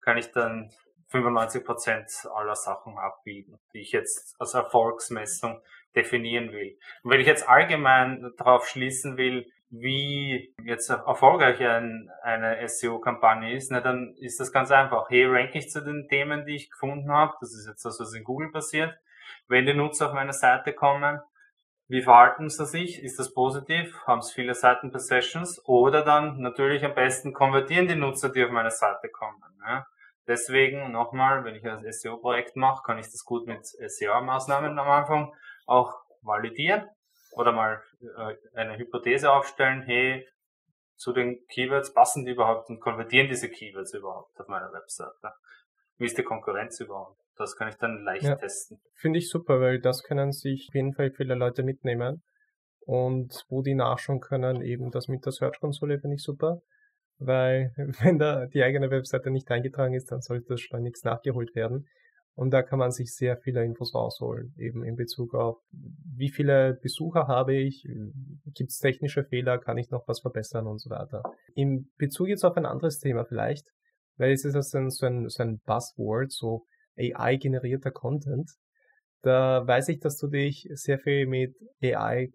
kann 0.01 0.17
ich 0.17 0.31
dann 0.33 0.69
95% 1.09 2.27
aller 2.27 2.55
Sachen 2.55 2.97
abbiegen, 2.97 3.57
die 3.73 3.79
ich 3.79 3.93
jetzt 3.93 4.35
als 4.39 4.53
Erfolgsmessung 4.53 5.61
definieren 5.95 6.51
will. 6.51 6.77
Und 7.03 7.11
wenn 7.11 7.21
ich 7.21 7.27
jetzt 7.27 7.47
allgemein 7.47 8.29
darauf 8.37 8.67
schließen 8.67 9.15
will, 9.15 9.49
wie 9.69 10.53
jetzt 10.63 10.89
erfolgreich 10.89 11.61
ein, 11.61 12.09
eine 12.21 12.67
SEO-Kampagne 12.67 13.55
ist, 13.55 13.71
na, 13.71 13.79
dann 13.79 14.13
ist 14.19 14.39
das 14.39 14.51
ganz 14.51 14.69
einfach. 14.71 15.09
Hey, 15.09 15.25
ranke 15.25 15.57
ich 15.57 15.69
zu 15.69 15.81
den 15.81 16.09
Themen, 16.09 16.45
die 16.45 16.55
ich 16.55 16.69
gefunden 16.69 17.09
habe. 17.09 17.35
Das 17.39 17.53
ist 17.53 17.67
jetzt 17.67 17.85
das, 17.85 17.99
was 18.01 18.13
in 18.13 18.25
Google 18.25 18.51
passiert. 18.51 18.93
Wenn 19.47 19.65
die 19.65 19.73
Nutzer 19.73 20.07
auf 20.07 20.13
meine 20.13 20.33
Seite 20.33 20.73
kommen, 20.73 21.21
wie 21.87 22.01
verhalten 22.01 22.49
sie 22.49 22.65
sich? 22.65 23.03
Ist 23.03 23.19
das 23.19 23.33
positiv? 23.33 23.95
Haben 24.07 24.21
sie 24.21 24.33
viele 24.33 24.55
Seiten 24.55 24.91
per 24.91 24.99
Sessions? 24.99 25.61
Oder 25.65 26.03
dann 26.03 26.39
natürlich 26.39 26.83
am 26.83 26.95
besten 26.95 27.33
konvertieren 27.33 27.87
die 27.87 27.95
Nutzer, 27.95 28.29
die 28.29 28.43
auf 28.43 28.51
meine 28.51 28.71
Seite 28.71 29.09
kommen. 29.09 29.41
Ja? 29.67 29.85
Deswegen 30.27 30.91
nochmal, 30.91 31.43
wenn 31.43 31.55
ich 31.55 31.63
ein 31.63 31.91
SEO-Projekt 31.91 32.55
mache, 32.55 32.81
kann 32.83 32.97
ich 32.97 33.05
das 33.05 33.23
gut 33.23 33.45
mit 33.45 33.65
SEO-Maßnahmen 33.65 34.77
am 34.79 34.89
Anfang 34.89 35.33
auch 35.67 35.93
validieren 36.21 36.89
oder 37.33 37.51
mal 37.51 37.83
äh, 38.01 38.35
eine 38.57 38.77
Hypothese 38.77 39.31
aufstellen, 39.31 39.83
hey, 39.83 40.27
zu 40.95 41.13
den 41.13 41.45
Keywords 41.47 41.93
passen 41.93 42.25
die 42.25 42.31
überhaupt 42.31 42.69
und 42.69 42.79
konvertieren 42.79 43.27
diese 43.27 43.49
Keywords 43.49 43.93
überhaupt 43.93 44.39
auf 44.39 44.47
meiner 44.47 44.71
Webseite? 44.73 45.33
Wie 45.97 46.05
ist 46.05 46.17
die 46.17 46.23
Konkurrenz 46.23 46.79
überhaupt? 46.79 47.19
Das 47.37 47.55
kann 47.55 47.69
ich 47.69 47.75
dann 47.75 48.03
leicht 48.03 48.23
ja, 48.23 48.35
testen. 48.35 48.79
Finde 48.93 49.19
ich 49.19 49.29
super, 49.29 49.59
weil 49.59 49.79
das 49.79 50.03
können 50.03 50.31
sich 50.31 50.67
auf 50.69 50.75
jeden 50.75 50.93
Fall 50.93 51.11
viele 51.11 51.35
Leute 51.35 51.63
mitnehmen. 51.63 52.23
Und 52.85 53.45
wo 53.49 53.61
die 53.61 53.73
nachschauen 53.73 54.19
können, 54.19 54.61
eben 54.61 54.91
das 54.91 55.07
mit 55.07 55.25
der 55.25 55.31
Search 55.31 55.59
Konsole 55.59 55.99
finde 55.99 56.15
ich 56.15 56.23
super. 56.23 56.61
Weil 57.17 57.71
wenn 58.01 58.19
da 58.19 58.45
die 58.45 58.63
eigene 58.63 58.89
Webseite 58.91 59.31
nicht 59.31 59.49
eingetragen 59.51 59.93
ist, 59.93 60.11
dann 60.11 60.21
sollte 60.21 60.45
das 60.49 60.61
schleunigst 60.61 61.05
nachgeholt 61.05 61.55
werden. 61.55 61.87
Und 62.35 62.51
da 62.51 62.61
kann 62.63 62.79
man 62.79 62.91
sich 62.91 63.15
sehr 63.15 63.37
viele 63.37 63.63
Infos 63.63 63.95
rausholen, 63.95 64.53
eben 64.57 64.83
in 64.83 64.97
Bezug 64.97 65.33
auf, 65.33 65.57
wie 65.71 66.29
viele 66.29 66.77
Besucher 66.81 67.27
habe 67.27 67.55
ich, 67.55 67.87
gibt 68.53 68.71
es 68.71 68.79
technische 68.79 69.23
Fehler, 69.23 69.57
kann 69.57 69.77
ich 69.77 69.89
noch 69.89 70.05
was 70.07 70.19
verbessern 70.19 70.67
und 70.67 70.79
so 70.79 70.89
weiter. 70.89 71.23
In 71.53 71.89
Bezug 71.97 72.27
jetzt 72.27 72.43
auf 72.43 72.57
ein 72.57 72.65
anderes 72.65 72.99
Thema 72.99 73.23
vielleicht, 73.23 73.71
weil 74.17 74.33
es 74.33 74.43
ist 74.43 74.69
so 74.69 74.77
ein, 74.77 74.89
so 75.29 75.43
ein 75.43 75.59
Buzzword, 75.65 76.33
so 76.33 76.65
AI-generierter 76.97 77.91
Content. 77.91 78.49
Da 79.21 79.65
weiß 79.65 79.89
ich, 79.89 79.99
dass 79.99 80.17
du 80.17 80.27
dich 80.27 80.67
sehr 80.73 80.99
viel 80.99 81.25
mit 81.25 81.55
AI 81.81 82.29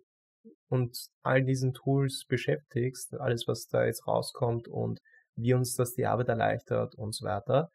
und 0.69 0.97
all 1.23 1.45
diesen 1.45 1.73
Tools 1.73 2.25
beschäftigst, 2.29 3.15
alles 3.15 3.47
was 3.47 3.67
da 3.67 3.85
jetzt 3.85 4.07
rauskommt 4.07 4.69
und 4.69 5.01
wie 5.37 5.55
uns 5.55 5.75
das 5.75 5.93
die 5.95 6.07
Arbeit 6.07 6.29
erleichtert 6.29 6.95
und 6.97 7.15
so 7.15 7.27
weiter. 7.27 7.71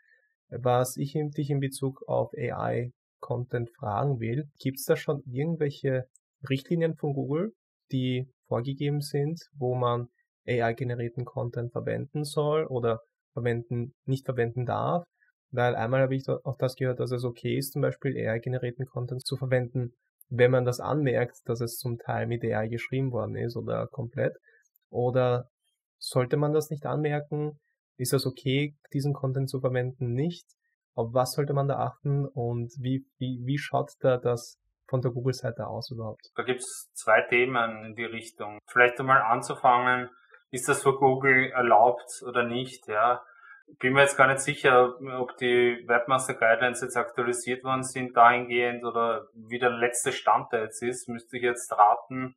Was 0.49 0.97
ich 0.97 1.13
dich 1.13 1.49
in 1.49 1.59
Bezug 1.59 2.01
auf 2.07 2.31
AI 2.37 2.91
Content 3.19 3.69
fragen 3.77 4.19
will, 4.19 4.45
gibt 4.59 4.77
es 4.77 4.85
da 4.85 4.95
schon 4.95 5.23
irgendwelche 5.25 6.05
Richtlinien 6.47 6.95
von 6.95 7.13
Google, 7.13 7.53
die 7.91 8.27
vorgegeben 8.47 9.01
sind, 9.01 9.41
wo 9.57 9.75
man 9.75 10.07
AI-generierten 10.47 11.25
Content 11.25 11.71
verwenden 11.71 12.23
soll 12.23 12.65
oder 12.65 12.99
verwenden, 13.33 13.93
nicht 14.05 14.25
verwenden 14.25 14.65
darf? 14.65 15.03
Weil 15.55 15.75
einmal 15.75 16.01
habe 16.01 16.15
ich 16.15 16.27
auch 16.27 16.57
das 16.57 16.75
gehört, 16.75 16.99
dass 16.99 17.11
es 17.11 17.23
okay 17.23 17.57
ist, 17.57 17.73
zum 17.73 17.81
Beispiel 17.81 18.17
AI-generierten 18.17 18.85
Content 18.85 19.25
zu 19.25 19.37
verwenden, 19.37 19.93
wenn 20.29 20.51
man 20.51 20.65
das 20.65 20.79
anmerkt, 20.79 21.37
dass 21.45 21.61
es 21.61 21.77
zum 21.77 21.97
Teil 21.97 22.27
mit 22.27 22.43
AI 22.43 22.67
geschrieben 22.67 23.11
worden 23.11 23.35
ist 23.35 23.55
oder 23.55 23.87
komplett. 23.87 24.35
Oder 24.89 25.49
sollte 25.97 26.37
man 26.37 26.53
das 26.53 26.69
nicht 26.69 26.85
anmerken? 26.85 27.59
Ist 27.97 28.13
das 28.13 28.25
okay, 28.25 28.75
diesen 28.93 29.13
Content 29.13 29.49
zu 29.49 29.61
verwenden? 29.61 30.13
Nicht? 30.13 30.45
Auf 30.93 31.13
was 31.13 31.33
sollte 31.33 31.53
man 31.53 31.67
da 31.67 31.77
achten 31.77 32.25
und 32.25 32.71
wie, 32.79 33.05
wie, 33.17 33.41
wie 33.45 33.57
schaut 33.57 33.91
da 33.99 34.17
das 34.17 34.59
von 34.87 35.01
der 35.01 35.11
Google-Seite 35.11 35.67
aus 35.67 35.91
überhaupt? 35.91 36.31
Da 36.35 36.43
gibt 36.43 36.61
es 36.61 36.89
zwei 36.93 37.21
Themen 37.29 37.85
in 37.85 37.95
die 37.95 38.05
Richtung. 38.05 38.59
Vielleicht 38.67 38.99
einmal 38.99 39.21
anzufangen, 39.21 40.09
ist 40.51 40.69
das 40.69 40.83
für 40.83 40.97
Google 40.97 41.51
erlaubt 41.51 42.23
oder 42.27 42.43
nicht? 42.43 42.87
Ja, 42.87 43.23
bin 43.79 43.93
mir 43.93 44.01
jetzt 44.01 44.17
gar 44.17 44.27
nicht 44.27 44.39
sicher, 44.39 44.95
ob 45.19 45.37
die 45.37 45.83
Webmaster 45.87 46.33
Guidelines 46.33 46.81
jetzt 46.81 46.97
aktualisiert 46.97 47.63
worden 47.63 47.83
sind 47.83 48.15
dahingehend 48.15 48.83
oder 48.83 49.27
wie 49.33 49.59
der 49.59 49.71
letzte 49.71 50.11
Stand 50.11 50.51
da 50.51 50.59
jetzt 50.59 50.81
ist, 50.81 51.09
müsste 51.09 51.37
ich 51.37 51.43
jetzt 51.43 51.71
raten. 51.71 52.35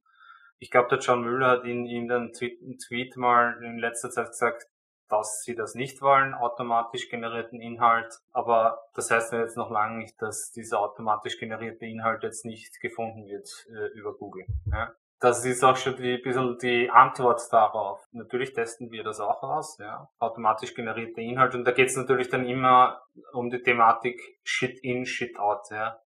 Ich 0.59 0.71
glaube, 0.71 0.89
der 0.89 0.99
John 0.99 1.23
Müller 1.23 1.49
hat 1.49 1.65
in, 1.65 1.87
in 1.87 2.11
einem 2.11 2.33
Tweet, 2.33 2.59
Tweet 2.87 3.17
mal 3.17 3.63
in 3.63 3.79
letzter 3.79 4.11
Zeit 4.11 4.29
gesagt, 4.29 4.67
dass 5.09 5.43
sie 5.43 5.55
das 5.55 5.75
nicht 5.75 6.03
wollen, 6.03 6.35
automatisch 6.35 7.09
generierten 7.09 7.61
Inhalt. 7.61 8.13
Aber 8.33 8.79
das 8.95 9.11
heißt 9.11 9.33
ja 9.33 9.41
jetzt 9.41 9.57
noch 9.57 9.71
lange 9.71 9.99
nicht, 9.99 10.21
dass 10.21 10.51
dieser 10.51 10.81
automatisch 10.81 11.39
generierte 11.39 11.87
Inhalt 11.87 12.23
jetzt 12.23 12.45
nicht 12.45 12.81
gefunden 12.81 13.27
wird 13.27 13.49
äh, 13.71 13.99
über 13.99 14.15
Google. 14.15 14.45
Ja? 14.67 14.95
Das 15.21 15.45
ist 15.45 15.65
auch 15.65 15.77
schon 15.77 15.97
die, 15.97 16.15
ein 16.15 16.23
bisschen 16.23 16.59
die 16.59 16.91
Antwort 16.91 17.43
darauf. 17.51 18.07
Natürlich 18.13 18.53
testen 18.53 18.93
wir 18.93 19.03
das 19.03 19.19
auch 19.19 19.43
aus, 19.43 19.77
ja. 19.79 20.09
Automatisch 20.21 20.75
generierte 20.75 21.21
Inhalt. 21.21 21.57
Und 21.57 21.65
da 21.65 21.73
geht 21.73 21.89
es 21.89 21.97
natürlich 21.97 22.29
dann 22.29 22.47
immer 22.47 23.03
um 23.33 23.51
die 23.51 23.61
Thematik 23.61 24.21
Shit 24.45 24.79
in, 24.81 25.07
Shit 25.07 25.39
out, 25.39 25.71
ja. 25.71 25.99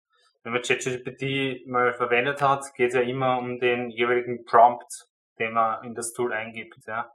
Wenn 0.42 0.52
man 0.52 0.62
ChatGPT 0.62 1.66
mal 1.66 1.92
verwendet 1.92 2.40
hat, 2.40 2.64
geht 2.74 2.88
es 2.88 2.94
ja 2.94 3.02
immer 3.02 3.38
um 3.38 3.60
den 3.60 3.90
jeweiligen 3.90 4.44
Prompt, 4.44 5.06
den 5.38 5.52
man 5.52 5.84
in 5.84 5.94
das 5.94 6.12
Tool 6.14 6.32
eingibt, 6.32 6.86
ja. 6.86 7.12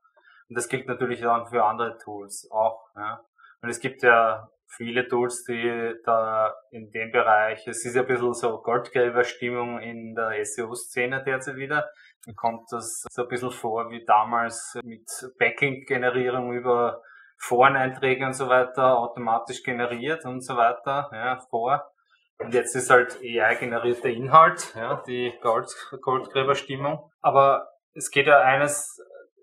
Und 0.50 0.56
das 0.56 0.70
gilt 0.70 0.88
natürlich 0.88 1.22
dann 1.22 1.48
für 1.48 1.66
andere 1.66 1.98
Tools 1.98 2.48
auch, 2.52 2.90
ja. 2.96 3.22
Und 3.62 3.70
es 3.70 3.80
gibt 3.80 4.04
ja 4.04 4.50
viele 4.68 5.08
Tools, 5.08 5.44
die 5.46 5.94
da 6.04 6.54
in 6.72 6.92
dem 6.92 7.12
Bereich, 7.12 7.66
es 7.68 7.86
ist 7.86 7.96
ja 7.96 8.02
ein 8.02 8.08
bisschen 8.08 8.34
so 8.34 8.62
goldgelber 8.62 9.24
Stimmung 9.24 9.80
in 9.80 10.14
der 10.16 10.44
SEO-Szene 10.44 11.24
derzeit 11.24 11.56
wieder. 11.56 11.90
Dann 12.26 12.36
kommt 12.36 12.72
das 12.72 13.04
so 13.10 13.24
ein 13.24 13.28
bisschen 13.28 13.52
vor 13.52 13.90
wie 13.90 14.04
damals 14.06 14.78
mit 14.84 15.10
Backlink-Generierung 15.40 16.54
über 16.54 17.02
Foreneinträge 17.38 18.26
und 18.26 18.34
so 18.34 18.50
weiter 18.50 18.98
automatisch 18.98 19.64
generiert 19.64 20.26
und 20.26 20.42
so 20.42 20.58
weiter 20.58 21.10
ja, 21.14 21.40
vor. 21.50 21.92
Und 22.40 22.54
jetzt 22.54 22.76
ist 22.76 22.90
halt 22.90 23.18
AI-generierter 23.22 24.10
Inhalt, 24.10 24.74
ja, 24.76 25.02
die 25.08 25.34
Gold, 25.42 25.70
Goldgräberstimmung. 26.02 27.12
Aber 27.22 27.68
es 27.94 28.12
geht 28.12 28.28
ja 28.28 28.42
eines 28.42 29.00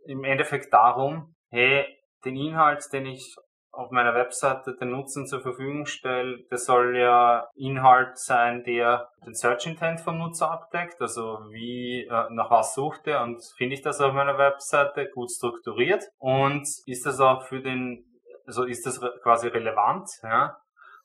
im 0.07 0.23
Endeffekt 0.25 0.73
darum, 0.73 1.35
hey, 1.51 1.87
den 2.25 2.37
Inhalt, 2.37 2.85
den 2.93 3.07
ich 3.07 3.37
auf 3.77 3.91
meiner 3.91 4.15
Webseite 4.15 4.77
den 4.77 4.91
Nutzern 4.91 5.27
zur 5.27 5.41
Verfügung 5.41 5.87
stelle, 5.87 6.45
das 6.51 6.67
soll 6.67 6.97
ja 6.97 7.49
Inhalt 7.55 8.19
sein, 8.19 8.63
der 8.65 9.09
den 9.27 9.35
Search 9.35 9.67
Intent 9.67 10.01
vom 10.01 10.19
Nutzer 10.19 10.51
abdeckt, 10.51 11.01
also 11.01 11.39
wie, 11.51 12.07
äh, 12.11 12.27
nach 12.31 12.51
was 12.51 12.75
sucht 12.75 13.07
er 13.07 13.23
und 13.23 13.43
finde 13.57 13.75
ich 13.75 13.83
das 13.83 14.01
auf 14.01 14.13
meiner 14.13 14.39
Webseite 14.39 15.09
gut 15.11 15.31
strukturiert 15.31 16.05
und 16.19 16.67
ist 16.87 17.07
das 17.07 17.21
auch 17.21 17.43
für 17.43 17.61
den, 17.61 18.05
also 18.47 18.65
ist 18.65 18.87
das 18.87 19.01
quasi 19.23 19.49
relevant, 19.49 20.09
ja, 20.23 20.57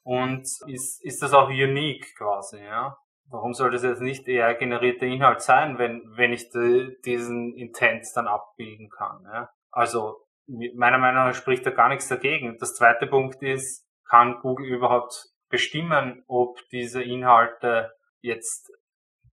und 0.04 0.44
ist, 0.68 1.04
ist 1.04 1.22
das 1.22 1.34
auch 1.34 1.50
unique 1.50 2.16
quasi, 2.18 2.64
ja. 2.64 2.98
Warum 3.32 3.54
soll 3.54 3.70
das 3.70 3.84
jetzt 3.84 4.02
nicht 4.02 4.28
eher 4.28 4.56
generierter 4.56 5.06
Inhalt 5.06 5.42
sein, 5.42 5.78
wenn, 5.78 6.02
wenn 6.16 6.34
ich 6.34 6.50
die, 6.50 6.98
diesen 7.06 7.54
Intent 7.56 8.04
dann 8.16 8.28
abbilden 8.28 8.90
kann, 8.90 9.24
ja? 9.32 9.50
Also 9.72 10.18
meiner 10.76 10.98
Meinung 10.98 11.26
nach 11.26 11.36
spricht 11.36 11.66
da 11.66 11.72
gar 11.72 11.90
nichts 11.90 12.08
dagegen. 12.08 12.58
Das 12.60 12.76
zweite 12.76 13.08
Punkt 13.08 13.42
ist, 13.42 13.86
kann 14.10 14.40
Google 14.42 14.68
überhaupt 14.68 15.28
bestimmen, 15.50 16.24
ob 16.28 16.58
diese 16.72 17.04
Inhalte 17.04 17.92
jetzt 18.22 18.72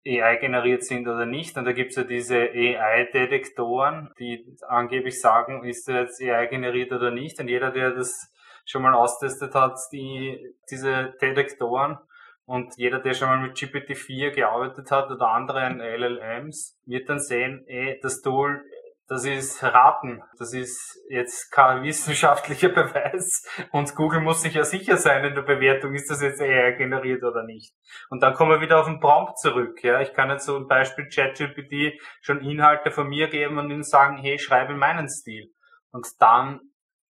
AI 0.07 0.37
generiert 0.37 0.85
sind 0.85 1.09
oder 1.09 1.26
nicht. 1.26 1.57
Und 1.57 1.64
da 1.64 1.72
gibt 1.72 1.90
es 1.90 1.96
ja 1.96 2.05
diese 2.05 2.37
AI-Detektoren, 2.37 4.12
die 4.18 4.57
angeblich 4.68 5.20
sagen, 5.20 5.64
ist 5.64 5.88
jetzt 5.88 6.22
AI 6.22 6.46
generiert 6.46 6.92
oder 6.92 7.11
nicht. 7.11 7.40
Und 7.40 7.48
jeder, 7.48 7.70
der 7.70 7.92
das 7.92 8.33
schon 8.64 8.83
mal 8.83 8.94
austestet 8.94 9.55
hat, 9.55 9.79
die, 9.92 10.55
diese 10.70 11.14
Detektoren, 11.20 11.98
und 12.46 12.76
jeder, 12.76 13.00
der 13.00 13.12
schon 13.12 13.29
mal 13.29 13.40
mit 13.40 13.57
GPT-4 13.57 14.31
gearbeitet 14.31 14.92
hat 14.92 15.11
oder 15.11 15.29
anderen 15.31 15.81
LLMs, 15.81 16.79
wird 16.87 17.09
dann 17.09 17.18
sehen, 17.18 17.64
ey, 17.66 17.98
das 18.00 18.22
Tool 18.22 18.64
das 19.09 19.25
ist 19.25 19.62
Raten. 19.62 20.23
Das 20.38 20.53
ist 20.53 21.01
jetzt 21.09 21.53
kein 21.53 21.83
wissenschaftlicher 21.85 22.69
Beweis. 22.71 23.47
Und 23.71 23.95
Google 23.95 24.21
muss 24.21 24.42
sich 24.42 24.55
ja 24.55 24.64
sicher 24.64 24.97
sein 24.97 25.25
in 25.25 25.35
der 25.35 25.42
Bewertung, 25.42 25.95
ist 25.95 26.11
das 26.11 26.23
jetzt 26.23 26.40
eher 26.40 26.73
generiert 26.73 27.23
oder 27.23 27.45
nicht. 27.45 27.73
Und 28.11 28.23
dann 28.23 28.35
kommen 28.35 28.51
wir 28.51 28.61
wieder 28.61 28.81
auf 28.81 28.87
den 28.87 28.99
Prompt 29.01 29.38
zurück. 29.38 29.83
Ja, 29.85 30.01
ich 30.01 30.12
kann 30.12 30.31
jetzt 30.31 30.47
so 30.47 30.57
ein 30.57 30.66
Beispiel 30.66 31.09
ChatGPT 31.09 32.01
schon 32.21 32.40
Inhalte 32.40 32.90
von 32.90 33.09
mir 33.09 33.29
geben 33.29 33.59
und 33.59 33.71
ihnen 33.71 33.85
sagen, 33.85 34.16
hey, 34.16 34.38
schreibe 34.38 34.75
meinen 34.75 35.09
Stil. 35.09 35.53
Und 35.92 36.09
dann 36.19 36.61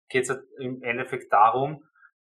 geht 0.09 0.29
es 0.29 0.37
im 0.59 0.83
Endeffekt 0.83 1.33
darum, 1.33 1.83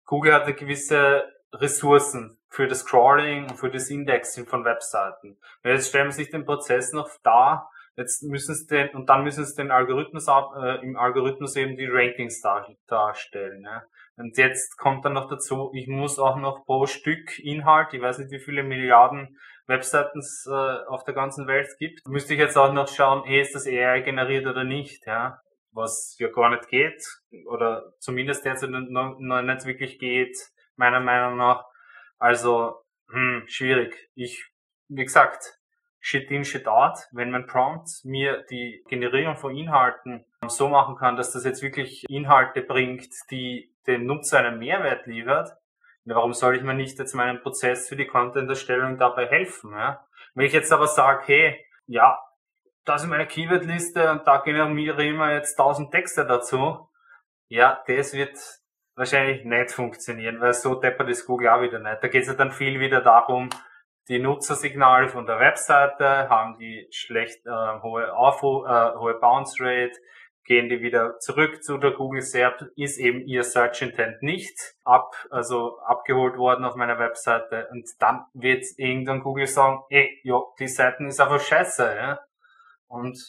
Google 0.06 0.34
hat 0.34 0.44
eine 0.44 0.56
gewisse 0.56 1.24
Ressourcen 1.54 2.40
für 2.50 2.68
das 2.68 2.86
Crawling 2.86 3.50
und 3.50 3.58
für 3.58 3.70
das 3.70 3.90
Indexing 3.90 4.48
von 4.48 4.66
Webseiten. 4.66 5.38
Und 5.64 5.70
jetzt 5.70 5.90
stellen 5.90 6.08
wir 6.08 6.14
sich 6.14 6.30
den 6.30 6.46
Prozess 6.46 6.94
noch 6.94 7.10
dar, 7.24 7.70
Jetzt 8.00 8.24
müssen 8.24 8.56
sie 8.56 8.66
den, 8.66 8.90
und 8.92 9.10
dann 9.10 9.26
müssen 9.26 9.44
sie 9.44 9.56
den 9.58 9.72
Algorithmus 9.72 10.28
äh, 10.30 10.82
im 10.82 10.96
Algorithmus 10.96 11.58
eben 11.58 11.76
die 11.76 11.86
Rankings 11.86 12.40
dar, 12.40 12.66
darstellen. 12.88 13.62
Ja. 13.64 13.84
Und 14.16 14.38
jetzt 14.38 14.78
kommt 14.78 15.04
dann 15.04 15.14
noch 15.14 15.30
dazu, 15.30 15.70
ich 15.74 15.88
muss 15.88 16.18
auch 16.18 16.38
noch 16.38 16.66
pro 16.66 16.86
Stück 16.86 17.38
Inhalt, 17.40 17.94
ich 17.94 18.02
weiß 18.02 18.20
nicht 18.20 18.32
wie 18.32 18.40
viele 18.40 18.64
Milliarden 18.64 19.38
Webseiten 19.68 20.20
es 20.20 20.48
äh, 20.50 20.86
auf 20.88 21.04
der 21.04 21.14
ganzen 21.14 21.46
Welt 21.48 21.68
gibt, 21.78 22.08
müsste 22.08 22.36
ich 22.36 22.40
jetzt 22.40 22.58
auch 22.58 22.72
noch 22.72 22.88
schauen, 22.88 23.24
hey, 23.26 23.42
ist 23.42 23.54
das 23.54 23.68
AI 23.68 24.00
generiert 24.00 24.48
oder 24.48 24.64
nicht, 24.64 25.06
ja. 25.06 25.38
Was 25.72 26.16
ja 26.20 26.30
gar 26.30 26.50
nicht 26.52 26.70
geht, 26.70 27.04
oder 27.48 27.92
zumindest 28.00 28.46
derzeit 28.46 28.70
noch 28.72 29.20
nicht 29.20 29.66
wirklich 29.66 30.00
geht, 30.00 30.38
meiner 30.78 31.02
Meinung 31.02 31.38
nach. 31.38 31.66
Also, 32.18 32.82
hm, 33.12 33.44
schwierig. 33.48 34.10
Ich, 34.16 34.50
wie 34.88 35.04
gesagt, 35.04 35.59
Shit 36.00 36.32
in, 36.32 36.46
Shit 36.46 36.68
out, 36.68 36.98
wenn 37.12 37.32
mein 37.32 37.46
Prompt 37.46 37.90
mir 38.04 38.44
die 38.50 38.84
Generierung 38.88 39.36
von 39.36 39.56
Inhalten 39.56 40.26
so 40.48 40.70
machen 40.70 40.96
kann, 40.96 41.18
dass 41.18 41.34
das 41.34 41.44
jetzt 41.44 41.62
wirklich 41.62 42.06
Inhalte 42.10 42.62
bringt, 42.62 43.10
die 43.32 43.74
dem 43.86 44.06
Nutzer 44.06 44.40
einen 44.40 44.60
Mehrwert 44.60 45.06
liefert, 45.08 45.50
warum 46.06 46.34
soll 46.34 46.56
ich 46.56 46.64
mir 46.64 46.74
nicht 46.74 46.98
jetzt 47.00 47.14
meinen 47.14 47.42
Prozess 47.42 47.90
für 47.90 47.96
die 47.96 48.08
Content-Erstellung 48.08 48.98
dabei 48.98 49.28
helfen? 49.28 49.72
Ja? 49.72 50.06
Wenn 50.34 50.46
ich 50.46 50.54
jetzt 50.54 50.72
aber 50.72 50.88
sage, 50.88 51.24
hey, 51.26 51.66
ja, 51.86 52.18
das 52.86 53.04
ist 53.04 53.10
meine 53.10 53.28
Keyword-Liste 53.28 54.12
und 54.12 54.26
da 54.26 54.38
generiere 54.38 55.04
ich 55.04 55.14
mir 55.14 55.34
jetzt 55.34 55.60
1000 55.60 55.92
Texte 55.92 56.26
dazu, 56.26 56.90
ja, 57.48 57.84
das 57.88 58.14
wird 58.14 58.38
wahrscheinlich 58.96 59.46
nicht 59.46 59.72
funktionieren, 59.72 60.40
weil 60.40 60.54
so 60.54 60.76
deppert 60.76 61.10
ist 61.10 61.26
Google 61.26 61.50
auch 61.50 61.62
wieder 61.62 61.80
nicht. 61.80 61.98
Da 62.02 62.08
geht 62.08 62.24
es 62.24 62.28
ja 62.28 62.34
dann 62.34 62.52
viel 62.52 62.80
wieder 62.80 63.02
darum, 63.02 63.50
die 64.10 64.20
Nutzersignale 64.20 65.08
von 65.08 65.28
der 65.28 65.40
Webseite, 65.40 66.30
haben 66.30 66.58
die 66.58 66.88
schlecht 66.92 67.46
äh, 67.46 67.82
hohe 67.82 68.12
Aufruf, 68.14 68.66
äh, 68.68 68.96
hohe 68.98 69.14
Bounce 69.14 69.64
Rate, 69.64 69.98
gehen 70.46 70.68
die 70.68 70.82
wieder 70.82 71.20
zurück 71.20 71.64
zu 71.64 71.78
der 71.78 71.92
Google 71.92 72.24
SERP, 72.24 72.72
ist 72.76 72.98
eben 72.98 73.22
ihr 73.28 73.44
Search 73.44 73.84
Intent 73.84 74.24
nicht 74.24 74.58
ab, 74.84 75.14
also 75.30 75.80
abgeholt 75.82 76.38
worden 76.38 76.66
auf 76.66 76.76
meiner 76.76 76.98
Webseite 76.98 77.68
und 77.72 77.88
dann 78.00 78.26
wird 78.34 78.66
irgendwann 78.78 79.22
Google 79.22 79.46
sagen, 79.46 79.84
ey, 79.90 80.20
ja, 80.24 80.42
die 80.58 80.68
Seiten 80.68 81.08
ist 81.08 81.22
einfach 81.22 81.40
scheiße, 81.40 81.96
ja. 81.96 82.20
Und, 82.88 83.20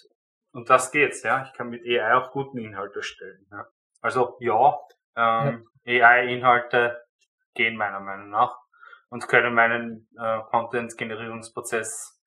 und 0.52 0.70
das 0.70 0.90
geht's, 0.92 1.22
ja. 1.22 1.44
Ich 1.44 1.52
kann 1.52 1.68
mit 1.68 1.82
AI 1.84 2.14
auch 2.14 2.30
guten 2.30 2.56
Inhalt 2.56 2.96
erstellen, 2.96 3.46
ja. 3.52 3.66
Also, 4.00 4.38
ja, 4.40 4.78
ähm, 5.14 5.68
ja. 5.84 6.08
AI-Inhalte 6.08 7.02
gehen 7.52 7.76
meiner 7.76 8.00
Meinung 8.00 8.30
nach 8.30 8.56
und 9.10 9.28
können 9.28 9.54
meinen 9.54 10.08
äh, 10.18 10.38
Content-Generierungsprozess 10.50 12.18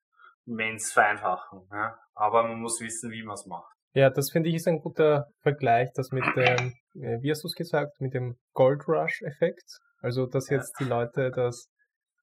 immens 0.46 0.92
vereinfachen. 0.92 1.66
Ja? 1.72 1.98
Aber 2.14 2.44
man 2.44 2.60
muss 2.60 2.80
wissen, 2.80 3.10
wie 3.10 3.22
man 3.22 3.34
es 3.34 3.46
macht. 3.46 3.74
Ja, 3.94 4.10
das 4.10 4.30
finde 4.30 4.48
ich 4.48 4.56
ist 4.56 4.68
ein 4.68 4.80
guter 4.80 5.26
Vergleich, 5.40 5.90
das 5.94 6.10
mit 6.10 6.24
dem, 6.36 6.74
äh, 6.94 7.22
wie 7.22 7.30
hast 7.30 7.42
du 7.44 7.48
es 7.48 7.54
gesagt, 7.54 8.00
mit 8.00 8.12
dem 8.12 8.36
Gold 8.52 8.86
Rush-Effekt. 8.86 9.78
Also, 10.00 10.26
dass 10.26 10.50
jetzt 10.50 10.78
die 10.80 10.84
Leute 10.84 11.30
das 11.30 11.68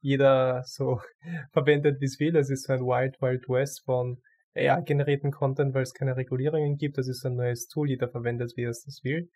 jeder 0.02 0.64
so 0.66 1.00
verwendet, 1.54 2.00
wie 2.00 2.06
es 2.06 2.20
will. 2.20 2.36
Es 2.36 2.50
ist 2.50 2.66
so 2.66 2.74
ein 2.74 2.82
Wild 2.82 3.22
Wild 3.22 3.48
West 3.48 3.84
von 3.86 4.22
AI-generierten 4.54 5.32
Content, 5.32 5.74
weil 5.74 5.84
es 5.84 5.94
keine 5.94 6.18
Regulierungen 6.18 6.76
gibt. 6.76 6.98
Das 6.98 7.08
ist 7.08 7.26
ein 7.26 7.36
neues 7.36 7.68
Tool, 7.68 7.90
jeder 7.90 8.10
verwendet, 8.10 8.54
wie 8.56 8.64
er 8.64 8.72
es 8.72 8.84
das 8.84 9.00
will. 9.04 9.30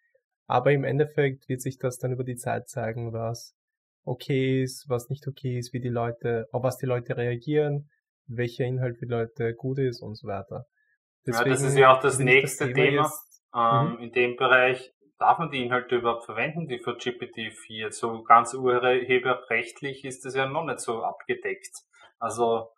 Aber 0.48 0.72
im 0.72 0.84
Endeffekt 0.84 1.48
wird 1.48 1.62
sich 1.62 1.78
das 1.78 1.98
dann 1.98 2.12
über 2.12 2.24
die 2.24 2.36
Zeit 2.36 2.68
zeigen, 2.68 3.14
was 3.14 3.56
okay 4.06 4.64
ist, 4.64 4.86
was 4.88 5.10
nicht 5.10 5.28
okay 5.28 5.58
ist, 5.58 5.74
wie 5.74 5.82
die 5.82 5.90
Leute, 5.90 6.48
auf 6.52 6.64
was 6.64 6.78
die 6.78 6.86
Leute 6.86 7.18
reagieren, 7.18 7.90
welcher 8.28 8.66
Inhalt 8.66 8.98
für 8.98 9.06
die 9.06 9.12
Leute 9.12 9.54
gut 9.56 9.80
ist 9.80 10.02
und 10.02 10.16
so 10.16 10.28
weiter. 10.28 10.66
Deswegen 11.28 11.50
ja, 11.50 11.54
das 11.54 11.64
ist 11.64 11.78
ja 11.78 11.94
auch 11.94 12.00
das 12.00 12.20
nächste 12.20 12.66
das 12.66 12.74
Thema. 12.74 13.10
Thema 13.52 13.82
ähm, 13.82 13.94
mhm. 13.94 14.00
In 14.00 14.12
dem 14.12 14.36
Bereich 14.36 14.94
darf 15.18 15.40
man 15.40 15.50
die 15.50 15.64
Inhalte 15.64 15.96
überhaupt 15.96 16.26
verwenden, 16.26 16.68
die 16.68 16.80
für 16.80 16.92
GPT-4? 16.92 17.92
So 17.92 18.24
ganz 18.24 18.54
urheberrechtlich 18.54 20.06
ist 20.06 20.26
das 20.26 20.36
ja 20.36 20.46
noch 20.46 20.66
nicht 20.66 20.80
so 20.80 21.04
abgedeckt. 21.04 21.74
Also 22.20 22.70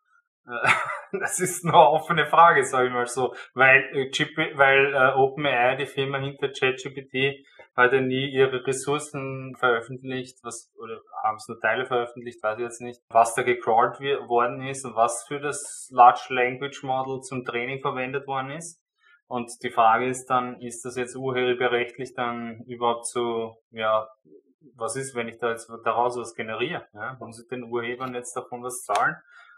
äh, 0.48 0.70
das 1.20 1.40
ist 1.40 1.66
eine 1.66 1.76
offene 1.76 2.28
Frage, 2.28 2.64
sage 2.64 2.88
ich 2.88 2.94
mal 2.94 3.08
so, 3.08 3.34
weil, 3.54 3.84
äh, 3.94 4.56
weil 4.56 4.94
äh, 4.94 5.14
OpenAI, 5.16 5.76
die 5.76 5.86
Firma 5.88 6.20
hinter 6.20 6.50
ChatGPT, 6.50 7.46
ja 7.78 8.02
nie 8.02 8.30
ihre 8.32 8.66
Ressourcen 8.66 9.56
veröffentlicht, 9.58 10.40
was 10.44 10.72
oder 10.76 11.00
haben 11.24 11.38
es 11.38 11.48
nur 11.48 11.60
Teile 11.60 11.86
veröffentlicht, 11.86 12.42
weiß 12.44 12.58
ich 12.58 12.64
jetzt 12.64 12.82
nicht, 12.82 13.02
was 13.10 13.34
da 13.36 13.44
gecrawlt 13.44 14.00
worden 14.00 14.66
ist 14.68 14.86
und 14.86 14.96
was 14.96 15.26
für 15.28 15.40
das 15.40 15.90
Large 15.92 16.28
Language 16.30 16.84
Model 16.84 17.22
zum 17.22 17.46
Training 17.46 17.82
verwendet 17.82 18.28
worden 18.28 18.52
ist. 18.52 18.82
Und 19.28 19.52
die 19.62 19.72
Frage 19.72 20.08
ist 20.08 20.28
dann, 20.28 20.60
ist 20.62 20.86
das 20.86 20.96
jetzt 20.96 21.16
urheberrechtlich 21.16 22.14
dann 22.16 22.64
überhaupt 22.66 23.08
so, 23.08 23.58
ja, 23.72 24.08
was 24.76 24.96
ist, 24.96 25.16
wenn 25.16 25.28
ich 25.28 25.38
da 25.38 25.52
jetzt 25.52 25.70
daraus 25.84 26.18
was 26.18 26.34
generiere? 26.34 26.88
Ja? 26.94 27.18
Muss 27.20 27.42
ich 27.42 27.48
den 27.48 27.64
Urhebern 27.64 28.14
jetzt 28.14 28.36
davon 28.36 28.64
was 28.64 28.84
zahlen? 28.84 29.16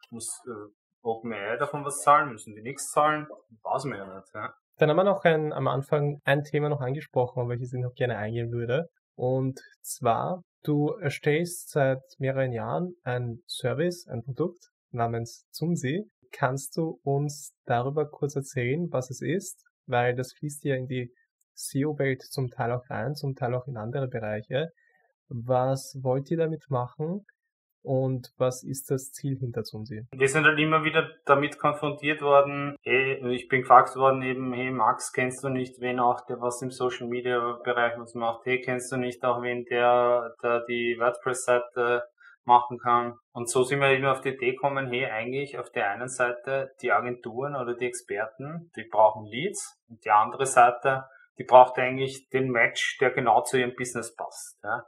Muss 0.09 0.27
äh, 0.47 0.71
OpenAI 1.01 1.57
davon 1.57 1.85
was 1.85 1.99
zahlen? 2.01 2.31
Müssen 2.31 2.55
die 2.55 2.61
nichts 2.61 2.91
zahlen? 2.91 3.27
Weiß 3.61 3.85
man 3.85 3.99
ja 3.99 4.15
nicht. 4.15 4.33
Ja? 4.33 4.53
Dann 4.79 4.89
haben 4.89 4.95
wir 4.95 5.03
noch 5.03 5.25
ein, 5.25 5.51
am 5.51 5.67
Anfang 5.67 6.21
ein 6.23 6.43
Thema 6.45 6.69
noch 6.69 6.79
angesprochen, 6.79 7.41
auf 7.41 7.49
welches 7.49 7.73
ich 7.73 7.81
noch 7.81 7.93
gerne 7.95 8.17
eingehen 8.17 8.49
würde. 8.53 8.87
Und 9.17 9.59
zwar, 9.81 10.41
du 10.63 10.91
erstellst 11.01 11.71
seit 11.71 11.99
mehreren 12.17 12.53
Jahren 12.53 12.93
ein 13.03 13.41
Service, 13.45 14.07
ein 14.07 14.23
Produkt 14.23 14.69
namens 14.91 15.45
Zumsi. 15.51 16.09
Kannst 16.31 16.77
du 16.77 16.97
uns 17.03 17.51
darüber 17.65 18.09
kurz 18.09 18.37
erzählen, 18.37 18.87
was 18.89 19.09
es 19.09 19.21
ist? 19.21 19.61
Weil 19.85 20.15
das 20.15 20.31
fließt 20.31 20.63
ja 20.63 20.75
in 20.75 20.87
die 20.87 21.11
SEO-Welt 21.55 22.21
zum 22.21 22.47
Teil 22.47 22.71
auch 22.71 22.89
rein, 22.89 23.15
zum 23.15 23.35
Teil 23.35 23.55
auch 23.55 23.67
in 23.67 23.75
andere 23.75 24.07
Bereiche. 24.07 24.69
Was 25.27 25.93
wollt 26.01 26.31
ihr 26.31 26.37
damit 26.37 26.63
machen? 26.69 27.25
Und 27.83 28.31
was 28.37 28.63
ist 28.63 28.91
das 28.91 29.11
Ziel 29.11 29.37
hinter 29.37 29.63
Zunsi? 29.63 30.05
Wir 30.11 30.27
sind 30.27 30.45
halt 30.45 30.59
immer 30.59 30.83
wieder 30.83 31.09
damit 31.25 31.57
konfrontiert 31.57 32.21
worden, 32.21 32.75
hey, 32.83 33.25
ich 33.33 33.47
bin 33.47 33.61
gefragt 33.61 33.95
worden 33.95 34.21
eben, 34.21 34.53
hey 34.53 34.71
Max, 34.71 35.11
kennst 35.11 35.43
du 35.43 35.49
nicht 35.49 35.79
wen 35.79 35.99
auch, 35.99 36.25
der 36.25 36.41
was 36.41 36.61
im 36.61 36.71
Social 36.71 37.07
Media 37.07 37.59
Bereich 37.63 37.97
was 37.97 38.13
macht? 38.15 38.45
Hey, 38.45 38.61
kennst 38.61 38.91
du 38.91 38.97
nicht 38.97 39.23
auch 39.23 39.41
wen, 39.41 39.65
der, 39.65 40.35
der 40.43 40.65
die 40.65 40.97
WordPress-Seite 40.99 42.03
machen 42.43 42.77
kann? 42.79 43.13
Und 43.31 43.49
so 43.49 43.63
sind 43.63 43.79
wir 43.79 43.89
eben 43.89 44.05
auf 44.05 44.21
die 44.21 44.29
Idee 44.29 44.51
gekommen, 44.51 44.87
hey, 44.87 45.05
eigentlich 45.05 45.57
auf 45.57 45.71
der 45.71 45.89
einen 45.91 46.09
Seite 46.09 46.71
die 46.81 46.91
Agenturen 46.91 47.55
oder 47.55 47.75
die 47.75 47.85
Experten, 47.85 48.71
die 48.75 48.87
brauchen 48.89 49.25
Leads 49.25 49.79
und 49.87 50.03
die 50.03 50.11
andere 50.11 50.45
Seite, 50.45 51.05
die 51.37 51.45
braucht 51.45 51.77
eigentlich 51.77 52.27
den 52.29 52.49
Match, 52.49 52.97
der 52.99 53.11
genau 53.11 53.41
zu 53.43 53.57
ihrem 53.57 53.73
Business 53.75 54.13
passt. 54.15 54.59
Ja? 54.63 54.83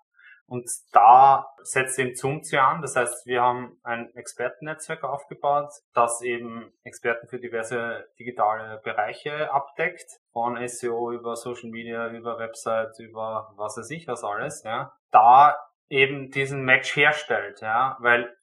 Und 0.51 0.69
da 0.91 1.47
setzt 1.63 1.97
eben 1.97 2.13
Zumzi 2.13 2.57
an. 2.57 2.81
Das 2.81 2.97
heißt, 2.97 3.25
wir 3.25 3.41
haben 3.41 3.79
ein 3.83 4.13
Expertennetzwerk 4.15 5.05
aufgebaut, 5.05 5.69
das 5.93 6.21
eben 6.23 6.73
Experten 6.83 7.29
für 7.29 7.39
diverse 7.39 8.05
digitale 8.19 8.81
Bereiche 8.83 9.49
abdeckt. 9.49 10.11
Von 10.33 10.57
SEO 10.67 11.13
über 11.13 11.37
Social 11.37 11.69
Media, 11.69 12.09
über 12.09 12.37
Website, 12.37 12.99
über 12.99 13.53
was 13.55 13.77
weiß 13.77 13.89
ich 13.91 14.09
was 14.09 14.25
alles, 14.25 14.61
ja. 14.65 14.91
Da 15.11 15.57
eben 15.87 16.31
diesen 16.31 16.63
Match 16.65 16.97
herstellt, 16.97 17.61
ja. 17.61 17.95
Weil 18.01 18.35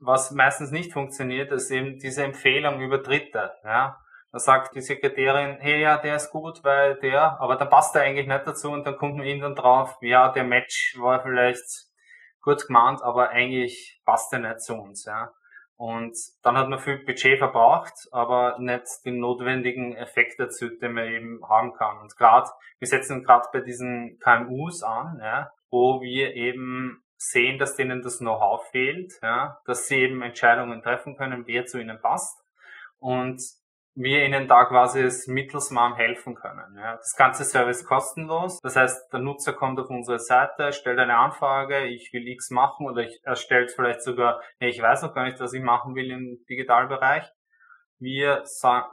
was 0.00 0.32
meistens 0.32 0.72
nicht 0.72 0.92
funktioniert, 0.92 1.52
ist 1.52 1.70
eben 1.70 1.96
diese 2.00 2.24
Empfehlung 2.24 2.80
über 2.80 2.98
Dritte, 2.98 3.52
ja. 3.62 4.01
Da 4.32 4.38
sagt 4.38 4.74
die 4.74 4.80
Sekretärin, 4.80 5.58
hey, 5.60 5.82
ja, 5.82 5.98
der 5.98 6.16
ist 6.16 6.30
gut, 6.30 6.64
weil 6.64 6.96
der, 6.96 7.38
aber 7.38 7.56
dann 7.56 7.68
passt 7.68 7.94
er 7.94 8.02
eigentlich 8.02 8.26
nicht 8.26 8.46
dazu 8.46 8.70
und 8.70 8.86
dann 8.86 8.96
kommt 8.96 9.16
man 9.16 9.26
ihn 9.26 9.40
dann 9.40 9.54
drauf, 9.54 9.98
ja, 10.00 10.30
der 10.30 10.44
Match 10.44 10.96
war 10.98 11.22
vielleicht 11.22 11.90
gut 12.40 12.66
gemeint, 12.66 13.02
aber 13.02 13.28
eigentlich 13.28 14.00
passt 14.06 14.32
er 14.32 14.38
nicht 14.38 14.60
zu 14.62 14.74
uns, 14.74 15.04
ja. 15.04 15.30
Und 15.76 16.16
dann 16.42 16.56
hat 16.56 16.68
man 16.68 16.78
viel 16.78 17.04
Budget 17.04 17.38
verbraucht, 17.38 17.92
aber 18.12 18.56
nicht 18.58 18.86
den 19.04 19.18
notwendigen 19.18 19.96
Effekt 19.96 20.38
dazu, 20.38 20.68
den 20.68 20.92
man 20.92 21.08
eben 21.08 21.40
haben 21.46 21.74
kann. 21.74 21.98
Und 21.98 22.16
gerade, 22.16 22.48
wir 22.78 22.88
setzen 22.88 23.24
gerade 23.24 23.48
bei 23.52 23.60
diesen 23.60 24.18
KMUs 24.20 24.82
an, 24.82 25.18
ja, 25.20 25.50
wo 25.70 26.00
wir 26.00 26.34
eben 26.34 27.02
sehen, 27.16 27.58
dass 27.58 27.76
denen 27.76 28.00
das 28.00 28.18
Know-how 28.18 28.64
fehlt, 28.70 29.12
ja, 29.22 29.58
dass 29.66 29.88
sie 29.88 29.96
eben 29.96 30.22
Entscheidungen 30.22 30.82
treffen 30.82 31.16
können, 31.16 31.46
wer 31.46 31.66
zu 31.66 31.80
ihnen 31.80 32.00
passt. 32.00 32.38
Und 32.98 33.42
wir 33.94 34.24
ihnen 34.24 34.48
da 34.48 34.64
quasi 34.64 35.02
als 35.02 35.26
Mittelsmann 35.26 35.94
helfen 35.94 36.34
können. 36.34 36.76
Ja. 36.76 36.96
Das 36.96 37.14
ganze 37.16 37.44
Service 37.44 37.84
kostenlos. 37.84 38.58
Das 38.60 38.76
heißt, 38.76 39.12
der 39.12 39.20
Nutzer 39.20 39.52
kommt 39.52 39.78
auf 39.78 39.90
unsere 39.90 40.18
Seite, 40.18 40.72
stellt 40.72 40.98
eine 40.98 41.16
Anfrage, 41.16 41.84
ich 41.86 42.10
will 42.12 42.26
X 42.26 42.50
machen 42.50 42.86
oder 42.86 43.02
ich 43.02 43.20
erstellt 43.24 43.72
vielleicht 43.72 44.02
sogar, 44.02 44.40
hey, 44.58 44.70
ich 44.70 44.80
weiß 44.80 45.02
noch 45.02 45.14
gar 45.14 45.24
nicht, 45.24 45.40
was 45.40 45.52
ich 45.52 45.62
machen 45.62 45.94
will 45.94 46.10
im 46.10 46.38
Digitalbereich. 46.48 47.28
Wir 47.98 48.42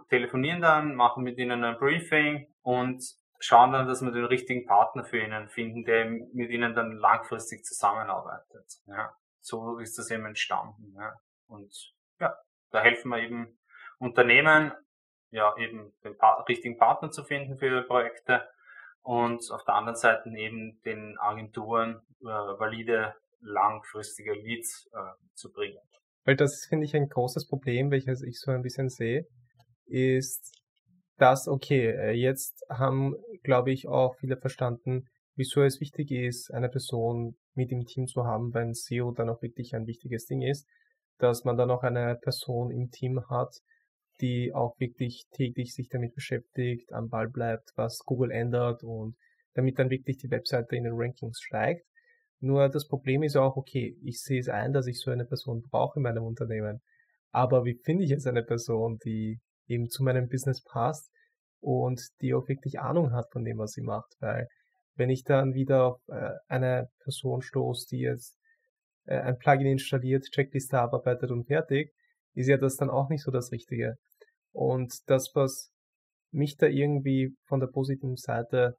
telefonieren 0.10 0.62
dann, 0.62 0.96
machen 0.96 1.24
mit 1.24 1.38
ihnen 1.38 1.64
ein 1.64 1.78
Briefing 1.78 2.54
und 2.62 3.02
schauen 3.40 3.72
dann, 3.72 3.88
dass 3.88 4.02
wir 4.02 4.12
den 4.12 4.26
richtigen 4.26 4.66
Partner 4.68 5.04
für 5.06 5.20
ihnen 5.20 5.48
finden, 5.48 5.86
der 5.86 6.06
mit 6.06 6.52
ihnen 6.52 6.76
dann 6.76 6.92
langfristig 6.92 7.64
zusammenarbeitet. 7.64 8.66
Ja. 8.86 9.14
So 9.40 9.80
ist 9.80 9.98
das 9.98 10.12
eben 10.12 10.26
entstanden. 10.26 10.94
Ja. 10.96 11.14
Und 11.48 11.74
ja, 12.20 12.36
da 12.72 12.82
helfen 12.82 13.10
wir 13.10 13.20
eben 13.20 13.58
Unternehmen 13.98 14.74
ja 15.32 15.56
eben 15.58 15.92
den 16.04 16.18
pa 16.18 16.44
richtigen 16.48 16.78
Partner 16.78 17.12
zu 17.12 17.24
finden 17.24 17.58
für 17.58 17.68
ihre 17.68 17.84
Projekte 17.84 18.48
und 19.02 19.42
auf 19.52 19.64
der 19.66 19.76
anderen 19.76 19.96
Seite 19.96 20.30
eben 20.30 20.80
den 20.86 21.18
Agenturen 21.20 22.02
äh, 22.22 22.26
valide 22.26 23.16
langfristige 23.42 24.34
Leads 24.34 24.90
äh, 24.94 24.98
zu 25.34 25.52
bringen. 25.52 25.80
Weil 26.26 26.36
das 26.36 26.66
finde 26.68 26.86
ich 26.86 26.96
ein 26.96 27.08
großes 27.08 27.48
Problem, 27.48 27.92
welches 27.92 28.22
ich 28.22 28.40
so 28.40 28.52
ein 28.52 28.62
bisschen 28.62 28.90
sehe, 28.90 29.26
ist, 29.86 30.60
dass, 31.18 31.48
okay, 31.48 31.92
äh, 31.92 32.12
jetzt 32.12 32.64
haben, 32.70 33.16
glaube 33.44 33.72
ich, 33.72 33.88
auch 33.88 34.16
viele 34.20 34.38
verstanden, 34.38 35.08
wieso 35.36 35.64
es 35.64 35.80
wichtig 35.80 36.12
ist, 36.12 36.52
eine 36.54 36.70
Person 36.70 37.36
mit 37.56 37.72
im 37.72 37.86
Team 37.86 38.08
zu 38.08 38.26
haben, 38.26 38.54
wenn 38.54 38.74
SEO 38.74 39.12
dann 39.12 39.30
auch 39.30 39.42
wirklich 39.42 39.74
ein 39.74 39.88
wichtiges 39.88 40.26
Ding 40.26 40.42
ist, 40.42 40.68
dass 41.18 41.44
man 41.44 41.58
dann 41.58 41.72
auch 41.72 41.84
eine 41.84 42.18
Person 42.22 42.72
im 42.72 42.90
Team 42.90 43.22
hat, 43.30 43.56
die 44.22 44.54
auch 44.54 44.80
wirklich 44.80 45.26
täglich 45.32 45.74
sich 45.74 45.90
damit 45.90 46.14
beschäftigt, 46.14 46.92
am 46.92 47.10
Ball 47.10 47.30
bleibt, 47.30 47.72
was 47.76 48.00
Google 48.06 48.32
ändert 48.32 48.84
und 48.84 49.16
damit 49.54 49.80
dann 49.80 49.90
wirklich 49.90 50.18
die 50.18 50.30
Webseite 50.30 50.76
in 50.76 50.84
den 50.84 50.94
Rankings 50.96 51.40
steigt. 51.42 51.86
Nur 52.42 52.70
das 52.70 52.88
Problem 52.88 53.24
ist 53.24 53.36
auch, 53.36 53.58
okay, 53.58 53.98
ich 54.04 54.22
sehe 54.22 54.40
es 54.40 54.48
ein, 54.48 54.72
dass 54.72 54.88
ich 54.88 55.00
so 55.00 55.12
eine 55.12 55.26
Person 55.26 55.62
brauche 55.70 56.00
in 56.00 56.04
meinem 56.04 56.24
Unternehmen. 56.24 56.82
Aber 57.32 57.66
wie 57.66 57.80
finde 57.84 58.04
ich 58.04 58.10
jetzt 58.10 58.28
eine 58.28 58.44
Person, 58.44 58.98
die 59.04 59.40
eben 59.68 59.90
zu 59.90 60.04
meinem 60.04 60.30
Business 60.30 60.64
passt 60.64 61.12
und 61.62 62.02
die 62.22 62.34
auch 62.34 62.48
wirklich 62.48 62.80
Ahnung 62.80 63.12
hat 63.12 63.26
von 63.32 63.44
dem, 63.44 63.58
was 63.58 63.72
sie 63.72 63.82
macht? 63.82 64.14
Weil 64.20 64.48
wenn 64.96 65.10
ich 65.10 65.24
dann 65.24 65.54
wieder 65.54 65.86
auf 65.86 66.02
äh, 66.08 66.32
eine 66.48 66.90
Person 67.04 67.42
stoße, 67.42 67.88
die 67.92 68.00
jetzt 68.00 68.38
äh, 69.06 69.20
ein 69.20 69.38
Plugin 69.38 69.68
installiert, 69.68 70.26
Checkliste 70.32 70.80
abarbeitet 70.80 71.32
und 71.32 71.46
fertig, 71.46 71.92
ist 72.34 72.48
ja 72.48 72.58
das 72.58 72.78
dann 72.78 72.90
auch 72.90 73.10
nicht 73.10 73.24
so 73.24 73.32
das 73.32 73.52
Richtige. 73.52 73.96
Und 74.52 74.94
das, 75.08 75.32
was 75.34 75.72
mich 76.32 76.58
da 76.58 76.68
irgendwie 76.68 77.36
von 77.46 77.60
der 77.60 77.68
positiven 77.68 78.18
Seite 78.18 78.78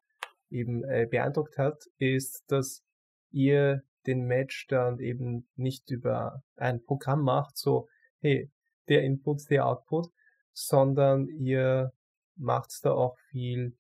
eben 0.51 0.85
äh, 0.85 1.07
beeindruckt 1.11 1.59
hat, 1.59 1.85
ist, 1.99 2.45
dass 2.49 2.83
ihr 3.31 3.83
den 4.07 4.27
Match 4.27 4.67
dann 4.69 4.99
eben 4.99 5.49
nicht 5.57 5.91
über 5.91 6.43
ein 6.57 6.83
Programm 6.83 7.23
macht, 7.23 7.57
so, 7.57 7.89
hey, 8.21 8.51
der 8.89 9.03
Input, 9.03 9.49
der 9.51 9.67
Output, 9.67 10.09
sondern 10.53 11.29
ihr 11.29 11.93
macht 12.37 12.71
da 12.83 12.93
auch 12.93 13.17
viel 13.31 13.77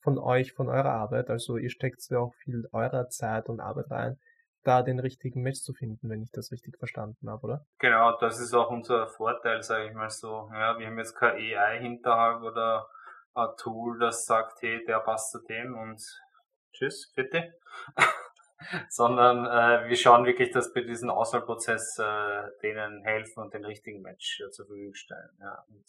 von 0.00 0.18
euch, 0.18 0.52
von 0.52 0.68
eurer 0.68 0.92
Arbeit. 0.92 1.28
Also 1.30 1.56
ihr 1.56 1.70
steckt 1.70 2.00
da 2.10 2.20
auch 2.20 2.34
viel 2.36 2.64
eurer 2.72 3.08
Zeit 3.08 3.48
und 3.48 3.60
Arbeit 3.60 3.90
rein, 3.90 4.16
da 4.66 4.82
den 4.82 4.98
richtigen 4.98 5.42
Match 5.42 5.60
zu 5.60 5.72
finden, 5.72 6.10
wenn 6.10 6.22
ich 6.22 6.32
das 6.32 6.50
richtig 6.50 6.76
verstanden 6.78 7.30
habe, 7.30 7.44
oder? 7.44 7.66
Genau, 7.78 8.16
das 8.18 8.40
ist 8.40 8.52
auch 8.54 8.70
unser 8.70 9.06
Vorteil, 9.06 9.62
sage 9.62 9.88
ich 9.88 9.94
mal 9.94 10.10
so. 10.10 10.50
Ja, 10.52 10.78
wir 10.78 10.86
haben 10.86 10.98
jetzt 10.98 11.14
kein 11.14 11.34
AI 11.36 11.78
hinterhalb 11.80 12.42
oder 12.42 12.88
ein 13.34 13.48
Tool, 13.58 13.98
das 13.98 14.26
sagt, 14.26 14.62
hey, 14.62 14.84
der 14.84 15.00
passt 15.00 15.30
zu 15.30 15.38
dem 15.40 15.76
und 15.76 16.02
tschüss, 16.72 17.12
bitte. 17.14 17.54
Sondern 18.88 19.44
äh, 19.44 19.88
wir 19.88 19.96
schauen 19.96 20.24
wirklich, 20.24 20.50
dass 20.50 20.74
wir 20.74 20.84
diesen 20.84 21.10
Auswahlprozess 21.10 21.98
äh, 21.98 22.42
denen 22.62 23.04
helfen 23.04 23.42
und 23.42 23.54
den 23.54 23.64
richtigen 23.64 24.00
Match 24.00 24.40
äh, 24.40 24.50
zur 24.50 24.66
Verfügung 24.66 24.94
stellen. 24.94 25.36
Ja. 25.40 25.64
Und 25.68 25.84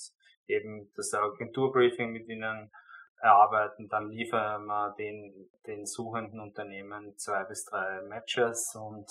eben 0.47 0.91
das 0.95 1.13
Agenturbriefing 1.13 2.11
mit 2.11 2.27
ihnen 2.27 2.71
erarbeiten, 3.19 3.87
dann 3.89 4.09
liefern 4.09 4.65
wir 4.65 4.93
den, 4.97 5.49
den 5.65 5.85
suchenden 5.85 6.39
Unternehmen 6.39 7.17
zwei 7.17 7.43
bis 7.45 7.65
drei 7.65 8.01
Matches 8.03 8.75
und 8.75 9.07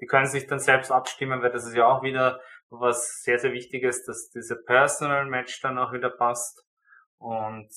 die 0.00 0.06
können 0.06 0.26
sich 0.26 0.46
dann 0.46 0.58
selbst 0.58 0.90
abstimmen, 0.90 1.42
weil 1.42 1.52
das 1.52 1.66
ist 1.66 1.76
ja 1.76 1.86
auch 1.86 2.02
wieder 2.02 2.40
was 2.70 3.22
sehr, 3.22 3.38
sehr 3.38 3.52
wichtig 3.52 3.82
ist, 3.82 4.06
dass 4.06 4.30
diese 4.30 4.56
Personal 4.56 5.26
Match 5.26 5.60
dann 5.60 5.78
auch 5.78 5.92
wieder 5.92 6.10
passt 6.10 6.64
und 7.18 7.68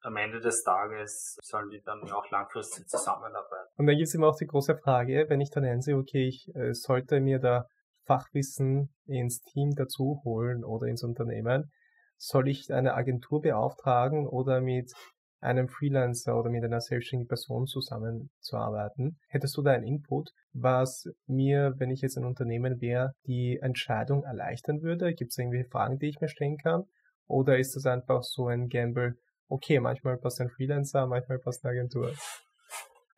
am 0.00 0.16
Ende 0.16 0.40
des 0.40 0.62
Tages 0.62 1.36
sollen 1.42 1.68
die 1.70 1.82
dann 1.82 2.00
auch 2.12 2.30
langfristig 2.30 2.86
zusammenarbeiten. 2.86 3.72
Und 3.76 3.86
dann 3.86 3.96
gibt 3.96 4.06
es 4.06 4.14
immer 4.14 4.28
auch 4.28 4.38
die 4.38 4.46
große 4.46 4.76
Frage, 4.76 5.26
wenn 5.28 5.40
ich 5.40 5.50
dann 5.50 5.64
einsehe, 5.64 5.96
okay, 5.96 6.28
ich 6.28 6.48
äh, 6.54 6.72
sollte 6.72 7.20
mir 7.20 7.40
da 7.40 7.66
Fachwissen 8.04 8.94
ins 9.06 9.40
Team 9.40 9.74
dazu 9.74 10.22
holen 10.24 10.64
oder 10.64 10.86
ins 10.86 11.02
Unternehmen, 11.02 11.72
soll 12.16 12.48
ich 12.48 12.72
eine 12.72 12.94
Agentur 12.94 13.42
beauftragen 13.42 14.28
oder 14.28 14.60
mit 14.60 14.92
einem 15.40 15.68
Freelancer 15.68 16.38
oder 16.38 16.50
mit 16.50 16.64
einer 16.64 16.80
selbstständigen 16.80 17.28
Person 17.28 17.66
zusammenzuarbeiten. 17.66 19.18
Hättest 19.28 19.56
du 19.56 19.62
da 19.62 19.72
einen 19.72 19.86
Input, 19.86 20.30
was 20.52 21.08
mir, 21.26 21.74
wenn 21.78 21.90
ich 21.90 22.00
jetzt 22.00 22.16
ein 22.16 22.24
Unternehmen 22.24 22.80
wäre, 22.80 23.12
die 23.26 23.58
Entscheidung 23.60 24.24
erleichtern 24.24 24.82
würde? 24.82 25.14
Gibt 25.14 25.30
es 25.30 25.38
irgendwelche 25.38 25.68
Fragen, 25.68 25.98
die 25.98 26.08
ich 26.08 26.20
mir 26.20 26.28
stellen 26.28 26.58
kann? 26.58 26.84
Oder 27.26 27.58
ist 27.58 27.76
das 27.76 27.86
einfach 27.86 28.22
so 28.22 28.46
ein 28.46 28.68
Gamble, 28.68 29.16
okay, 29.48 29.80
manchmal 29.80 30.16
passt 30.16 30.40
ein 30.40 30.50
Freelancer, 30.50 31.06
manchmal 31.06 31.38
passt 31.38 31.64
eine 31.64 31.72
Agentur? 31.72 32.12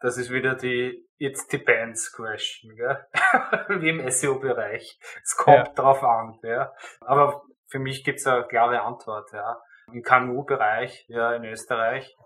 Das 0.00 0.16
ist 0.16 0.30
wieder 0.30 0.54
die 0.54 1.04
It 1.18 1.36
depends 1.52 2.12
question, 2.12 2.76
gell? 2.76 3.04
wie 3.80 3.88
im 3.88 4.08
SEO-Bereich. 4.08 4.98
Es 5.22 5.36
kommt 5.36 5.56
ja. 5.56 5.72
drauf 5.74 6.02
an, 6.04 6.38
ja. 6.42 6.72
Aber 7.00 7.42
für 7.66 7.80
mich 7.80 8.04
gibt's 8.04 8.26
eine 8.26 8.46
klare 8.46 8.82
Antwort, 8.82 9.32
ja. 9.32 9.60
Im 9.92 10.02
KMU-Bereich, 10.02 11.06
ja, 11.08 11.34
in 11.34 11.44
Österreich, 11.44 12.16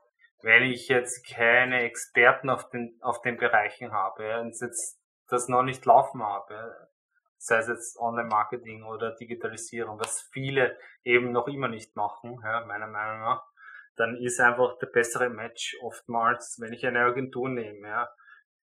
wenn 0.43 0.65
ich 0.65 0.89
jetzt 0.89 1.27
keine 1.29 1.83
Experten 1.83 2.51
auf 2.51 2.69
den, 2.71 2.99
auf 3.01 3.23
den 3.23 3.37
Bereichen 3.37 3.93
habe, 3.93 4.27
ja, 4.27 4.41
und 4.41 4.59
jetzt 4.61 5.01
das 5.29 5.49
noch 5.49 5.63
nicht 5.63 5.85
laufen 5.87 6.23
habe, 6.23 6.89
sei 7.39 7.59
es 7.59 7.69
jetzt 7.69 7.99
Online-Marketing 7.99 8.85
oder 8.85 9.15
Digitalisierung, 9.15 9.99
was 9.99 10.29
viele 10.33 10.77
eben 11.05 11.33
noch 11.33 11.49
immer 11.49 11.69
nicht 11.69 11.97
machen, 11.97 12.41
ja, 12.43 12.65
meiner 12.67 12.89
Meinung 12.89 13.21
nach, 13.21 13.45
dann 13.97 14.17
ist 14.17 14.41
einfach 14.41 14.79
der 14.79 14.87
bessere 14.87 15.29
Match 15.29 15.77
oftmals, 15.83 16.59
wenn 16.61 16.73
ich 16.73 16.87
eine 16.87 17.01
Agentur 17.01 17.49
nehme, 17.49 17.89
ja, 17.89 18.09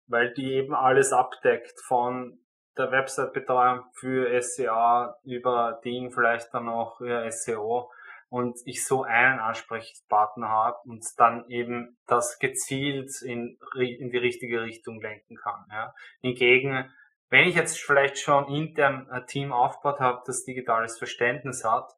weil 0.07 0.33
die 0.33 0.53
eben 0.53 0.75
alles 0.75 1.13
abdeckt 1.13 1.79
von 1.81 2.39
der 2.77 2.91
Website-Betreuung 2.91 3.85
für 3.93 4.41
SEA 4.41 5.15
über 5.23 5.79
den 5.83 6.11
vielleicht 6.11 6.53
dann 6.53 6.67
auch 6.67 6.99
ja, 7.01 7.29
SEO 7.29 7.91
und 8.34 8.59
ich 8.65 8.84
so 8.84 9.03
einen 9.03 9.39
Ansprechpartner 9.39 10.49
habe 10.49 10.77
und 10.86 11.05
dann 11.17 11.47
eben 11.49 11.99
das 12.07 12.39
gezielt 12.39 13.11
in, 13.21 13.59
in 13.75 14.09
die 14.09 14.17
richtige 14.17 14.63
Richtung 14.63 14.99
lenken 14.99 15.36
kann. 15.36 15.67
Ja. 15.69 15.93
Hingegen, 16.19 16.91
wenn 17.29 17.47
ich 17.47 17.53
jetzt 17.53 17.79
vielleicht 17.79 18.17
schon 18.17 18.47
intern 18.47 19.07
ein 19.11 19.27
Team 19.27 19.53
aufgebaut 19.53 19.99
habe, 19.99 20.23
das 20.25 20.45
digitales 20.45 20.97
Verständnis 20.97 21.63
hat, 21.63 21.91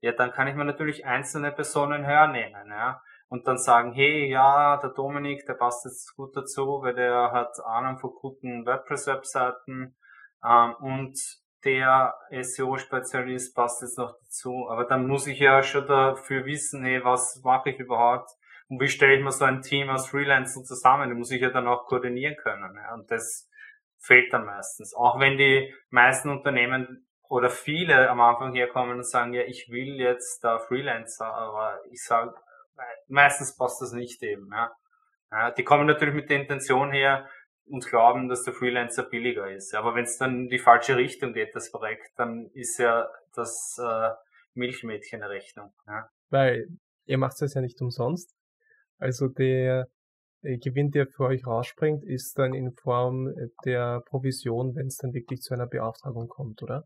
ja, 0.00 0.12
dann 0.12 0.30
kann 0.30 0.46
ich 0.46 0.56
mir 0.56 0.66
natürlich 0.66 1.06
einzelne 1.06 1.52
Personen 1.52 2.04
hernehmen, 2.04 2.68
ja. 2.68 3.00
Und 3.30 3.48
dann 3.48 3.56
sagen, 3.56 3.92
hey, 3.92 4.28
ja, 4.28 4.76
der 4.76 4.90
Dominik, 4.90 5.46
der 5.46 5.54
passt 5.54 5.86
jetzt 5.86 6.14
gut 6.16 6.36
dazu, 6.36 6.82
weil 6.82 6.94
der 6.94 7.32
hat 7.32 7.58
Ahnung 7.64 7.98
von 7.98 8.10
guten 8.10 8.66
WordPress-Webseiten, 8.66 9.96
ähm, 10.44 10.74
und 10.80 11.18
der 11.64 12.14
SEO-Spezialist 12.30 13.54
passt 13.54 13.82
jetzt 13.82 13.98
noch 13.98 14.14
dazu. 14.20 14.68
Aber 14.70 14.84
dann 14.84 15.06
muss 15.06 15.26
ich 15.26 15.38
ja 15.38 15.62
schon 15.62 15.86
dafür 15.86 16.44
wissen, 16.44 16.84
hey, 16.84 17.04
was 17.04 17.40
mache 17.44 17.70
ich 17.70 17.78
überhaupt? 17.78 18.30
Und 18.68 18.80
wie 18.80 18.88
stelle 18.88 19.16
ich 19.16 19.24
mir 19.24 19.32
so 19.32 19.44
ein 19.44 19.62
Team 19.62 19.88
aus 19.88 20.08
Freelancern 20.08 20.64
zusammen? 20.64 21.08
Die 21.08 21.16
muss 21.16 21.30
ich 21.30 21.40
ja 21.40 21.50
dann 21.50 21.66
auch 21.66 21.86
koordinieren 21.86 22.36
können. 22.36 22.74
Ja. 22.76 22.94
Und 22.94 23.10
das 23.10 23.48
fehlt 23.98 24.32
dann 24.32 24.44
meistens. 24.44 24.94
Auch 24.94 25.18
wenn 25.18 25.38
die 25.38 25.74
meisten 25.90 26.30
Unternehmen 26.30 27.06
oder 27.28 27.50
viele 27.50 28.08
am 28.08 28.20
Anfang 28.20 28.54
herkommen 28.54 28.96
und 28.96 29.06
sagen, 29.06 29.32
ja, 29.32 29.42
ich 29.42 29.68
will 29.70 30.00
jetzt 30.00 30.42
da 30.42 30.58
Freelancer, 30.58 31.26
aber 31.26 31.80
ich 31.90 32.02
sage, 32.02 32.34
meistens 33.08 33.56
passt 33.56 33.80
das 33.82 33.92
nicht 33.92 34.22
eben. 34.22 34.48
Ja. 34.52 34.70
ja. 35.30 35.50
die 35.50 35.64
kommen 35.64 35.86
natürlich 35.86 36.14
mit 36.14 36.30
der 36.30 36.40
Intention 36.40 36.92
her 36.92 37.28
und 37.70 37.86
glauben, 37.86 38.28
dass 38.28 38.44
der 38.44 38.54
Freelancer 38.54 39.04
billiger 39.04 39.50
ist. 39.50 39.74
Aber 39.74 39.94
wenn 39.94 40.04
es 40.04 40.18
dann 40.18 40.44
in 40.44 40.48
die 40.48 40.58
falsche 40.58 40.96
Richtung 40.96 41.32
geht, 41.32 41.54
das 41.54 41.70
Projekt, 41.70 42.10
dann 42.16 42.50
ist 42.52 42.78
ja 42.78 43.08
das 43.34 43.76
äh, 43.80 44.10
Milchmädchen 44.54 45.22
eine 45.22 45.30
Rechnung. 45.30 45.72
Ja. 45.86 46.08
Weil 46.30 46.68
ihr 47.06 47.18
macht 47.18 47.40
das 47.40 47.54
ja 47.54 47.60
nicht 47.60 47.80
umsonst. 47.80 48.34
Also 48.98 49.28
der 49.28 49.86
Gewinn, 50.42 50.90
der 50.90 51.06
für 51.06 51.24
euch 51.24 51.46
rausspringt, 51.46 52.04
ist 52.04 52.38
dann 52.38 52.54
in 52.54 52.72
Form 52.72 53.32
der 53.64 54.02
Provision, 54.06 54.74
wenn 54.74 54.86
es 54.86 54.96
dann 54.96 55.12
wirklich 55.12 55.40
zu 55.40 55.54
einer 55.54 55.66
Beauftragung 55.66 56.28
kommt, 56.28 56.62
oder? 56.62 56.84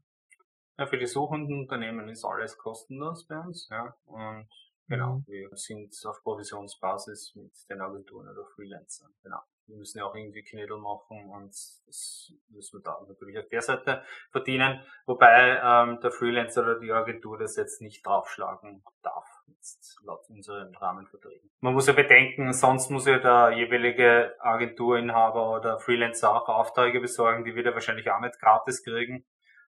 Ja, 0.78 0.86
für 0.86 0.98
die 0.98 1.06
suchenden 1.06 1.60
Unternehmen 1.60 2.08
ist 2.08 2.24
alles 2.24 2.56
kostenlos 2.56 3.26
bei 3.26 3.38
uns, 3.38 3.68
ja. 3.70 3.94
Und 4.04 4.48
genau, 4.88 5.18
mhm. 5.18 5.24
wir 5.26 5.48
sind 5.52 5.94
auf 6.06 6.22
Provisionsbasis 6.22 7.34
mit 7.34 7.52
den 7.68 7.80
Agenturen 7.80 8.28
oder 8.28 8.44
Freelancern, 8.54 9.12
genau. 9.22 9.40
Wir 9.66 9.76
müssen 9.76 9.98
ja 9.98 10.04
auch 10.04 10.14
irgendwie 10.14 10.42
Knädel 10.42 10.76
machen 10.78 11.30
und 11.30 11.50
das 11.50 12.32
müssen 12.48 12.78
wir 12.78 12.82
da 12.82 12.98
natürlich 13.06 13.38
auf 13.38 13.48
der 13.48 13.62
Seite 13.62 14.02
verdienen, 14.30 14.80
wobei 15.06 15.60
ähm, 15.62 16.00
der 16.00 16.10
Freelancer 16.10 16.62
oder 16.62 16.80
die 16.80 16.90
Agentur 16.90 17.38
das 17.38 17.56
jetzt 17.56 17.80
nicht 17.80 18.04
draufschlagen 18.04 18.84
darf, 19.02 19.26
jetzt 19.46 19.98
laut 20.04 20.28
unseren 20.28 20.74
Rahmenverträgen. 20.74 21.50
Man 21.60 21.74
muss 21.74 21.86
ja 21.86 21.92
bedenken, 21.92 22.52
sonst 22.52 22.90
muss 22.90 23.06
ja 23.06 23.18
der 23.18 23.56
jeweilige 23.56 24.34
Agenturinhaber 24.40 25.56
oder 25.56 25.78
Freelancer 25.78 26.34
auch 26.34 26.48
Aufträge 26.48 27.00
besorgen, 27.00 27.44
die 27.44 27.54
wird 27.54 27.66
er 27.66 27.74
wahrscheinlich 27.74 28.10
auch 28.10 28.20
nicht 28.20 28.38
gratis 28.40 28.82
kriegen 28.82 29.24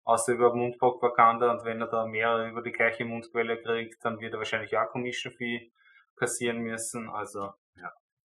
außer 0.04 0.34
über 0.34 0.54
Mundpropaganda 0.54 1.52
und 1.52 1.64
wenn 1.64 1.82
er 1.82 1.88
da 1.88 2.06
mehrere 2.06 2.50
über 2.50 2.62
die 2.62 2.72
gleiche 2.72 3.06
Mundquelle 3.06 3.62
kriegt, 3.62 4.04
dann 4.04 4.20
wird 4.20 4.34
er 4.34 4.40
wahrscheinlich 4.40 4.78
auch 4.78 4.90
Commission 4.90 5.34
Fee 5.34 5.72
kassieren 6.16 6.60
müssen. 6.60 7.10
Also 7.10 7.54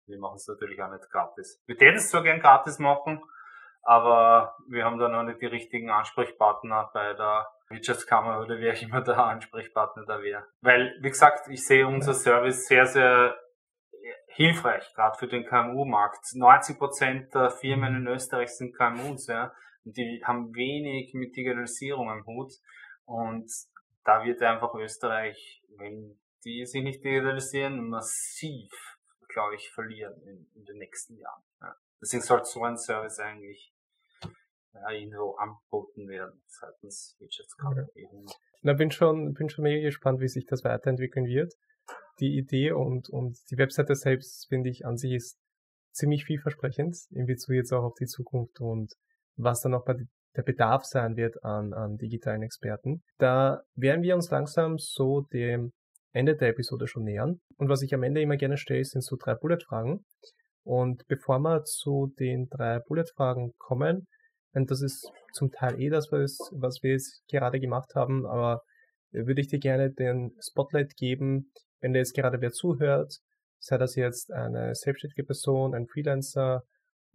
wir 0.08 0.20
machen 0.20 0.36
es 0.36 0.48
natürlich 0.48 0.82
auch 0.82 0.92
nicht 0.92 1.10
gratis. 1.10 1.62
Wir 1.66 1.78
täten 1.78 1.98
es 1.98 2.10
zwar 2.10 2.24
gern 2.24 2.40
gratis 2.40 2.80
machen, 2.80 3.22
aber 3.84 4.56
wir 4.68 4.84
haben 4.84 4.98
da 4.98 5.08
noch 5.08 5.24
nicht 5.24 5.42
die 5.42 5.48
richtigen 5.48 5.90
Ansprechpartner 5.90 6.90
bei 6.94 7.14
der 7.14 7.48
Wirtschaftskammer 7.70 8.40
oder 8.42 8.58
wer 8.60 8.82
immer 8.82 9.02
der 9.02 9.18
Ansprechpartner 9.18 10.06
da 10.06 10.22
wäre. 10.22 10.48
Weil, 10.62 10.98
wie 11.02 11.10
gesagt, 11.10 11.48
ich 11.50 11.66
sehe 11.66 11.88
unser 11.88 12.14
Service 12.14 12.68
sehr, 12.68 12.86
sehr 12.86 13.38
hilfreich, 14.28 14.94
gerade 14.94 15.18
für 15.18 15.28
den 15.28 15.46
KMU-Markt. 15.46 16.24
90 16.34 16.78
Prozent 16.78 17.34
der 17.34 17.50
Firmen 17.50 17.96
in 17.96 18.08
Österreich 18.08 18.56
sind 18.56 18.76
KMUs, 18.76 19.28
ja 19.28 19.52
die 19.94 20.22
haben 20.26 20.54
wenig 20.54 21.14
mit 21.14 21.36
Digitalisierung 21.36 22.10
am 22.10 22.26
Hut 22.26 22.54
und 23.06 23.50
da 24.04 24.24
wird 24.24 24.42
einfach 24.42 24.74
Österreich, 24.76 25.64
wenn 25.78 26.20
die 26.46 26.66
sich 26.66 26.84
nicht 26.84 27.04
digitalisieren, 27.04 27.90
massiv, 27.90 28.72
glaube 29.38 29.54
ich, 29.54 29.70
verlieren 29.70 30.20
in, 30.24 30.50
in 30.56 30.66
den 30.66 30.78
nächsten 30.78 31.16
Jahren. 31.16 31.44
Ja. 31.62 31.76
Deswegen 32.02 32.24
sollte 32.24 32.46
so 32.46 32.64
ein 32.64 32.76
Service 32.76 33.20
eigentlich 33.20 33.72
ja, 34.74 34.90
irgendwo 34.90 35.36
anboten 35.36 36.08
werden 36.08 36.42
seitens 36.48 37.16
Wirtschaftskammer. 37.20 37.88
Ja. 37.94 38.10
Na, 38.64 38.74
bin 38.74 38.90
schon, 38.90 39.34
bin 39.34 39.48
schon 39.50 39.62
mega 39.62 39.86
gespannt, 39.86 40.22
wie 40.22 40.28
sich 40.28 40.48
das 40.48 40.64
weiterentwickeln 40.64 41.28
wird. 41.28 41.54
Die 42.20 42.36
Idee 42.36 42.72
und, 42.72 43.10
und 43.10 43.38
die 43.52 43.58
Webseite 43.60 43.94
selbst, 43.94 44.48
finde 44.50 44.72
ich, 44.72 44.88
an 44.88 44.98
sich 44.98 45.14
ist 45.14 45.40
ziemlich 45.92 46.26
vielversprechend 46.26 46.98
in 47.12 47.28
Bezug 47.28 47.54
jetzt 47.54 47.72
auch 47.74 47.84
auf 47.84 47.94
die 47.94 48.08
Zukunft 48.08 48.60
und 48.60 48.92
was 49.36 49.62
dann 49.62 49.76
auch 49.76 49.86
bei 49.86 49.94
der 50.36 50.42
Bedarf 50.42 50.84
sein 50.84 51.16
wird 51.16 51.44
an, 51.44 51.74
an 51.74 51.98
digitalen 51.98 52.42
Experten. 52.42 53.04
Da 53.20 53.62
werden 53.76 54.02
wir 54.02 54.16
uns 54.16 54.32
langsam 54.32 54.80
so 54.80 55.22
dem 55.22 55.74
Ende 56.14 56.36
der 56.36 56.50
Episode 56.50 56.88
schon 56.88 57.04
nähern. 57.04 57.40
Und 57.58 57.70
was 57.70 57.82
ich 57.82 57.94
am 57.94 58.04
Ende 58.04 58.22
immer 58.22 58.38
gerne 58.38 58.58
stelle, 58.58 58.84
sind 58.84 59.04
so 59.04 59.18
drei 59.18 59.36
Bullet-Fragen. 59.36 60.06
Und 60.64 61.04
bevor 61.08 61.40
wir 61.40 61.64
zu 61.64 62.14
den 62.20 62.48
drei 62.50 62.80
Bullet-Fragen 62.80 63.54
kommen, 63.58 64.08
und 64.54 64.72
das 64.72 64.82
ist 64.82 65.10
zum 65.34 65.52
Teil 65.52 65.80
eh 65.80 65.90
das, 65.90 66.12
was, 66.12 66.80
wir 66.82 66.92
jetzt 66.92 67.24
gerade 67.30 67.60
gemacht 67.60 67.94
haben, 67.96 68.26
aber 68.26 68.62
würde 69.12 69.42
ich 69.42 69.48
dir 69.48 69.60
gerne 69.60 69.92
den 69.92 70.36
Spotlight 70.42 70.96
geben, 70.96 71.52
wenn 71.80 71.94
dir 71.94 72.00
jetzt 72.00 72.16
gerade 72.16 72.42
wer 72.42 72.52
zuhört, 72.52 73.14
sei 73.60 73.78
das 73.78 73.96
jetzt 73.96 74.32
eine 74.32 74.74
selbstständige 74.74 75.24
Person, 75.24 75.76
ein 75.76 75.88
Freelancer, 75.88 76.64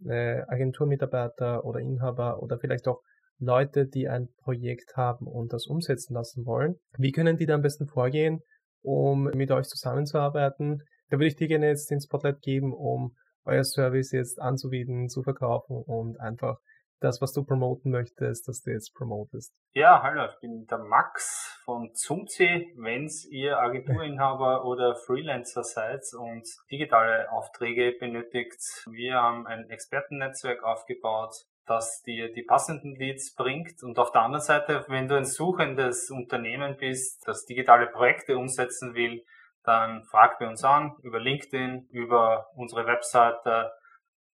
äh, 0.05 0.41
Agenturmitarbeiter 0.47 1.65
oder 1.65 1.79
Inhaber 1.79 2.41
oder 2.41 2.59
vielleicht 2.59 2.87
auch 2.87 3.01
Leute, 3.39 3.87
die 3.87 4.07
ein 4.07 4.29
Projekt 4.37 4.95
haben 4.95 5.27
und 5.27 5.53
das 5.53 5.67
umsetzen 5.67 6.13
lassen 6.13 6.45
wollen. 6.45 6.75
Wie 6.97 7.11
können 7.11 7.37
die 7.37 7.45
da 7.45 7.55
am 7.55 7.61
besten 7.61 7.87
vorgehen, 7.87 8.39
um 8.83 9.23
mit 9.33 9.51
euch 9.51 9.67
zusammenzuarbeiten? 9.67 10.83
Da 11.09 11.17
würde 11.17 11.27
ich 11.27 11.35
dir 11.35 11.47
gerne 11.47 11.67
jetzt 11.67 11.89
den 11.89 12.01
Spotlight 12.01 12.41
geben, 12.41 12.73
um 12.73 13.15
euer 13.45 13.63
Service 13.63 14.11
jetzt 14.11 14.39
anzubieten, 14.39 15.09
zu 15.09 15.23
verkaufen 15.23 15.81
und 15.85 16.19
einfach 16.19 16.57
das, 17.03 17.21
was 17.21 17.33
du 17.33 17.43
promoten 17.43 17.91
möchtest, 17.91 18.47
dass 18.47 18.61
du 18.61 18.71
jetzt 18.71 18.93
promotest. 18.95 19.53
Ja, 19.73 20.01
hallo, 20.01 20.25
ich 20.25 20.39
bin 20.39 20.65
der 20.67 20.77
Max 20.77 21.59
von 21.65 21.93
Zumzi. 21.93 22.73
Wenn 22.77 23.09
ihr 23.29 23.59
Agenturinhaber 23.59 24.63
oder 24.65 24.95
Freelancer 24.95 25.63
seid 25.63 26.01
und 26.17 26.47
digitale 26.71 27.29
Aufträge 27.31 27.93
benötigt, 27.99 28.61
wir 28.89 29.15
haben 29.15 29.45
ein 29.47 29.69
Expertennetzwerk 29.69 30.63
aufgebaut, 30.63 31.35
das 31.65 32.01
dir 32.01 32.31
die 32.31 32.43
passenden 32.43 32.95
Leads 32.95 33.35
bringt. 33.35 33.81
Und 33.83 33.97
auf 33.99 34.11
der 34.11 34.21
anderen 34.21 34.43
Seite, 34.43 34.85
wenn 34.87 35.07
du 35.07 35.15
ein 35.15 35.25
suchendes 35.25 36.09
Unternehmen 36.09 36.77
bist, 36.77 37.27
das 37.27 37.45
digitale 37.45 37.87
Projekte 37.87 38.37
umsetzen 38.37 38.93
will, 38.95 39.23
dann 39.63 40.03
frag 40.03 40.39
bei 40.39 40.47
uns 40.47 40.63
an 40.63 40.95
über 41.03 41.19
LinkedIn, 41.19 41.87
über 41.91 42.47
unsere 42.55 42.85
Webseite, 42.85 43.71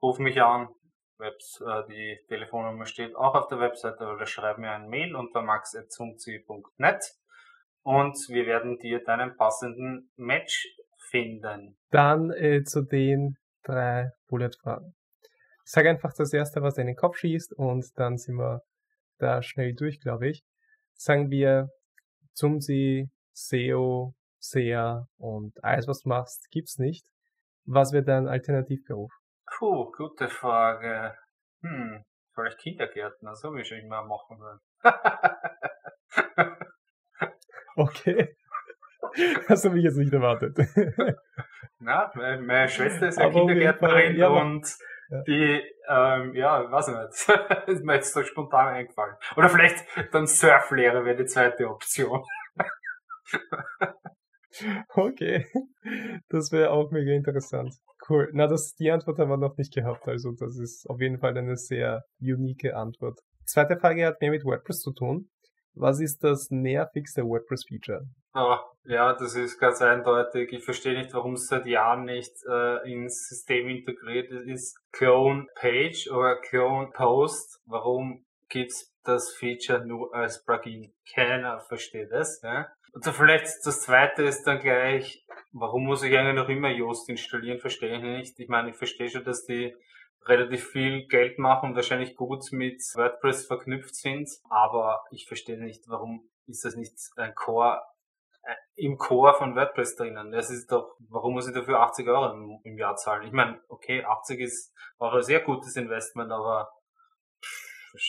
ruf 0.03 0.18
mich 0.18 0.41
an. 0.41 0.68
Äh, 1.20 1.31
die 1.89 2.18
Telefonnummer 2.29 2.87
steht 2.87 3.14
auch 3.16 3.35
auf 3.35 3.49
der 3.49 3.61
Webseite 3.61 4.07
oder 4.07 4.24
schreib 4.26 4.59
mir 4.59 4.70
ein 4.70 4.89
Mail 4.89 5.14
unter 5.16 5.43
max.zumzi.net 5.43 7.05
und 7.83 8.16
wir 8.29 8.47
werden 8.47 8.79
dir 8.79 9.03
deinen 9.03 9.37
passenden 9.37 10.11
Match 10.16 10.66
finden. 11.11 11.76
Dann 11.91 12.31
äh, 12.31 12.62
zu 12.62 12.83
den 12.83 13.37
drei 13.64 14.12
Bullet-Fragen. 14.29 14.95
Sag 15.71 15.85
einfach 15.85 16.14
das 16.14 16.33
erste, 16.33 16.62
was 16.62 16.79
in 16.79 16.87
den 16.87 16.97
Kopf 16.97 17.19
schießt 17.19 17.53
und 17.53 17.85
dann 17.99 18.16
sind 18.16 18.37
wir 18.37 18.62
da 19.19 19.43
schnell 19.43 19.75
durch, 19.75 20.01
glaube 20.01 20.29
ich. 20.29 20.43
Sagen 20.95 21.31
wir 21.31 21.69
Zumsi, 22.33 23.11
SEO, 23.35 24.14
SEA 24.39 25.07
und 25.19 25.62
alles, 25.62 25.87
was 25.87 26.01
du 26.01 26.09
machst, 26.09 26.49
gibt's 26.51 26.79
nicht. 26.79 27.05
Was 27.66 27.93
wäre 27.93 28.03
dein 28.03 28.29
Alternativberuf? 28.29 29.12
Puh, 29.59 29.93
gute 29.93 30.29
Frage. 30.29 31.14
Hm, 31.61 32.03
vielleicht 32.33 32.61
Kindergärtner, 32.61 33.35
so 33.35 33.53
wie 33.55 33.61
ich 33.61 33.71
immer 33.73 34.07
machen 34.07 34.39
will. 34.41 34.59
okay. 37.77 38.35
Das 39.49 39.64
habe 39.64 39.79
ich 39.79 39.85
jetzt 39.85 39.97
nicht 39.97 40.12
erwartet. 40.12 40.57
Na, 41.79 42.11
meine, 42.14 42.69
Schwester 42.69 43.09
ist 43.09 43.19
ja 43.19 43.27
Aber 43.27 43.35
Kindergärtnerin 43.35 44.16
ja, 44.16 44.29
und 44.29 44.66
ja. 45.11 45.22
die, 45.22 45.62
ähm, 45.88 46.34
ja, 46.34 46.70
weiß 46.70 46.88
ich 46.88 46.94
nicht, 46.94 47.48
ist 47.68 47.84
mir 47.84 47.94
jetzt 47.94 48.12
so 48.12 48.22
spontan 48.22 48.68
eingefallen. 48.68 49.16
Oder 49.36 49.48
vielleicht 49.48 49.84
dann 50.12 50.26
Surflehrer 50.26 51.04
wäre 51.04 51.16
die 51.16 51.26
zweite 51.26 51.68
Option. 51.68 52.24
okay, 54.94 55.46
das 56.28 56.52
wäre 56.52 56.70
auch 56.70 56.90
mega 56.90 57.12
interessant. 57.12 57.74
Cool. 58.09 58.30
Na, 58.32 58.46
das, 58.46 58.74
die 58.74 58.90
Antwort 58.90 59.18
haben 59.18 59.30
wir 59.30 59.36
noch 59.36 59.56
nicht 59.56 59.74
gehabt, 59.74 60.06
also 60.09 60.32
das 60.32 60.59
ist 60.59 60.88
auf 60.88 61.00
jeden 61.00 61.18
Fall 61.18 61.36
eine 61.36 61.56
sehr 61.56 62.04
unique 62.20 62.72
Antwort. 62.72 63.20
Zweite 63.44 63.78
Frage 63.78 64.06
hat 64.06 64.20
mehr 64.20 64.30
mit 64.30 64.44
WordPress 64.44 64.80
zu 64.80 64.92
tun. 64.92 65.30
Was 65.79 66.01
ist 66.01 66.24
das 66.24 66.51
nervigste 66.51 67.22
WordPress-Feature? 67.22 68.03
Oh, 68.35 68.57
ja, 68.85 69.14
das 69.14 69.37
ist 69.37 69.59
ganz 69.59 69.81
eindeutig. 69.81 70.53
Ich 70.53 70.64
verstehe 70.64 70.99
nicht, 70.99 71.14
warum 71.14 71.35
es 71.35 71.47
seit 71.47 71.66
Jahren 71.66 72.05
nicht 72.05 72.33
äh, 72.49 72.93
ins 72.93 73.29
System 73.29 73.68
integriert 73.68 74.31
ist. 74.31 74.76
Clone 74.93 75.47
Page 75.55 76.11
oder 76.11 76.41
Clone 76.41 76.91
Post. 76.93 77.61
Warum 77.66 78.24
gibt's 78.49 78.93
das 79.05 79.33
Feature 79.35 79.87
nur 79.87 80.12
als 80.14 80.45
Plugin? 80.45 80.93
Keiner 81.14 81.61
versteht 81.61 82.11
es. 82.11 82.41
Ja? 82.43 82.66
Und 82.93 83.05
so 83.05 83.12
vielleicht 83.12 83.47
das 83.64 83.83
zweite 83.83 84.24
ist 84.24 84.45
dann 84.45 84.59
gleich, 84.59 85.24
warum 85.53 85.85
muss 85.85 86.03
ich 86.03 86.16
eigentlich 86.16 86.35
noch 86.35 86.49
immer 86.49 86.70
Yoast 86.70 87.09
installieren? 87.09 87.61
Verstehe 87.61 87.97
ich 87.97 88.03
nicht. 88.03 88.41
Ich 88.41 88.49
meine, 88.49 88.70
ich 88.70 88.76
verstehe 88.76 89.09
schon, 89.09 89.24
dass 89.24 89.45
die 89.45 89.74
relativ 90.29 90.68
viel 90.68 91.07
Geld 91.07 91.39
machen 91.39 91.70
und 91.70 91.76
wahrscheinlich 91.76 92.14
gut 92.14 92.45
mit 92.53 92.83
WordPress 92.95 93.47
verknüpft 93.47 93.95
sind, 93.95 94.29
aber 94.49 95.03
ich 95.11 95.26
verstehe 95.26 95.59
nicht, 95.59 95.85
warum 95.89 96.29
ist 96.47 96.64
das 96.64 96.76
nicht 96.76 96.95
ein 97.16 97.35
Core 97.35 97.83
äh, 98.43 98.55
im 98.76 98.97
Core 98.97 99.35
von 99.35 99.57
WordPress 99.57 99.97
drinnen. 99.97 100.31
Das 100.31 100.51
ist 100.51 100.70
doch, 100.70 100.97
warum 101.09 101.35
muss 101.35 101.49
ich 101.49 101.55
dafür 101.55 101.81
80 101.81 102.09
Euro 102.09 102.33
im, 102.33 102.61
im 102.64 102.79
Jahr 102.79 102.97
zahlen? 102.97 103.26
Ich 103.26 103.33
meine, 103.33 103.61
okay, 103.68 104.05
80 104.05 104.41
ist 104.41 104.74
auch 104.99 105.12
ein 105.12 105.22
sehr 105.22 105.41
gutes 105.41 105.76
Investment, 105.76 106.31
aber 106.31 106.70
ja, 107.93 108.01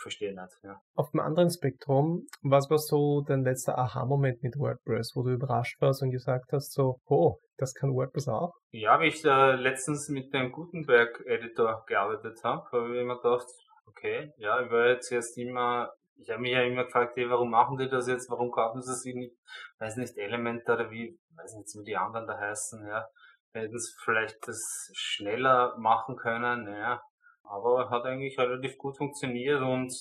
verstehe 0.00 0.34
nicht. 0.34 0.54
Ja. 0.62 0.80
Auf 0.94 1.10
dem 1.10 1.20
anderen 1.20 1.50
Spektrum, 1.50 2.26
was 2.42 2.70
war 2.70 2.78
so 2.78 3.22
dein 3.26 3.42
letzter 3.42 3.78
Aha-Moment 3.78 4.42
mit 4.42 4.56
WordPress, 4.56 5.12
wo 5.14 5.22
du 5.22 5.30
überrascht 5.30 5.80
warst 5.80 6.02
und 6.02 6.10
gesagt 6.10 6.52
hast, 6.52 6.72
so, 6.72 6.98
oh, 7.06 7.36
das 7.56 7.74
kann 7.74 7.94
WordPress 7.94 8.28
auch? 8.28 8.52
Ja, 8.70 9.00
wie 9.00 9.08
ich 9.08 9.24
äh, 9.24 9.56
letztens 9.56 10.08
mit 10.08 10.32
dem 10.32 10.52
Gutenberg-Editor 10.52 11.84
gearbeitet 11.86 12.38
habe, 12.44 12.64
habe 12.72 12.94
ich 12.94 13.02
immer 13.02 13.16
gedacht, 13.16 13.46
okay, 13.86 14.32
ja, 14.36 14.60
ich 14.62 14.70
war 14.70 14.88
jetzt 14.88 15.10
erst 15.10 15.36
immer, 15.38 15.90
ich 16.16 16.30
habe 16.30 16.40
mich 16.40 16.52
ja 16.52 16.62
immer 16.62 16.84
gefragt, 16.84 17.16
hey, 17.16 17.28
warum 17.28 17.50
machen 17.50 17.78
die 17.78 17.88
das 17.88 18.08
jetzt, 18.08 18.30
warum 18.30 18.50
kaufen 18.50 18.82
sie 18.82 18.94
sich 18.94 19.14
nicht, 19.14 19.34
weiß 19.78 19.96
nicht, 19.96 20.16
Elementor 20.16 20.76
oder 20.76 20.90
wie, 20.90 21.18
weiß 21.36 21.54
nicht, 21.54 21.74
wie 21.78 21.84
die 21.84 21.96
anderen 21.96 22.26
da 22.26 22.38
heißen, 22.38 22.86
ja, 22.86 23.06
hätten 23.52 23.78
sie 23.78 23.92
vielleicht 24.04 24.36
das 24.46 24.90
schneller 24.94 25.74
machen 25.78 26.16
können, 26.16 26.66
ja, 26.68 27.00
aber 27.48 27.90
hat 27.90 28.04
eigentlich 28.04 28.38
relativ 28.38 28.78
gut 28.78 28.96
funktioniert 28.96 29.60
und 29.60 29.92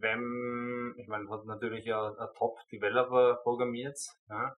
wenn, 0.00 0.94
ich 0.98 1.08
meine, 1.08 1.28
hat 1.30 1.44
natürlich 1.46 1.84
ja 1.84 2.08
ein 2.08 2.28
Top-Developer 2.36 3.36
programmiert, 3.42 3.98
ja. 4.28 4.54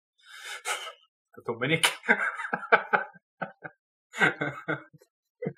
der 1.36 1.44
Dominik. 1.44 1.92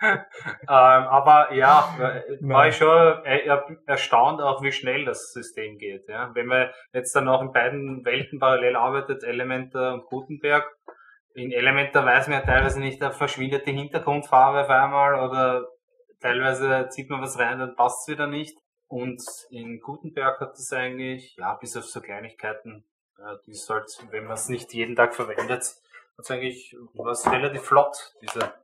ähm, 0.00 0.18
aber 0.66 1.52
ja, 1.52 1.96
war 2.40 2.68
ich 2.68 2.76
schon 2.76 3.24
erstaunt 3.86 4.40
auch, 4.40 4.62
wie 4.62 4.72
schnell 4.72 5.04
das 5.04 5.32
System 5.32 5.78
geht. 5.78 6.08
Ja. 6.08 6.34
Wenn 6.34 6.46
man 6.46 6.70
jetzt 6.92 7.14
dann 7.14 7.28
auch 7.28 7.42
in 7.42 7.52
beiden 7.52 8.04
Welten 8.04 8.38
parallel 8.38 8.76
arbeitet, 8.76 9.22
Elementor 9.22 9.94
und 9.94 10.06
Gutenberg, 10.06 10.66
in 11.34 11.52
Elementor 11.52 12.04
weiß 12.04 12.28
man 12.28 12.40
ja 12.40 12.44
teilweise 12.44 12.80
nicht, 12.80 13.00
da 13.00 13.10
verschwindet 13.10 13.66
die 13.66 13.72
Hintergrundfarbe 13.72 14.62
auf 14.62 14.70
einmal 14.70 15.14
oder 15.28 15.68
teilweise 16.20 16.88
zieht 16.90 17.10
man 17.10 17.20
was 17.20 17.38
rein, 17.38 17.58
dann 17.58 17.76
passt 17.76 18.08
es 18.08 18.12
wieder 18.12 18.26
nicht. 18.26 18.58
Und 18.86 19.22
in 19.50 19.80
Gutenberg 19.80 20.40
hat 20.40 20.54
es 20.54 20.72
eigentlich, 20.72 21.36
ja, 21.36 21.54
bis 21.56 21.76
auf 21.76 21.84
so 21.84 22.00
Kleinigkeiten, 22.00 22.84
ja, 23.18 23.38
die 23.46 23.50
ist 23.50 23.68
halt, 23.68 23.86
wenn 24.10 24.24
man 24.24 24.34
es 24.34 24.48
nicht 24.48 24.72
jeden 24.72 24.96
Tag 24.96 25.14
verwendet, 25.14 25.74
hat 26.16 26.30
eigentlich 26.30 26.74
was 26.94 27.30
relativ 27.30 27.62
flott, 27.62 28.14
dieser 28.22 28.54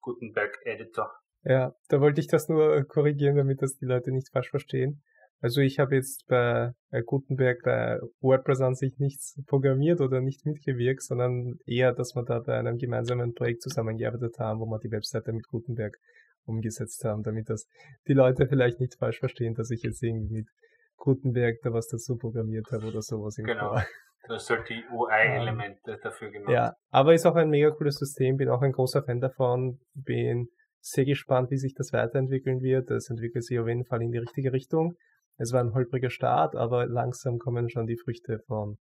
Gutenberg-Editor. 0.00 1.10
Ja, 1.44 1.74
da 1.88 2.00
wollte 2.00 2.20
ich 2.20 2.28
das 2.28 2.48
nur 2.48 2.84
korrigieren, 2.84 3.36
damit 3.36 3.62
das 3.62 3.76
die 3.76 3.86
Leute 3.86 4.12
nicht 4.12 4.30
falsch 4.30 4.50
verstehen. 4.50 5.02
Also 5.40 5.60
ich 5.60 5.80
habe 5.80 5.96
jetzt 5.96 6.26
bei 6.28 6.72
Gutenberg 7.04 7.62
bei 7.64 7.98
WordPress 8.20 8.60
an 8.60 8.76
sich 8.76 8.98
nichts 8.98 9.42
programmiert 9.46 10.00
oder 10.00 10.20
nicht 10.20 10.46
mitgewirkt, 10.46 11.02
sondern 11.02 11.58
eher, 11.66 11.92
dass 11.92 12.14
wir 12.14 12.22
da 12.24 12.38
bei 12.38 12.56
einem 12.56 12.78
gemeinsamen 12.78 13.34
Projekt 13.34 13.62
zusammengearbeitet 13.62 14.38
haben, 14.38 14.60
wo 14.60 14.66
wir 14.66 14.78
die 14.78 14.92
Webseite 14.92 15.32
mit 15.32 15.48
Gutenberg 15.48 15.98
umgesetzt 16.44 17.04
haben, 17.04 17.22
damit 17.22 17.48
das 17.48 17.66
die 18.08 18.14
Leute 18.14 18.46
vielleicht 18.46 18.80
nicht 18.80 18.96
falsch 18.98 19.18
verstehen, 19.18 19.54
dass 19.54 19.70
ich 19.70 19.82
jetzt 19.82 20.02
irgendwie 20.02 20.32
mit 20.32 20.48
Gutenberg 20.96 21.56
da 21.62 21.72
was 21.72 21.88
dazu 21.88 22.16
programmiert 22.16 22.66
habe 22.72 22.86
oder 22.86 23.02
sowas 23.02 23.38
im 23.38 23.46
Genau. 23.46 23.76
Du 24.24 24.34
hast 24.34 24.48
halt 24.50 24.68
die 24.68 24.84
UI-Elemente 24.92 25.98
dafür 26.00 26.30
gemacht. 26.30 26.52
Ja, 26.52 26.74
aber 26.90 27.12
ist 27.12 27.26
auch 27.26 27.34
ein 27.34 27.50
mega 27.50 27.70
cooles 27.70 27.96
System, 27.96 28.36
bin 28.36 28.48
auch 28.48 28.62
ein 28.62 28.70
großer 28.70 29.02
Fan 29.02 29.18
davon, 29.18 29.80
bin 29.94 30.46
sehr 30.80 31.04
gespannt, 31.04 31.50
wie 31.50 31.56
sich 31.56 31.74
das 31.74 31.92
weiterentwickeln 31.92 32.60
wird. 32.60 32.90
Es 32.90 33.10
entwickelt 33.10 33.44
sich 33.44 33.58
auf 33.58 33.66
jeden 33.66 33.84
Fall 33.84 34.00
in 34.00 34.12
die 34.12 34.18
richtige 34.18 34.52
Richtung. 34.52 34.94
Es 35.38 35.52
war 35.52 35.60
ein 35.60 35.74
holpriger 35.74 36.10
Start, 36.10 36.54
aber 36.54 36.86
langsam 36.86 37.38
kommen 37.38 37.68
schon 37.68 37.86
die 37.86 37.98
Früchte 37.98 38.38
von 38.46 38.78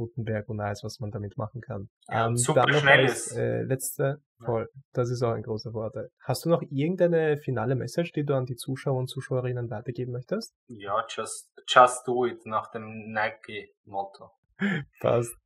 Gutenberg 0.00 0.48
und 0.48 0.60
alles, 0.60 0.82
was 0.82 0.98
man 1.00 1.10
damit 1.10 1.36
machen 1.36 1.60
kann. 1.60 1.90
Ja, 2.08 2.26
ähm, 2.26 2.36
super 2.36 2.66
schnell 2.72 3.04
ist. 3.04 3.36
Äh, 3.36 3.62
letzte, 3.62 4.22
voll, 4.42 4.62
ja. 4.62 4.80
das 4.94 5.10
ist 5.10 5.22
auch 5.22 5.32
ein 5.32 5.42
großer 5.42 5.72
Vorteil. 5.72 6.08
Hast 6.24 6.44
du 6.44 6.48
noch 6.48 6.62
irgendeine 6.70 7.36
finale 7.38 7.74
Message, 7.74 8.12
die 8.12 8.24
du 8.24 8.34
an 8.34 8.46
die 8.46 8.56
Zuschauer 8.56 8.98
und 8.98 9.08
Zuschauerinnen 9.08 9.68
weitergeben 9.70 10.12
möchtest? 10.12 10.54
Ja, 10.68 11.04
just, 11.08 11.50
just 11.68 12.06
do 12.06 12.24
it, 12.24 12.46
nach 12.46 12.70
dem 12.70 13.12
Nike-Motto. 13.12 14.30
Passt. 15.00 15.36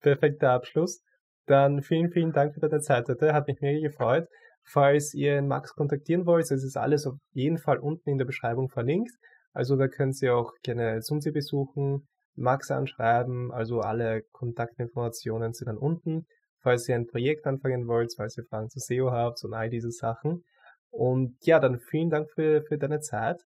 Perfekter 0.00 0.50
Abschluss. 0.50 1.02
Dann 1.46 1.82
vielen, 1.82 2.10
vielen 2.10 2.32
Dank 2.32 2.54
für 2.54 2.60
deine 2.60 2.80
Zeit 2.80 3.08
heute. 3.08 3.32
Hat 3.32 3.48
mich 3.48 3.60
mega 3.60 3.88
gefreut. 3.88 4.28
Falls 4.64 5.12
ihr 5.14 5.42
Max 5.42 5.74
kontaktieren 5.74 6.26
wollt, 6.26 6.44
es 6.44 6.62
ist 6.62 6.76
alles 6.76 7.06
auf 7.06 7.14
jeden 7.32 7.58
Fall 7.58 7.78
unten 7.78 8.10
in 8.10 8.18
der 8.18 8.26
Beschreibung 8.26 8.68
verlinkt. 8.68 9.12
Also 9.52 9.76
da 9.76 9.88
könnt 9.88 10.20
ihr 10.22 10.34
auch 10.36 10.52
gerne 10.62 11.02
Sumsi 11.02 11.30
besuchen, 11.30 12.08
Max 12.34 12.70
anschreiben, 12.70 13.52
also 13.52 13.80
alle 13.80 14.22
Kontaktinformationen 14.32 15.52
sind 15.52 15.66
dann 15.68 15.78
unten. 15.78 16.26
Falls 16.62 16.88
ihr 16.88 16.94
ein 16.94 17.06
Projekt 17.06 17.46
anfangen 17.46 17.88
wollt, 17.88 18.12
falls 18.16 18.36
ihr 18.38 18.44
Fragen 18.44 18.68
zu 18.68 18.78
SEO 18.78 19.10
habt 19.10 19.42
und 19.44 19.52
all 19.52 19.68
diese 19.68 19.90
Sachen. 19.90 20.44
Und 20.90 21.36
ja, 21.42 21.58
dann 21.58 21.80
vielen 21.80 22.10
Dank 22.10 22.30
für, 22.34 22.62
für 22.68 22.78
deine 22.78 23.00
Zeit. 23.00 23.40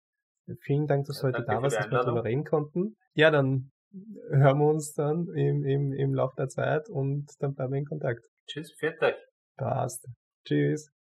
Vielen 0.62 0.86
Dank, 0.86 1.06
dass 1.06 1.20
du 1.20 1.28
heute 1.28 1.44
da 1.46 1.62
warst, 1.62 1.76
dass 1.76 1.90
wir 1.90 2.02
darüber 2.02 2.24
reden 2.24 2.44
konnten. 2.44 2.96
Ja, 3.14 3.30
dann 3.30 3.70
hören 4.30 4.58
wir 4.58 4.68
uns 4.68 4.92
dann 4.94 5.28
im, 5.34 5.64
im, 5.64 5.92
im 5.92 6.14
Laufe 6.14 6.34
der 6.36 6.48
Zeit 6.48 6.88
und 6.88 7.26
dann 7.38 7.54
bleiben 7.54 7.72
wir 7.72 7.78
in 7.78 7.86
Kontakt. 7.86 8.26
Tschüss, 8.46 8.72
fertig. 8.78 9.14
Passt. 9.56 10.06
Tschüss. 10.44 10.94